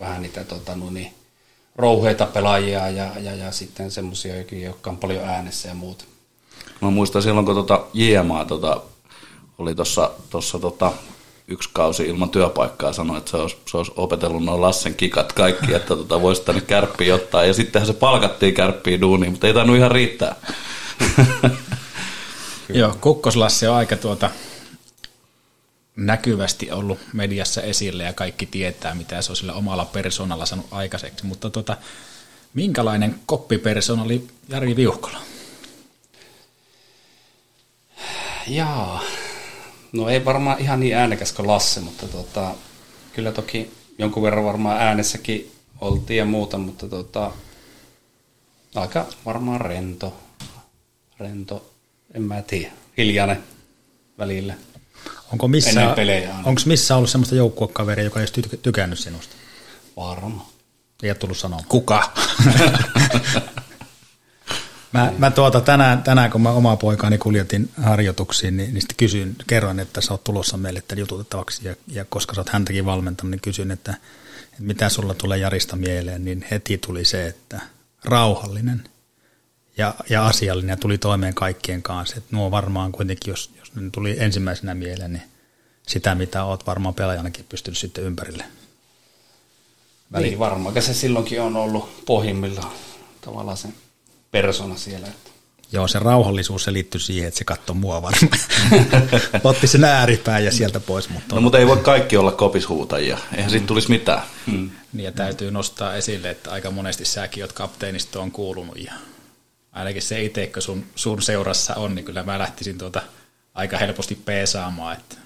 [0.00, 1.14] vähän niitä tota, no niin,
[1.76, 6.04] rouheita pelaajia ja, ja, ja sitten semmoisia, jotka on paljon äänessä ja muuta.
[6.80, 8.82] Mä muistan silloin, kun tota JMA tota,
[9.58, 10.92] oli tuossa tota,
[11.48, 15.74] yksi kausi ilman työpaikkaa sanoi, että se olisi, se olisi opetellut noin Lassen kikat kaikki,
[15.74, 17.44] että tota, voisi tänne kärppiä ottaa.
[17.44, 20.36] Ja sittenhän se palkattiin kärppiä duuniin, mutta ei tainnut ihan riittää.
[22.68, 24.30] Joo, Kukkoslassi on aika tuota
[25.96, 31.26] näkyvästi ollut mediassa esille ja kaikki tietää, mitä se on sillä omalla persoonalla saanut aikaiseksi.
[31.26, 31.76] Mutta tuota,
[32.54, 35.18] minkälainen koppipersona oli Jari Viuhkola?
[38.48, 39.02] Jaa,
[39.96, 42.54] No ei varmaan ihan niin äänekäs kuin Lasse, mutta tota,
[43.12, 47.32] kyllä toki jonkun verran varmaan äänessäkin oltiin ja muuta, mutta tota,
[48.74, 50.16] aika varmaan rento.
[51.18, 51.70] Rento,
[52.14, 53.42] en mä tiedä, hiljainen
[54.18, 54.54] välillä.
[55.32, 55.94] Onko missä,
[56.44, 59.36] onko missä ollut semmoista joukkuekaveria, joka ei olisi tykännyt sinusta?
[59.96, 60.50] Varma.
[61.02, 61.60] Ei ole tullut sanoa.
[61.68, 62.12] Kuka?
[64.96, 69.36] Mä, mä tuota, tänään, tänään, kun mä omaa poikaani kuljetin harjoituksiin, niin, niin sitten kysyin,
[69.46, 73.30] kerroin, että sä oot tulossa meille tämän jututettavaksi, ja, ja koska sä oot häntäkin valmentanut,
[73.30, 73.94] niin kysyin, että,
[74.42, 77.60] että mitä sulla tulee Jarista mieleen, niin heti tuli se, että
[78.04, 78.84] rauhallinen
[79.76, 82.16] ja, ja asiallinen ja tuli toimeen kaikkien kanssa.
[82.16, 85.22] Et nuo varmaan kuitenkin, jos, jos ne tuli ensimmäisenä mieleen, niin
[85.86, 88.44] sitä, mitä oot varmaan pelaajanakin pystynyt sitten ympärille.
[90.12, 90.26] Väli.
[90.26, 92.72] Niin varmaan, se silloinkin on ollut pohjimmillaan
[93.20, 93.68] tavallaan se
[94.42, 95.08] persona siellä.
[95.72, 98.40] Joo, se rauhallisuus se liittyy siihen, että se katsoi mua varmaan.
[99.44, 101.08] Otti sen ääripään ja sieltä pois.
[101.08, 103.50] Mutta no mutta ei voi kaikki olla kopishuutajia, eihän mm.
[103.50, 104.22] siitä tulisi mitään.
[104.46, 104.70] Mm.
[104.92, 108.92] Niin ja täytyy nostaa esille, että aika monesti säkin oot kapteenisto on kuulunut ja
[109.72, 113.02] ainakin se itse, kun sun, sun seurassa on, niin kyllä mä lähtisin tuota
[113.54, 115.16] aika helposti peesaamaan, että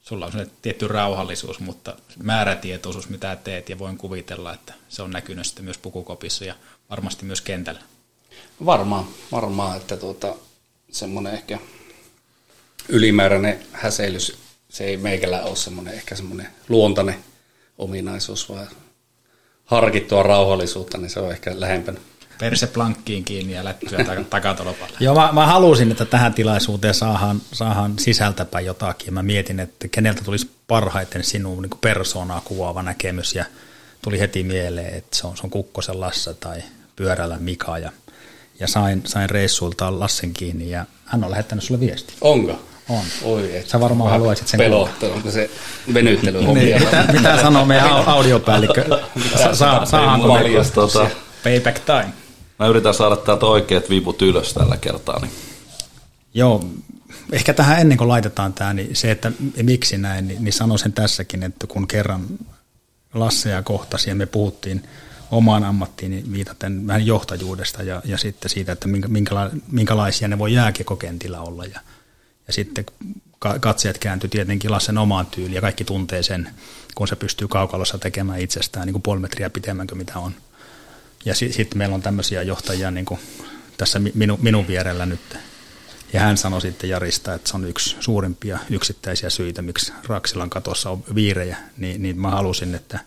[0.00, 5.10] sulla on se tietty rauhallisuus, mutta määrätietoisuus, mitä teet, ja voin kuvitella, että se on
[5.10, 6.54] näkynyt sitten myös pukukopissa ja
[6.90, 7.80] varmasti myös kentällä.
[8.66, 10.34] Varmaan, varmaan, että tuota,
[10.90, 11.58] semmoinen ehkä
[12.88, 14.38] ylimääräinen häseilys,
[14.68, 17.16] se ei meikällä ole semmoinen ehkä semmoinen luontainen
[17.78, 18.68] ominaisuus, vaan
[19.64, 22.00] harkittua rauhallisuutta, niin se on ehkä lähempänä
[22.40, 23.98] perse plankkiin kiinni ja lättyä
[24.30, 24.96] takatolopalle.
[25.00, 29.14] Joo, mä, mä, halusin, että tähän tilaisuuteen saadaan, saadaan sisältäpä jotakin.
[29.14, 33.44] Mä mietin, että keneltä tulisi parhaiten sinun niin persoonaa kuvaava näkemys ja
[34.02, 36.62] tuli heti mieleen, että se on, se on Kukkosen Lasse tai
[36.96, 37.92] Pyörällä Mika ja,
[38.60, 42.14] ja sain, sain reissuilta Lassen kiinni ja hän on lähettänyt sulle viesti.
[42.20, 42.60] Onko?
[42.88, 43.04] On.
[43.22, 45.50] Oi, et Sä varmaan haluaisit sen pelottaa, onko se
[45.94, 49.00] venyttely niin, mitä, mitä sanoo meidän audiopäällikkö?
[49.38, 50.38] Sa, saa, saadaanko
[50.74, 51.10] tota,
[51.44, 52.12] Payback time.
[52.58, 55.20] Mä yritän saada täältä oikeat vivut ylös tällä kertaa.
[55.20, 55.32] Niin.
[56.34, 56.64] Joo,
[57.32, 59.32] ehkä tähän ennen kuin laitetaan tämä, niin se, että
[59.62, 62.26] miksi näin, niin, niin sanon sen tässäkin, että kun kerran
[63.14, 64.82] Lasseja kohtasi ja me puhuttiin
[65.30, 70.52] omaan ammattiin niin viitaten vähän johtajuudesta ja, ja sitten siitä, että minkäla, minkälaisia ne voi
[70.52, 71.64] jääkiekokentillä olla.
[71.64, 71.80] Ja,
[72.46, 72.86] ja sitten
[73.60, 76.50] katsojat kääntyi tietenkin Lassen omaan tyyliin ja kaikki tuntee sen,
[76.94, 80.34] kun se pystyy kaukalossa tekemään itsestään niin kuin puoli metriä pitemmän kuin mitä on
[81.24, 83.20] ja sitten sit meillä on tämmöisiä johtajia niin kuin
[83.76, 85.36] tässä minu, minun vierellä nyt.
[86.12, 90.90] Ja hän sanoi sitten Jarista, että se on yksi suurimpia yksittäisiä syitä, miksi Raksilan katossa
[90.90, 91.56] on viirejä.
[91.76, 92.98] Niin, niin mä halusin, että,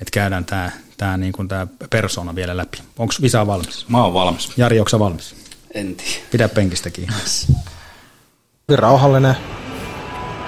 [0.00, 2.78] että käydään tämä, tämä, niin kuin tämä persona vielä läpi.
[2.98, 3.88] Onko Visa valmis?
[3.88, 4.52] Mä oon valmis.
[4.56, 5.34] Jari, onko valmis?
[5.74, 6.26] En tiedä.
[6.30, 7.08] Pidä penkistäkin.
[8.68, 9.36] Hyvin rauhallinen,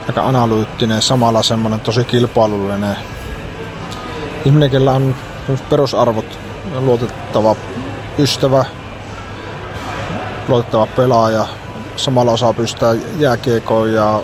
[0.09, 2.97] aika analyyttinen, samalla semmoinen tosi kilpailullinen
[4.45, 5.17] ihminen, kellä on
[5.71, 6.39] perusarvot
[6.75, 7.57] luotettava
[8.19, 8.65] ystävä,
[10.49, 11.47] luotettava pelaaja,
[11.97, 14.23] samalla osaa pystää jääkiekoon ja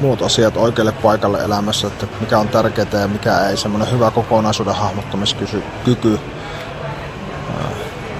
[0.00, 4.74] muut asiat oikealle paikalle elämässä, että mikä on tärkeää ja mikä ei, semmoinen hyvä kokonaisuuden
[4.74, 5.62] hahmottamiskyky.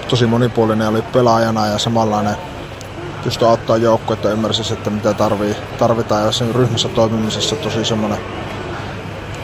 [0.09, 2.37] Tosi monipuolinen oli pelaajana ja samanlainen
[3.25, 6.25] pystyi auttaa joukkoa, ymmärsi, että mitä tarvii, tarvitaan.
[6.25, 8.19] Ja sen ryhmässä toimimisessa tosi semmoinen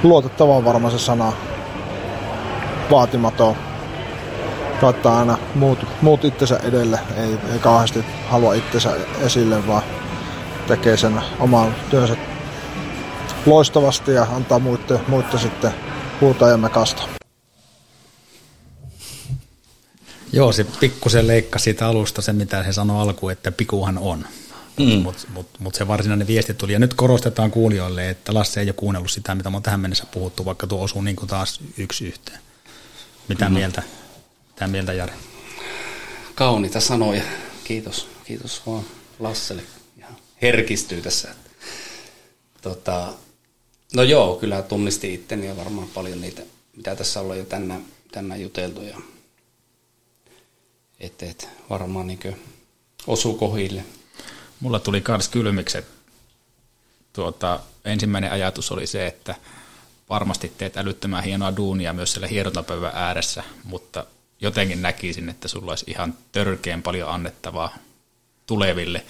[0.02, 1.32] luotettava on varmaan se sana,
[2.90, 3.56] vaatimaton,
[4.82, 9.82] laittaa aina muut, muut itsensä edelle, ei, ei kauheasti halua itsensä esille, vaan
[10.68, 12.16] tekee sen oman työnsä
[13.46, 15.70] loistavasti ja antaa muiden, muiden sitten
[16.20, 17.02] huutaa ja mekasta.
[20.32, 24.24] Joo, se pikkusen leikka siitä alusta se, mitä se sanoi alkuun, että pikuhan on.
[24.78, 25.02] Mm.
[25.02, 26.72] Mutta mut, mut se varsinainen viesti tuli.
[26.72, 30.04] Ja nyt korostetaan kuulijoille, että Lasse ei ole kuunnellut sitä, mitä me on tähän mennessä
[30.10, 32.40] puhuttu, vaikka tuo osuu niin kuin taas yksi yhteen.
[33.28, 33.54] Mitä mm.
[33.54, 33.82] mieltä
[34.56, 35.12] mitä mieltä Jari?
[36.34, 37.22] Kauniita sanoja.
[37.64, 38.08] Kiitos.
[38.24, 38.84] Kiitos vaan
[39.18, 39.62] Lasselle.
[40.46, 41.34] Herkistyy tässä.
[42.62, 43.12] Tota,
[43.94, 46.42] no joo, kyllä tunnisti itteni ja varmaan paljon niitä,
[46.76, 48.82] mitä tässä ollaan jo tänään, tänään juteltu.
[48.82, 49.00] Ja,
[51.00, 52.36] et, et, varmaan niin
[53.06, 53.84] osuu kohille.
[54.60, 55.86] Mulla tuli kans kylmikset.
[57.12, 59.34] Tuota, ensimmäinen ajatus oli se, että
[60.10, 64.06] varmasti teet älyttömän hienoa duunia myös siellä hierontapäivän ääressä, mutta
[64.40, 67.74] jotenkin näkisin, että sulla olisi ihan törkeän paljon annettavaa
[68.46, 69.04] tuleville,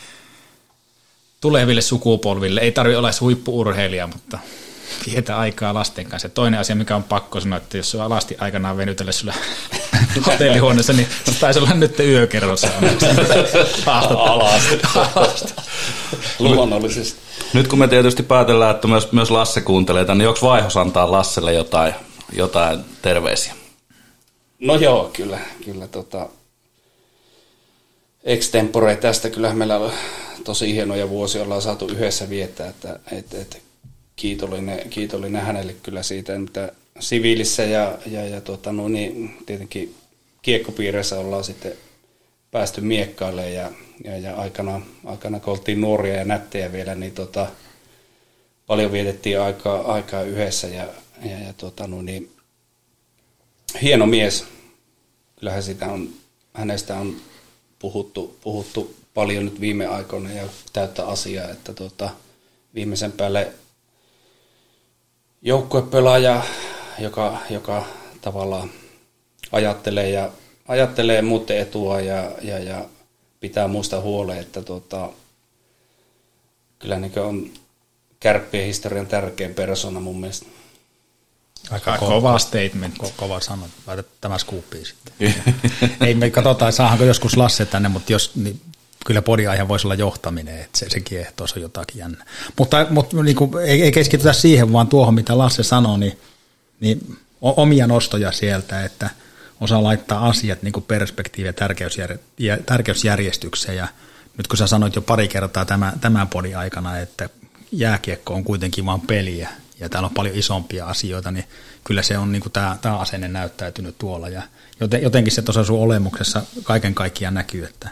[1.40, 2.60] tuleville sukupolville.
[2.60, 4.38] Ei tarvitse olla huippuurheilija, mutta
[5.06, 6.26] vietä aikaa lasten kanssa.
[6.26, 9.34] Ja toinen asia, mikä on pakko sanoa, että jos on alasti aikanaan venytellä sulla
[10.26, 11.08] hotellihuoneessa, niin
[11.40, 12.68] taisi olla nyt yökerrossa.
[13.86, 14.80] Alasti.
[16.38, 17.20] Luonnollisesti.
[17.52, 21.12] Nyt kun me tietysti päätellään, että myös, myös Lasse kuuntelee tämän, niin onko vaihos antaa
[21.12, 21.94] Lasselle jotain,
[22.32, 23.54] jotain terveisiä?
[24.60, 26.28] No joo, kyllä, kyllä tota,
[28.26, 29.92] extempore tästä kyllä meillä on
[30.44, 33.62] tosi hienoja vuosia ollaan saatu yhdessä viettää, että et, et,
[34.16, 39.94] kiitollinen, kiitollinen hänelle kyllä siitä, mitä siviilissä ja, ja, ja tota, no niin, tietenkin
[40.42, 41.72] kiekkopiireissä ollaan sitten
[42.50, 43.70] päästy miekkaille ja,
[44.04, 47.46] ja, ja aikana, aikana kun oltiin nuoria ja nättejä vielä, niin tota,
[48.66, 50.86] paljon vietettiin aikaa, aikaa yhdessä ja,
[51.24, 52.30] ja, ja tota, no niin,
[53.82, 54.44] hieno mies.
[55.40, 56.08] Kyllähän sitä on,
[56.54, 57.16] hänestä on
[57.78, 62.10] puhuttu, puhuttu paljon nyt viime aikoina ja täyttä asiaa, että tota,
[62.74, 63.52] viimeisen päälle
[65.42, 66.42] joukkuepelaaja,
[66.98, 67.86] joka, joka
[68.20, 68.70] tavallaan
[69.52, 70.30] ajattelee ja
[70.68, 72.84] ajattelee muuten etua ja, ja, ja
[73.40, 75.10] pitää muista huoleen, että tota,
[76.78, 77.50] kyllä niin on
[78.20, 80.46] kärppien historian tärkein persona mun mielestä.
[81.70, 82.94] Aika ko- kova statement.
[83.02, 83.62] Ko- kova sana.
[83.86, 85.34] Laitat tämä skuuppiin sitten.
[86.06, 88.60] Ei me katsotaan, saahanko joskus Lasse tänne, mutta jos, niin
[89.06, 92.24] kyllä podiaihe voisi olla johtaminen, että se, se kiehtoo, se on jotakin jännä.
[92.58, 96.18] Mutta, mutta niin kuin, ei, ei keskitytä siihen, vaan tuohon, mitä Lasse sanoi, niin,
[96.80, 99.10] niin omia nostoja sieltä, että
[99.60, 101.52] osaa laittaa asiat niin perspektiiviä
[102.38, 103.76] ja tärkeysjärjestykseen.
[103.76, 103.88] Ja
[104.36, 107.28] nyt kun sä sanoit jo pari kertaa tämän, tämän podin aikana, että
[107.72, 109.48] jääkiekko on kuitenkin vain peliä,
[109.80, 111.44] ja täällä on paljon isompia asioita, niin
[111.84, 114.28] kyllä se on niin kuin tämä, tämä asenne näyttäytynyt tuolla.
[114.28, 114.42] Ja
[115.02, 117.88] jotenkin se tuossa sun olemuksessa kaiken kaikkiaan näkyy, että,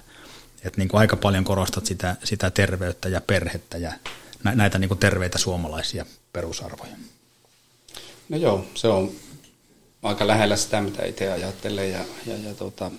[0.65, 3.93] että niin kuin aika paljon korostat sitä, sitä terveyttä ja perhettä ja
[4.45, 6.93] näitä niin kuin terveitä suomalaisia perusarvoja.
[8.29, 9.11] No joo, se on
[10.03, 12.91] aika lähellä sitä, mitä itse ajattelen ja, ja, ja tota,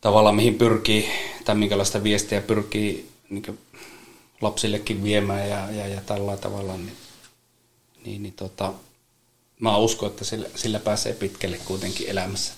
[0.00, 1.10] tavallaan mihin pyrkii
[1.44, 3.58] tai minkälaista viestiä pyrkii niin
[4.40, 6.96] lapsillekin viemään ja, ja, ja tällä tavalla, niin,
[8.04, 8.72] niin, niin tota,
[9.60, 12.52] mä uskon, että sillä, sillä pääsee pitkälle kuitenkin elämässä.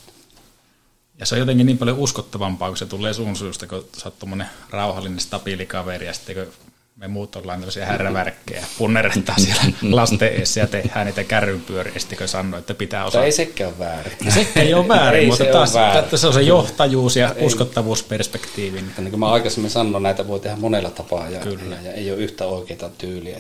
[1.18, 4.28] Ja se on jotenkin niin paljon uskottavampaa, kun se tulee sun suusta, kun sä oot
[4.70, 6.65] rauhallinen, stabiili kaveri, ja sitten kun
[6.96, 12.60] me muut ollaan tällaisia härrävärkkejä, punneretaan siellä lasten eessä ja tehdään niitä kärrynpyöriä, kun sanoo,
[12.60, 13.20] että pitää osaa.
[13.20, 14.12] Tai ei sekään ole väärin.
[14.28, 16.18] Se ei ole väärin, ei mutta se taas väärin.
[16.18, 17.46] se on se johtajuus ja ei.
[17.46, 18.84] uskottavuusperspektiivi.
[18.98, 21.74] Niin kuin mä aikaisemmin sanoin, näitä voi tehdä monella tapaa ja, Kyllä.
[21.74, 23.38] ja, ja ei ole yhtä oikeaa tyyliä.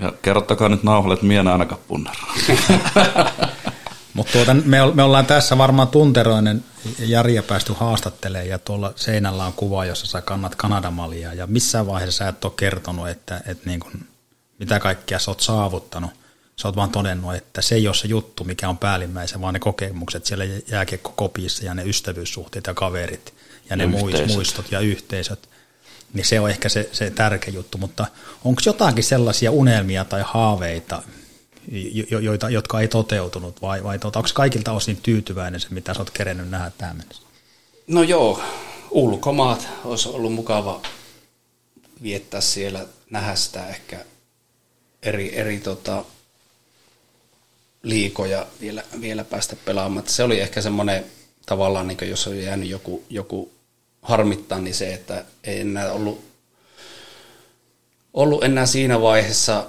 [0.00, 2.34] Ja kerrottakaa nyt nauhalle, että minä ainakaan punneraa.
[4.14, 6.64] Mutta tuota, me, me ollaan tässä varmaan tunteroinen
[6.98, 12.18] Jari päästy haastattelemaan ja tuolla seinällä on kuva, jossa sä kannat Kanadamalia ja missään vaiheessa
[12.18, 14.08] sä et ole kertonut, että, että niin kuin,
[14.58, 16.10] mitä kaikkea sä oot saavuttanut.
[16.56, 19.60] Sä oot vaan todennut, että se ei ole se juttu, mikä on päällimmäisen, vaan ne
[19.60, 23.34] kokemukset siellä jääkiekkokopissa ja ne ystävyyssuhteet ja kaverit
[23.70, 24.28] ja ne yhteisöt.
[24.28, 25.48] muistot ja yhteisöt.
[26.12, 28.06] Niin se on ehkä se, se tärkeä juttu, mutta
[28.44, 31.02] onko jotakin sellaisia unelmia tai haaveita,
[32.22, 36.10] joita, jotka ei toteutunut, vai, vai tuota, onko kaikilta osin tyytyväinen se, mitä sä oot
[36.10, 37.22] kerennyt nähdä tähän mennessä?
[37.86, 38.42] No joo,
[38.90, 40.82] ulkomaat olisi ollut mukava
[42.02, 44.04] viettää siellä, nähdä sitä ehkä
[45.02, 46.04] eri, eri tota,
[47.82, 50.08] liikoja vielä, vielä päästä pelaamaan.
[50.08, 51.04] Se oli ehkä semmoinen
[51.46, 53.52] tavallaan, niin jos on jäänyt joku, joku
[54.02, 56.24] harmittaa, niin se, että ei enää ollut,
[58.14, 59.66] ollut enää siinä vaiheessa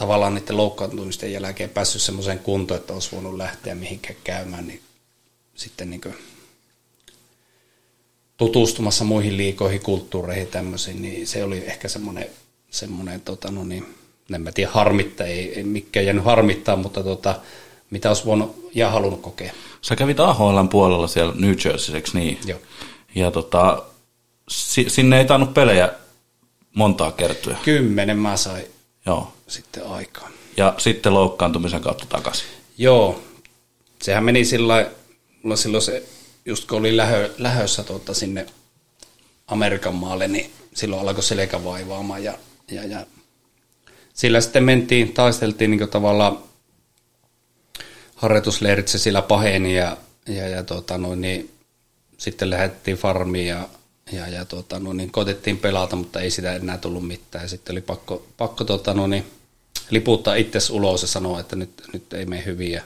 [0.00, 4.80] tavallaan niiden loukkaantumisten jälkeen päässyt semmoiseen kuntoon, että olisi voinut lähteä mihinkään käymään, niin
[5.54, 6.00] sitten niin
[8.36, 12.26] tutustumassa muihin liikoihin, kulttuureihin tämmöisiin, niin se oli ehkä semmoinen,
[12.70, 13.86] semmoinen tota, no niin,
[14.34, 17.40] en mä tiedä harmittaa, ei, ei mikään jäänyt harmittaa, mutta tota,
[17.90, 19.52] mitä olisi voinut ja halunnut kokea.
[19.82, 22.38] Sä kävit AHL puolella siellä New Jersey, eikö niin?
[22.46, 22.58] Joo.
[23.14, 23.82] Ja tota,
[24.88, 25.92] sinne ei tainnut pelejä
[26.74, 27.58] montaa kertaa.
[27.64, 28.64] Kymmenen mä sain
[29.06, 29.32] Joo.
[29.50, 30.32] Sitten aikaan.
[30.56, 32.46] Ja sitten loukkaantumisen kautta takaisin.
[32.78, 33.22] Joo,
[34.02, 34.90] sehän meni sillä
[35.42, 36.02] mulla silloin se,
[36.44, 38.46] just kun oli lähö, lähössä tuota sinne
[39.46, 42.38] Amerikan maalle, niin silloin alkoi selkä vaivaamaan ja,
[42.70, 43.06] ja, ja
[44.14, 46.38] sillä sitten mentiin, taisteltiin niin tavallaan
[48.14, 49.96] harjoitusleirit se sillä paheni ja,
[50.28, 51.50] ja, ja tota noin, niin,
[52.18, 53.68] sitten lähdettiin farmiin ja
[54.12, 57.44] ja, ja tota, no, niin koitettiin pelata, mutta ei sitä enää tullut mitään.
[57.44, 59.24] Ja sitten oli pakko, pakko tota, no, niin,
[59.90, 62.72] liputtaa itse ulos ja sanoa, että nyt, nyt ei mene hyvin.
[62.72, 62.82] Ja,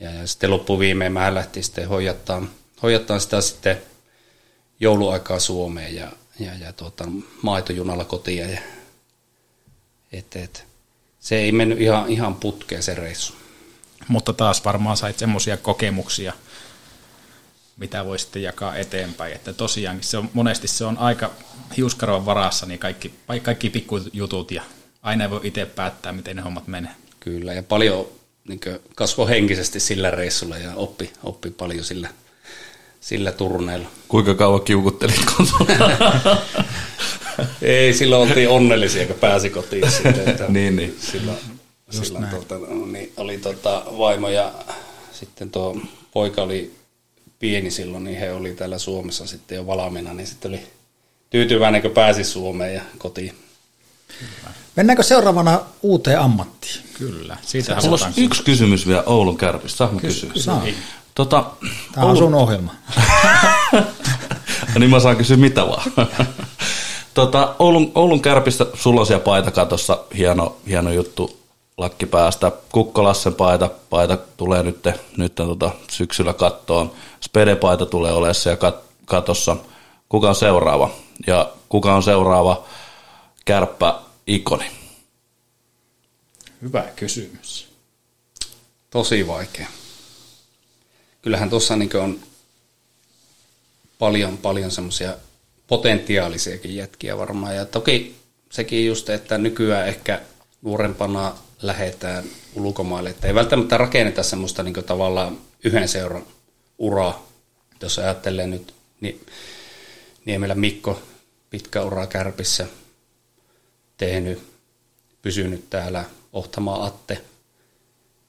[0.00, 2.50] ja, ja sitten loppuviimein mä lähtin sitten hoijattaan,
[2.82, 3.82] hoijattaan sitä sitten
[4.80, 7.04] jouluaikaa Suomeen ja, ja, ja tota,
[7.42, 8.50] maitojunalla kotiin.
[8.50, 8.60] Ja,
[10.12, 10.64] et, et,
[11.20, 13.32] se ei mennyt ihan, ihan putkeen se reissu.
[14.08, 16.32] Mutta taas varmaan sait semmoisia kokemuksia–
[17.76, 19.32] mitä voi sitten jakaa eteenpäin.
[19.32, 21.30] Että tosiaankin se on, monesti se on aika
[21.76, 24.62] hiuskaroon varassa, niin kaikki, kaikki pikkujutut ja
[25.02, 26.92] aina ei voi itse päättää, miten ne hommat menee.
[27.20, 28.08] Kyllä, ja paljon
[28.48, 28.60] niin
[28.94, 32.08] kasvoi henkisesti sillä reissulla ja oppi, oppi paljon sillä,
[33.00, 33.88] sillä turneilla.
[34.08, 35.20] Kuinka kauan kiukuttelit
[37.62, 40.28] Ei, silloin oltiin onnellisia, kun pääsi kotiin sitten.
[40.28, 40.96] Että niin, niin.
[41.00, 41.38] Silloin,
[41.90, 42.54] silloin tuota,
[42.86, 44.52] niin oli tuota, vaimo ja
[45.12, 45.76] sitten tuo
[46.12, 46.74] poika oli
[47.38, 50.60] pieni silloin, niin he oli täällä Suomessa sitten jo valmiina, niin sitten oli
[51.30, 53.34] tyytyväinen, kun pääsi Suomeen ja kotiin.
[54.76, 56.82] Mennäänkö seuraavana uuteen ammattiin?
[56.98, 57.36] Kyllä.
[57.42, 59.76] Siitä Mulla olisi yksi kysymys vielä Oulun kärpistä.
[59.76, 60.30] Saanko kysyä?
[60.34, 60.62] Saa.
[61.14, 61.44] Tota,
[61.94, 62.74] Tämä on sun ohjelma.
[64.78, 65.92] niin mä saan kysyä mitä vaan.
[67.14, 71.42] tota, Oulun, Oulun kärpistä sulla on siellä paita katossa, hieno, hieno juttu
[71.78, 72.52] lakki päästä.
[72.72, 76.92] Kukkolassen paita, paita tulee nyt, nyt tota, syksyllä kattoon.
[77.20, 79.56] Spede-paita tulee olemaan siellä kat, katossa.
[80.08, 80.90] Kuka on seuraava?
[81.26, 82.64] Ja kuka on seuraava
[83.44, 84.70] kärppä-ikoni?
[86.62, 87.68] Hyvä kysymys.
[88.90, 89.66] Tosi vaikea.
[91.22, 92.20] Kyllähän tuossa niin on
[93.98, 95.16] paljon, paljon semmoisia
[95.66, 97.56] potentiaalisiakin jätkiä varmaan.
[97.56, 98.16] Ja toki
[98.50, 100.20] sekin just, että nykyään ehkä
[100.62, 102.24] nuorempana lähdetään
[102.54, 103.10] ulkomaille.
[103.10, 106.26] Että ei välttämättä rakenneta semmoista niin tavallaan yhden seuran
[106.78, 107.28] uraa.
[107.82, 109.26] Jos ajattelee nyt, niin
[110.24, 111.02] Niemelä Mikko,
[111.50, 112.66] pitkä ura kärpissä,
[114.02, 114.42] tehnyt,
[115.22, 117.20] pysynyt täällä, Ohtamaa Atte,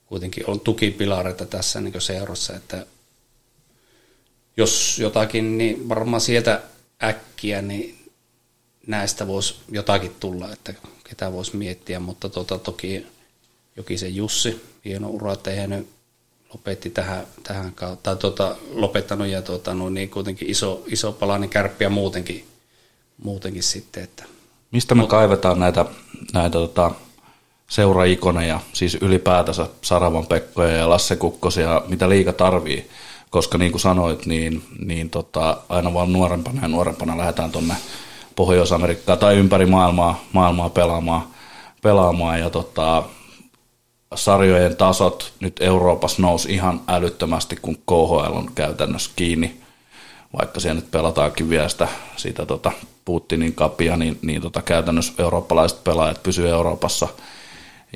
[0.05, 2.85] kuitenkin on tukipilareita tässä niin seurassa, että
[4.57, 6.61] jos jotakin, niin varmaan sieltä
[7.03, 8.11] äkkiä, niin
[8.87, 10.73] näistä voisi jotakin tulla, että
[11.09, 13.07] ketä voisi miettiä, mutta tota, toki
[13.75, 15.89] Jokisen Jussi, hieno ura tehnyt,
[16.53, 21.49] lopetti tähän, tähän kautta, tai tota, lopettanut ja tota, no, niin kuitenkin iso, iso palainen
[21.49, 22.47] kärppiä muutenkin,
[23.17, 24.03] muutenkin sitten.
[24.03, 24.32] Että.
[24.73, 25.85] Mistä me Mut, kaivetaan näitä,
[26.33, 26.91] näitä tota,
[27.69, 32.89] seuraikoneja, siis ylipäätänsä Saravan Pekkoja ja Lasse Kukkosia, mitä liika tarvii,
[33.29, 37.75] koska niin kuin sanoit, niin, niin tota, aina vaan nuorempana ja nuorempana lähdetään tuonne
[38.35, 41.23] Pohjois-Amerikkaan tai ympäri maailmaa, maailmaa pelaamaan,
[41.81, 42.39] pelaamaan.
[42.39, 43.03] Ja tota,
[44.15, 49.62] sarjojen tasot nyt Euroopassa nousi ihan älyttömästi, kun KHL on käytännössä kiinni,
[50.39, 52.71] vaikka siellä nyt pelataankin vielä sitä, sitä tota
[53.05, 57.07] Putinin kapia, niin, niin tota käytännössä eurooppalaiset pelaajat pysyvät Euroopassa,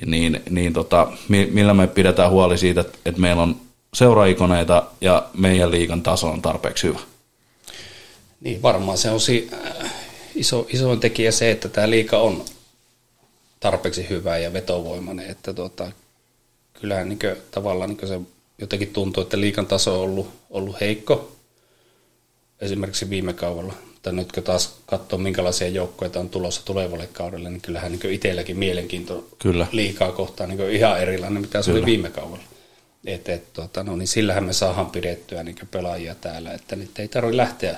[0.05, 3.55] niin, niin tota, millä me pidetään huoli siitä, että, että meillä on
[3.93, 6.99] seuraikoneita ja meidän liikan taso on tarpeeksi hyvä?
[8.41, 9.49] Niin varmaan se on si-
[10.35, 12.45] iso, isoin tekijä se, että tämä liika on
[13.59, 15.91] tarpeeksi hyvä ja vetovoimainen, että tuota,
[16.73, 18.19] kyllähän niin kuin, tavallaan niin se
[18.61, 21.36] jotenkin tuntuu, että liikan taso on ollut, ollut heikko
[22.61, 23.73] esimerkiksi viime kaudella.
[24.01, 28.57] Tai nyt kun taas katsoo, minkälaisia joukkoja on tulossa tulevalle kaudelle, niin kyllähän niin itselläkin
[28.57, 29.67] mielenkiinto Kyllä.
[29.71, 31.77] liikaa kohtaan niin ihan erilainen, mitä se Kyllä.
[31.77, 32.43] oli viime kaudella.
[33.05, 37.07] Et, et, tota, no, niin sillähän me saadaan pidettyä niin pelaajia täällä, että nyt ei
[37.07, 37.77] tarvitse lähteä.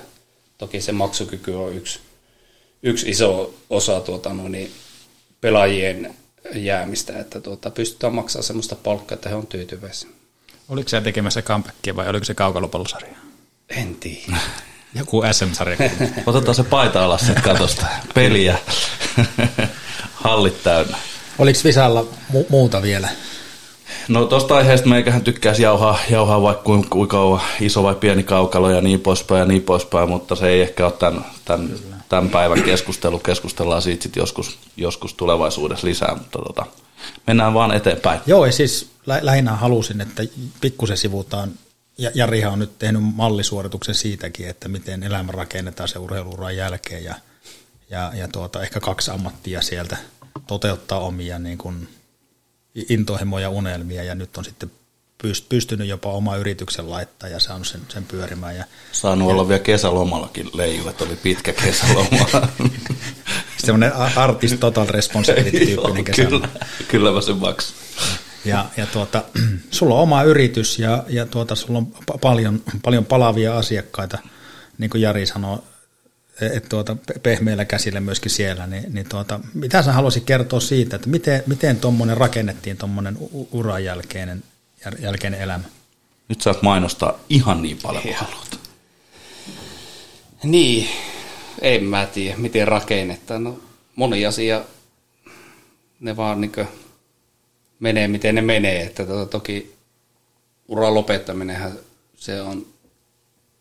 [0.58, 2.00] Toki se maksukyky on yksi,
[2.82, 4.70] yksi iso osa tuota, no, niin
[5.40, 6.14] pelaajien
[6.54, 10.10] jäämistä, että tuota, pystytään maksamaan sellaista palkkaa, että he on tyytyväisiä.
[10.68, 13.16] Oliko se tekemässä comebackia vai oliko se kaukalopallosarja?
[13.68, 14.36] En tiedä.
[14.94, 15.76] Joku SM-sarja.
[16.26, 17.86] Otetaan se paita alas se katosta.
[18.14, 18.58] Peliä.
[20.14, 20.96] Hallit täynnä.
[21.38, 23.08] Oliko Visalla mu- muuta vielä?
[24.08, 28.70] No tuosta aiheesta meikähän tykkäisi jauhaa, jauhaa vaikka kuinka kuin kauan, iso vai pieni kaukalo
[28.70, 31.70] ja niin poispäin ja niin poispäin, mutta se ei ehkä ole tämän, tämän,
[32.08, 33.18] tämän päivän keskustelu.
[33.18, 36.66] Keskustellaan siitä sitten joskus, joskus tulevaisuudessa lisää, mutta tota,
[37.26, 38.20] mennään vaan eteenpäin.
[38.26, 40.22] Joo, ja siis lä- lähinnä halusin, että
[40.60, 41.50] pikkusen sivutaan,
[42.00, 47.14] ja Jarihan on nyt tehnyt mallisuorituksen siitäkin, että miten elämä rakennetaan se urheiluuran jälkeen, ja,
[47.90, 49.96] ja, ja tuota, ehkä kaksi ammattia sieltä
[50.46, 51.88] toteuttaa omia niin kuin
[52.88, 54.70] intohimoja unelmia ja nyt on sitten
[55.48, 58.56] pystynyt jopa oma yrityksen laittaa ja saanut sen, sen pyörimään.
[58.56, 62.26] Ja, Saanut ja, olla vielä kesälomallakin leiju, että oli pitkä kesäloma.
[63.64, 66.46] Semmoinen artist total responsibility tyyppinen kesäloma.
[66.46, 67.76] Kyllä, kyllä mä sen maksan.
[68.44, 69.24] Ja, ja tuota,
[69.70, 71.86] sulla on oma yritys ja, ja tuota, sulla on
[72.20, 74.18] paljon, paljon palavia asiakkaita,
[74.78, 75.58] niin kuin Jari sanoi,
[76.40, 81.08] että tuota, pehmeillä käsillä myöskin siellä, niin, niin tuota, mitä sä haluaisit kertoa siitä, että
[81.08, 83.18] miten, miten tuommoinen rakennettiin tuommoinen
[83.52, 84.42] uran jälkeinen,
[84.98, 85.64] jälkeinen elämä?
[86.28, 88.60] Nyt saat mainostaa ihan niin paljon kuin haluat.
[90.42, 90.88] Niin,
[91.60, 93.44] en mä tiedä, miten rakennetaan.
[93.44, 93.60] No,
[93.96, 94.64] moni asia,
[96.00, 96.52] ne vaan niin
[97.80, 98.82] menee, miten ne menee.
[98.82, 99.74] Että tuota, toki
[100.68, 101.72] uran lopettaminenhan
[102.16, 102.66] se on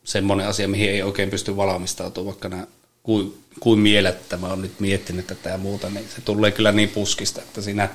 [0.03, 2.67] semmoinen asia, mihin ei oikein pysty valmistautumaan, vaikka nämä
[3.03, 6.89] kuin, kuin mielettä mä oon nyt miettinyt tätä ja muuta, niin se tulee kyllä niin
[6.89, 7.89] puskista, että siinä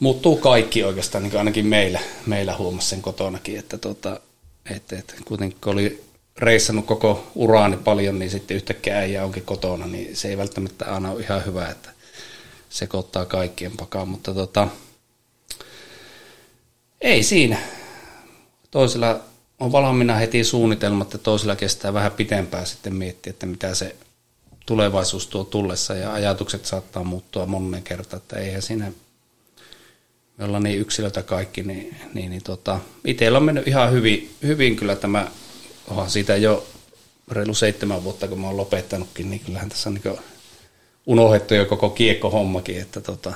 [0.00, 4.20] muuttuu kaikki oikeastaan, niin ainakin meillä, meillä huomasi sen kotonakin, että tota,
[4.70, 6.02] et, et, kuitenkin kun oli
[6.38, 11.10] reissannut koko uraani paljon, niin sitten yhtäkkiä äijä onkin kotona, niin se ei välttämättä aina
[11.10, 11.90] ole ihan hyvä, että
[12.68, 14.68] sekoittaa kaikkien pakaan, mutta tota,
[17.00, 17.58] ei siinä.
[18.70, 19.20] Toisella
[19.60, 23.96] on valmiina heti suunnitelmat ja toisella kestää vähän pitempään sitten miettiä, että mitä se
[24.66, 28.92] tulevaisuus tuo tullessa ja ajatukset saattaa muuttua monen kertaan, että eihän siinä
[30.38, 34.76] me ollaan niin yksilöitä kaikki, niin, niin, niin tota, itsellä on mennyt ihan hyvin, hyvin
[34.76, 35.30] kyllä tämä,
[35.88, 36.66] onhan siitä jo
[37.30, 40.18] reilu seitsemän vuotta, kun mä oon lopettanutkin, niin kyllähän tässä on niin
[41.08, 43.32] unohdettu jo koko kiekkohommakin, että tota,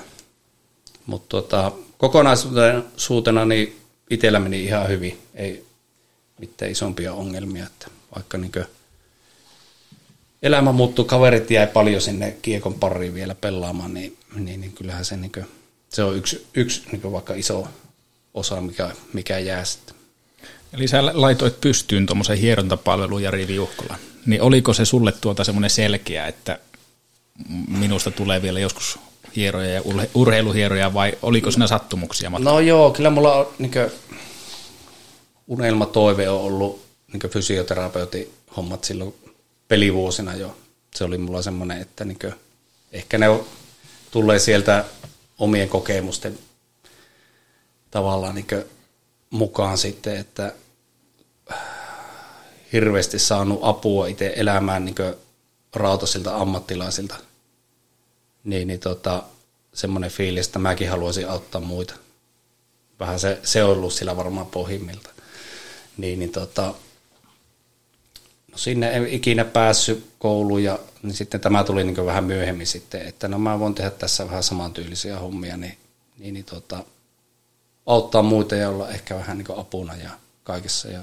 [1.06, 3.76] mutta tota, kokonaisuutena niin
[4.10, 5.64] itsellä meni ihan hyvin, ei
[6.38, 8.52] mitään isompia ongelmia, että vaikka niin
[10.42, 15.16] elämä muuttui, kaverit jäi paljon sinne kiekon pariin vielä pelaamaan, niin, niin, niin kyllähän se,
[15.16, 15.46] niin kuin,
[15.88, 17.68] se on yksi, yksi niin vaikka iso
[18.34, 19.96] osa, mikä, mikä jää sitten.
[20.72, 23.96] Eli sä laitoit pystyyn tuommoisen hierontapalvelun Jari Viuhkola.
[24.26, 26.58] Niin oliko se sulle tuota semmoinen selkeä, että
[27.68, 28.98] minusta tulee vielä joskus
[29.36, 29.82] hieroja ja
[30.14, 32.30] urheiluhieroja vai oliko siinä sattumuksia?
[32.30, 33.72] No joo, kyllä mulla on niin
[35.46, 39.14] unelmatoive on ollut niin fysioterapeutin hommat silloin
[39.68, 40.56] pelivuosina jo.
[40.94, 42.34] Se oli mulla semmoinen, että niin kuin,
[42.92, 43.26] ehkä ne
[44.10, 44.84] tulee sieltä
[45.38, 46.38] omien kokemusten
[47.90, 48.46] tavallaan niin
[49.30, 50.52] mukaan sitten, että
[52.72, 54.94] hirveästi saanut apua itse elämään niin
[55.74, 57.16] rautasilta ammattilaisilta.
[58.44, 59.22] Niin, niin tota,
[59.74, 61.94] semmoinen fiilis, että mäkin haluaisin auttaa muita.
[63.00, 65.10] Vähän se, se on ollut sillä varmaan pohjimmilta.
[65.96, 66.74] Niin, niin tota,
[68.52, 73.02] no sinne ei ikinä päässyt kouluun ja niin sitten tämä tuli niin vähän myöhemmin sitten,
[73.02, 75.78] että no mä voin tehdä tässä vähän samantyylisiä hommia, niin,
[76.18, 76.84] niin, niin tota,
[77.86, 80.10] auttaa muita ja olla ehkä vähän niin apuna ja
[80.44, 80.88] kaikessa.
[80.88, 81.00] Ja,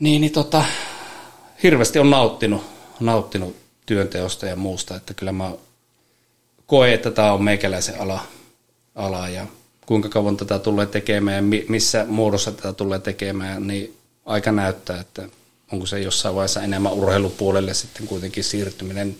[0.00, 0.64] niin, niin tota,
[1.64, 2.62] hirveästi on nauttinut,
[3.00, 3.56] nauttinut
[3.86, 5.52] työnteosta ja muusta, että kyllä mä
[6.66, 8.20] koen, että tämä on meikäläisen ala,
[8.94, 9.46] ala ja
[9.86, 13.96] kuinka kauan tätä tulee tekemään ja missä muodossa tätä tulee tekemään, niin
[14.26, 15.28] aika näyttää, että
[15.72, 19.16] onko se jossain vaiheessa enemmän urheilupuolelle sitten kuitenkin siirtyminen,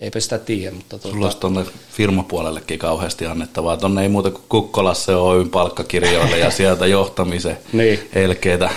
[0.00, 0.76] eipä sitä tiedä.
[0.76, 1.08] Mutta tuota...
[1.14, 3.76] Sulla olisi tuonne firmapuolellekin kauheasti annettavaa.
[3.76, 8.08] Tuonne ei muuta kuin Kukkolassa Oyn palkkakirjoille ja sieltä johtamisen niin.
[8.12, 8.70] elkeitä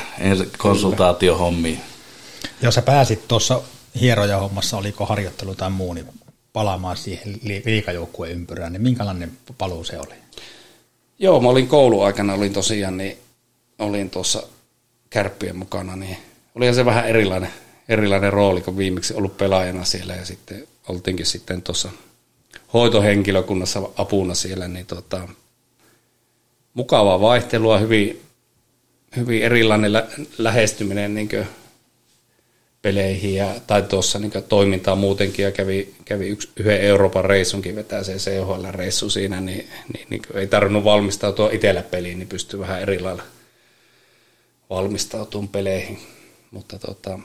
[0.58, 1.82] konsultaatiohommiin.
[2.62, 3.62] Jos sä pääsit tuossa
[4.02, 6.08] hieroja hommassa, oliko harjoittelu tai muu, niin
[6.54, 10.16] palaamaan siihen liikajoukkueen ympyrään, niin minkälainen paluu se oli?
[11.20, 13.18] Joo, mä olin kouluaikana, olin tosiaan, niin
[13.80, 14.44] olin tuossa
[15.10, 16.18] kärppien mukana, niin
[16.56, 17.50] olihan se vähän erilainen,
[17.90, 21.90] erilainen rooli, kun viimeksi ollut pelaajana siellä ja sitten oltiinkin sitten tuossa
[22.74, 25.28] hoitohenkilökunnassa apuna siellä, niin tota,
[26.74, 28.22] mukavaa vaihtelua, hyvin,
[29.16, 31.30] hyvin erilainen lä- lähestyminen niin
[32.88, 38.04] peleihin ja, tai tuossa niin toimintaa muutenkin ja kävi, kävi yksi, yhden Euroopan reissunkin vetää
[38.04, 43.00] se CHL-reissu siinä, niin, niin, niin ei tarvinnut valmistautua itsellä peliin, niin pystyi vähän eri
[43.00, 43.24] lailla
[44.70, 46.00] valmistautumaan peleihin.
[46.52, 47.20] Mutta tota,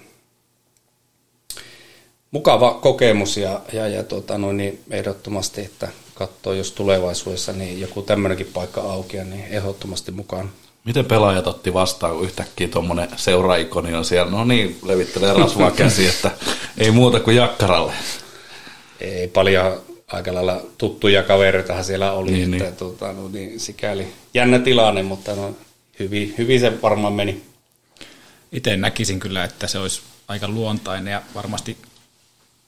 [2.31, 8.03] mukava kokemus ja, ja, ja tota, noin, niin ehdottomasti, että katsoo, jos tulevaisuudessa niin joku
[8.03, 10.51] tämmöinenkin paikka auki, niin ehdottomasti mukaan
[10.85, 14.31] Miten pelaajat otti vastaan, kun yhtäkkiä tuommoinen seuraikoni on siellä?
[14.31, 16.31] No niin, levittelee rasvaa käsi, että
[16.79, 17.93] ei muuta kuin jakkaralle.
[19.01, 22.77] Ei paljon aika lailla tuttuja kavereitahan siellä oli, niin, että niin.
[22.77, 25.57] Tuota, no, niin, sikäli jännä tilanne, mutta no,
[25.99, 27.43] hyvin, hyvin se varmaan meni.
[28.53, 31.77] Itse näkisin kyllä, että se olisi aika luontainen ja varmasti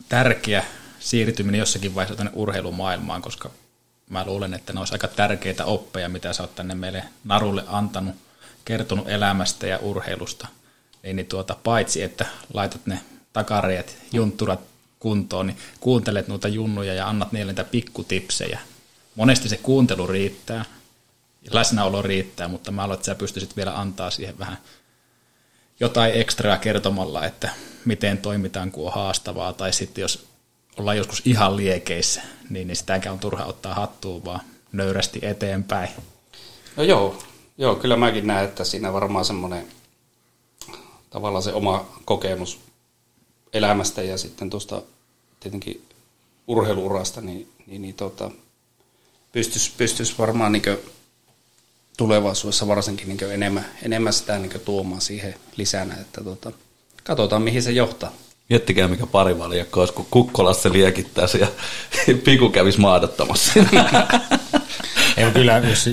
[0.09, 0.65] tärkeä
[1.01, 3.51] siirtyminen jossakin vaiheessa tänne urheilumaailmaan, koska
[4.11, 8.15] mä luulen, että ne olisi aika tärkeitä oppeja, mitä sä oot tänne meille narulle antanut,
[8.65, 10.49] kertonut elämästä ja urheilusta.
[11.03, 13.01] Niin, niin tuota, paitsi, että laitat ne
[13.33, 14.61] takareet, juntturat
[14.99, 18.59] kuntoon, niin kuuntelet noita junnuja ja annat niille niitä pikkutipsejä.
[19.15, 20.65] Monesti se kuuntelu riittää,
[21.51, 24.59] läsnäolo riittää, mutta mä aloin, että sä pystyisit vielä antaa siihen vähän
[25.81, 27.51] jotain ekstraa kertomalla, että
[27.85, 30.27] miten toimitaan, kun on haastavaa, tai sitten jos
[30.79, 34.41] ollaan joskus ihan liekeissä, niin, niin sitäkään on turha ottaa hattuun, vaan
[34.73, 35.89] nöyrästi eteenpäin.
[36.77, 37.19] No joo,
[37.59, 39.67] joo, kyllä mäkin näen, että siinä varmaan semmoinen
[41.11, 42.61] tavallaan se oma kokemus
[43.53, 44.83] elämästä ja sitten tuosta
[45.41, 45.85] tietenkin
[46.47, 48.31] urheiluurasta, niin, niin, niin tota,
[49.33, 50.63] pystyisi pystyis varmaan niin
[51.97, 56.53] tulevaisuudessa varsinkin niin enemmän, enemmän sitä niin tuomaan siihen lisänä, että tota,
[57.05, 58.13] katsotaan mihin se johtaa.
[58.51, 61.47] Miettikää mikä parivaljakko olisi, kun Kukkolassa liekittäisi ja
[62.25, 63.53] Piku kävisi maadattamassa.
[65.16, 65.91] Ei, kyllä, jos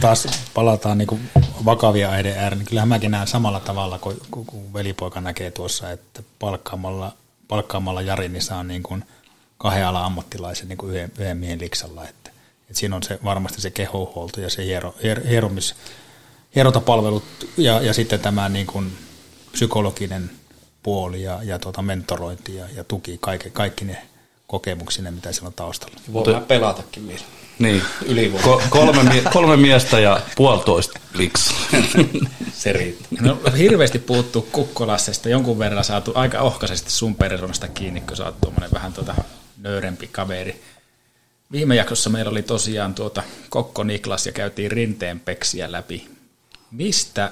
[0.00, 1.30] taas palataan niin
[1.64, 6.22] vakavia aiheiden ääreen, niin kyllähän mäkin näen samalla tavalla kuin, kuin velipoika näkee tuossa, että
[6.38, 7.12] palkkaamalla,
[7.48, 9.04] palkkaamalla Jari, niin saa niin kuin
[9.58, 12.08] kahden alan ammattilaisen niin kuin yhden, yhden miehen liksalla.
[12.08, 12.30] Että,
[12.60, 15.74] että siinä on se, varmasti se kehohuolto ja se hiero, hier, hieromis,
[16.54, 17.24] hierotapalvelut
[17.56, 18.92] ja, ja sitten tämä niin kuin
[19.52, 20.30] psykologinen
[20.84, 23.96] puoli ja, ja tuota mentorointi ja, ja tuki, kaikki, kaikki ne
[24.46, 25.96] kokemuksineen, mitä siellä on taustalla.
[26.12, 27.22] Voidaan pelatakin vielä.
[27.58, 27.82] Niin.
[28.06, 28.46] Ylivoima.
[28.46, 31.54] Ko- kolme, mie- kolme miestä ja puolitoista liks.
[32.54, 33.08] Se riittää.
[33.20, 38.40] No, hirveästi puhuttu Kukkolassesta, jonkun verran saatu aika ohkaisesti sun persoonasta kiinni, kun sä oot
[38.40, 39.14] tuommoinen vähän tuota
[39.58, 40.62] nöyrempi kaveri.
[41.52, 46.08] Viime jaksossa meillä oli tosiaan tuota Kokko Niklas ja käytiin rinteen peksiä läpi.
[46.70, 47.30] Mistä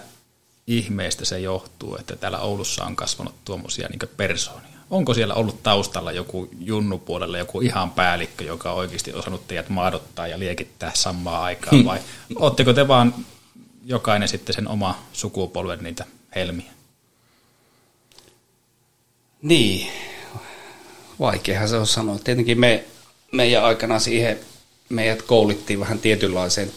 [0.66, 4.72] ihmeestä se johtuu, että täällä Oulussa on kasvanut tuommoisia niin persoonia?
[4.90, 10.26] Onko siellä ollut taustalla joku junnupuolella joku ihan päällikkö, joka on oikeasti osannut teidät maadottaa
[10.26, 12.00] ja liekittää samaa aikaa, vai
[12.40, 13.14] ootteko te vaan
[13.84, 16.72] jokainen sitten sen oma sukupolven niitä helmiä?
[19.42, 19.92] Niin,
[21.20, 22.18] vaikeahan se on sanoa.
[22.18, 22.84] Tietenkin me,
[23.32, 24.40] meidän aikana siihen
[24.88, 26.72] meidät koulittiin vähän tietynlaiseen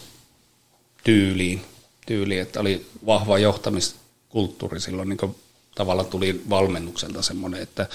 [1.04, 1.62] tyyliin,
[2.06, 5.36] tyyliin että oli vahva johtamiskulttuuri silloin, niin
[5.76, 7.88] tavallaan tuli valmennukselta semmoinen, että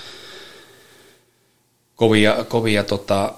[1.96, 3.34] kovia, kovia tota,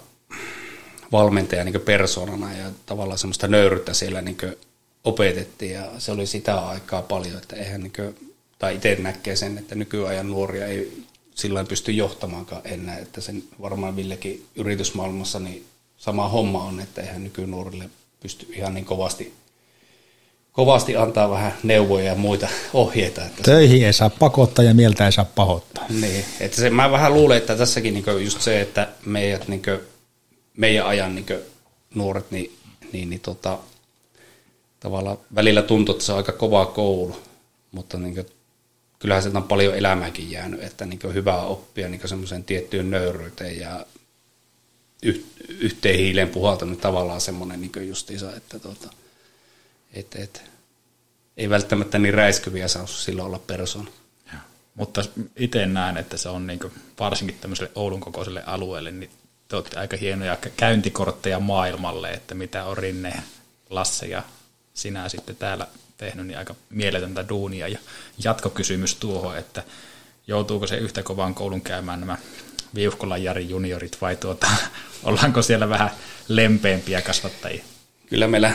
[1.13, 4.37] valmentaja niin persoonana ja tavallaan semmoista nöyryyttä siellä niin
[5.05, 5.73] opetettiin.
[5.73, 9.75] Ja se oli sitä aikaa paljon, että eihän niin kuin, tai itse näkee sen, että
[9.75, 11.05] nykyajan nuoria ei
[11.35, 15.67] sillä pysty johtamaankaan enää, että sen varmaan Villekin yritysmaailmassa niin
[15.97, 17.91] sama homma on, että eihän nykynuorille
[18.21, 19.35] pysty ihan niin kovasti,
[20.53, 23.25] kovasti antaa vähän neuvoja ja muita ohjeita.
[23.25, 25.87] Että Töihin ei saa pakottaa ja mieltä ei saa pahoittaa.
[25.89, 29.63] niin, että se, mä vähän luulen, että tässäkin niin just se, että meidät, niin
[30.57, 31.27] meidän ajan niin
[31.95, 32.53] nuoret, niin,
[32.93, 33.59] niin, niin tota,
[34.81, 37.17] tavallaan välillä tuntuu, että se on aika kova koulu,
[37.73, 38.27] mutta niin kuin,
[38.99, 43.59] kyllähän sieltä on paljon elämääkin jäänyt, että niin on hyvä oppia niin semmoiseen tiettyyn nöyryyteen
[43.59, 43.87] ja
[45.03, 48.89] yh, yhteen hiileen puhaltanut tavallaan semmoinen niin justiinsa, että tota,
[49.93, 50.43] et, et,
[51.37, 53.91] ei välttämättä niin räiskyviä saa silloin olla persoona.
[54.75, 55.05] Mutta
[55.37, 56.61] itse näen, että se on niin
[57.01, 59.11] varsinkin tämmöiselle Oulun kokoiselle alueelle, niin
[59.49, 63.13] te olette aika hienoja käyntikortteja maailmalle, että mitä on Rinne,
[63.71, 64.23] Lasse ja
[64.75, 65.67] sinä sitten täällä
[65.97, 67.69] tehnyt, niin aika mieletöntä duunia.
[67.69, 67.79] Ja
[68.25, 69.63] jatkokysymys tuohon, että
[70.27, 72.19] joutuuko se yhtä kovaan koulun käymään nämä
[72.75, 74.47] Viuhkolan Jari juniorit vai tuota,
[75.05, 75.91] ollaanko siellä vähän
[76.29, 77.65] lempeämpiä kasvattajia?
[78.09, 78.53] Kyllä meillä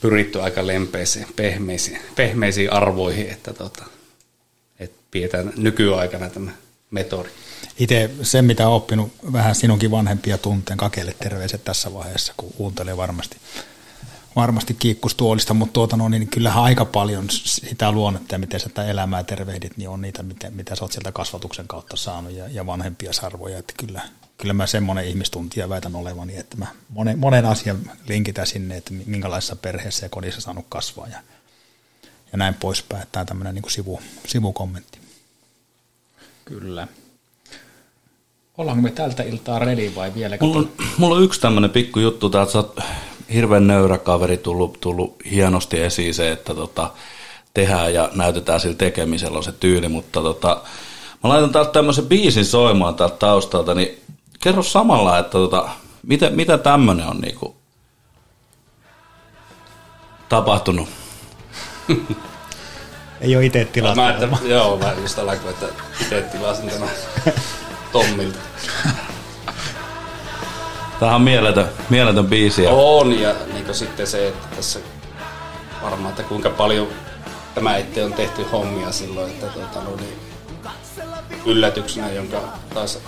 [0.00, 3.84] pyritty aika lempeisiin, pehmeisiin, pehmeisiin arvoihin, että, tota,
[4.78, 6.50] että pidetään nykyaikana tämä
[6.90, 7.28] metodi.
[7.78, 12.96] Itse se, mitä olen oppinut vähän sinunkin vanhempia tunteen, kakelle terveiset tässä vaiheessa, kun kuuntelee
[12.96, 13.36] varmasti
[14.36, 18.84] varmasti kiikkustuolista, mutta tuota, no, niin kyllähän aika paljon sitä luonnetta ja miten sä tätä
[18.84, 22.66] elämää tervehdit, niin on niitä, mitä, mitä sä oot sieltä kasvatuksen kautta saanut ja, ja
[22.66, 24.00] vanhempia sarvoja, että kyllä,
[24.38, 27.78] kyllä mä semmoinen ihmistuntija väitän olevani, että mä monen, monen asian
[28.08, 31.18] linkitän sinne, että minkälaisessa perheessä ja kodissa saanut kasvaa ja,
[32.32, 34.98] ja näin poispäin, tämä on tämmöinen niin sivu, sivukommentti.
[36.44, 36.88] Kyllä.
[38.58, 40.36] Ollaanko me tältä iltaa ready vai vielä?
[40.40, 42.80] Mulla on, mulla on yksi tämmöinen pikku juttu, että sä oot
[43.32, 46.90] hirveän nöyrä kaveri tullut, tullut hienosti esiin se, että tota,
[47.54, 50.62] tehdään ja näytetään sillä tekemisellä on se tyyli, mutta tota,
[51.24, 53.98] mä laitan täältä tämmöisen biisin soimaan täältä taustalta, niin
[54.38, 55.68] kerro samalla, että tota,
[56.02, 57.56] mitä, mitä tämmöinen on niinku
[60.28, 60.88] tapahtunut?
[63.20, 64.00] Ei ole itse tilattu.
[64.00, 65.66] Mä, että, joo, mä just alkoin, että
[66.00, 66.88] itse tilasin tämän
[67.92, 68.38] Tommilta.
[71.00, 72.62] Tämä on mieletön, mieletön biisi.
[72.62, 72.70] Ja...
[72.70, 74.80] On, ja niin sitten se, että tässä
[75.82, 76.88] varmaan, että kuinka paljon
[77.54, 80.18] tämä ettei on tehty hommia silloin, että tuota, no, niin,
[81.46, 82.40] yllätyksenä, jonka
[82.74, 82.98] taas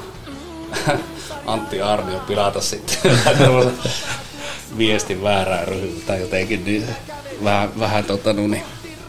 [1.47, 3.19] Antti Arnio pilata sitten
[4.79, 6.85] viestin väärää ryhmää tai jotenkin, niin
[7.45, 8.63] vähän, vähän tota, no, niin,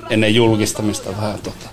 [0.10, 1.70] ennen julkistamista vähän, tota,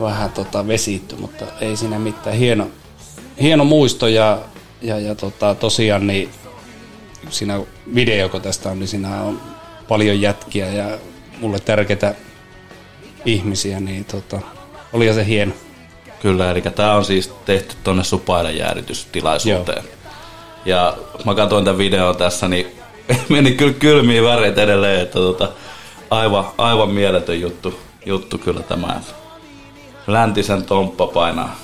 [0.00, 2.36] vähän tota, vesitty, mutta ei siinä mitään.
[2.36, 2.68] Hieno,
[3.40, 4.38] hieno muisto ja
[4.82, 6.28] ja, ja tota, tosiaan niin
[7.30, 7.60] siinä
[7.94, 9.40] video, kun tästä on, niin siinä on
[9.88, 10.98] paljon jätkiä ja
[11.40, 12.14] mulle tärkeitä
[13.24, 14.40] ihmisiä, niin tota,
[14.92, 15.52] oli se hieno.
[16.22, 19.84] Kyllä, eli tämä on siis tehty tuonne Supailen jäädytystilaisuuteen.
[19.84, 19.94] Joo.
[20.64, 22.76] Ja mä katsoin tämän videon tässä, niin
[23.28, 25.48] meni kyllä kylmiä väreitä edelleen, että tota,
[26.10, 29.00] aivan, aivan mieletön juttu, juttu kyllä tämä.
[30.06, 31.56] Läntisen tomppa painaa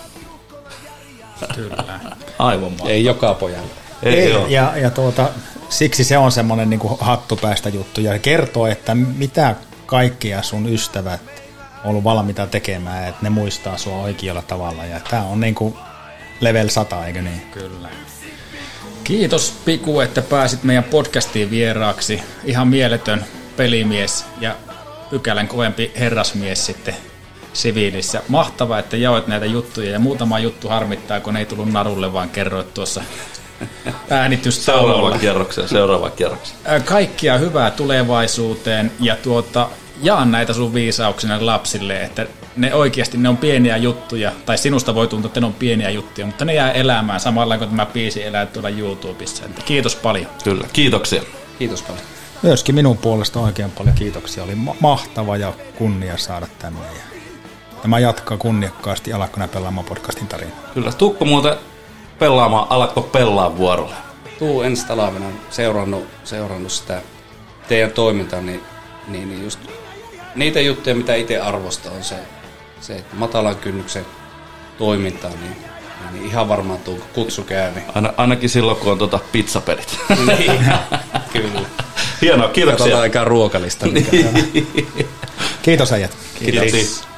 [1.54, 1.76] Kyllä.
[2.38, 2.92] Aivan mahtavaa.
[2.92, 3.70] Ei joka pojalle.
[4.02, 5.28] Ei, Ei ja, ja tuota,
[5.68, 9.54] siksi se on semmoinen niin hattupäästä juttu ja kertoo, että mitä
[9.86, 11.43] kaikkia sun ystävät
[11.84, 14.84] ollut valmiita tekemään, että ne muistaa sua oikealla tavalla.
[14.84, 15.74] Ja tämä on niin kuin
[16.40, 17.42] level 100, eikö niin?
[17.52, 17.88] Kyllä.
[19.04, 22.22] Kiitos Piku, että pääsit meidän podcastiin vieraaksi.
[22.44, 23.24] Ihan mieletön
[23.56, 24.56] pelimies ja
[25.10, 26.96] pykälän kovempi herrasmies sitten
[27.52, 28.22] siviilissä.
[28.28, 32.74] Mahtavaa, että jaoit näitä juttuja ja muutama juttu harmittaa, kun ei tullut narulle, vaan kerroit
[32.74, 33.02] tuossa
[34.10, 36.82] äänitys Seuraava kierrokseen, seuraava kierrokseen.
[36.84, 39.68] Kaikkia hyvää tulevaisuuteen ja tuota,
[40.02, 42.26] jaan näitä sun viisauksena lapsille, että
[42.56, 46.26] ne oikeasti ne on pieniä juttuja, tai sinusta voi tuntua, että ne on pieniä juttuja,
[46.26, 49.44] mutta ne jää elämään samalla kun tämä biisi elää tuolla YouTubessa.
[49.44, 50.26] Että kiitos paljon.
[50.44, 51.22] Kyllä, kiitoksia.
[51.58, 52.04] Kiitos paljon.
[52.42, 54.44] Myöskin minun puolesta oikein paljon kiitoksia.
[54.44, 56.80] Oli ma- mahtava ja kunnia saada tänne.
[56.80, 57.02] Ja
[57.82, 60.52] tämä jatkaa kunniakkaasti Alakkona pelaamaan podcastin tarina.
[60.74, 61.56] Kyllä, tukko muuten
[62.18, 63.94] pelaamaan, alatko pelaa vuorolle?
[64.38, 67.02] Tuu ensi talvena seurannut, seurannut sitä
[67.68, 68.62] teidän toimintaa, niin,
[69.08, 69.60] niin, niin just
[70.34, 72.14] niitä juttuja, mitä itse arvostan, on se,
[72.80, 74.06] se että matalan kynnyksen
[74.78, 75.56] toimintaa, niin,
[76.12, 77.72] niin ihan varmaan tuu kutsu käy.
[77.72, 77.84] Niin.
[77.94, 79.98] Aina, ainakin silloin, kun on tota pizzapelit.
[80.38, 80.62] niin,
[81.32, 81.60] kyllä.
[82.22, 82.76] Hienoa, kiitoksia.
[82.76, 83.86] Katsotaan aikaa ruokalista.
[83.86, 84.10] Mikä
[85.62, 86.16] Kiitos äijät.
[86.38, 86.72] Kiitos.
[86.72, 87.13] Kiitos.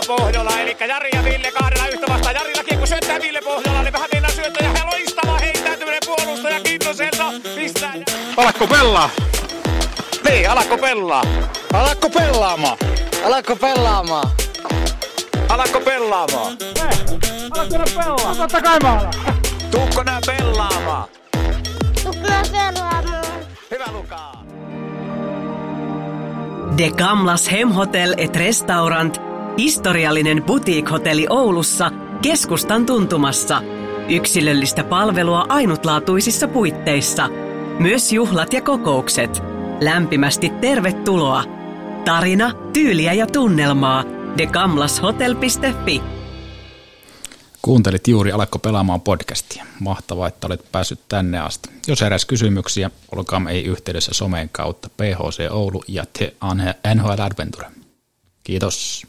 [0.00, 2.34] Tulee Pohjola, eli Jari ja Ville kahdella yhtä vastaan.
[2.34, 7.94] Jarilla kiekko syöttää Ville Pohjola, niin vähän mennään syöttää ja loistava heittäytyminen puolustaja Kintoselta pistää.
[8.36, 9.10] Alakko pelaa?
[10.28, 11.22] Niin, alakko pelaa?
[11.72, 12.78] Alakko pelaamaan?
[13.24, 14.30] Alakko pelaamaan?
[15.48, 16.56] Alakko pelaamaan?
[17.50, 18.34] Alakko pelaa?
[18.36, 19.14] Totta kai mä alan.
[19.70, 21.08] Tuukko nää pelaamaan?
[22.02, 23.24] Tuukko nää pelaamaan?
[23.70, 24.44] Hyvä Lukaa.
[26.78, 29.20] De Gamlas Hemhotel et Restaurant,
[29.58, 31.90] historiallinen boutique-hotelli Oulussa,
[32.22, 33.62] keskustan tuntumassa.
[34.08, 37.28] Yksilöllistä palvelua ainutlaatuisissa puitteissa.
[37.78, 39.42] Myös juhlat ja kokoukset.
[39.80, 41.44] Lämpimästi tervetuloa.
[42.04, 44.04] Tarina, tyyliä ja tunnelmaa.
[44.38, 46.02] degamlashotel.fi
[47.62, 49.64] Kuuntelit juuri Alakko pelaamaan podcastia.
[49.80, 51.68] Mahtavaa, että olet päässyt tänne asti.
[51.86, 56.34] Jos heräsi kysymyksiä, olkaamme ei yhteydessä someen kautta PHC Oulu ja The
[56.94, 57.66] NHL Adventure.
[58.44, 59.06] Kiitos.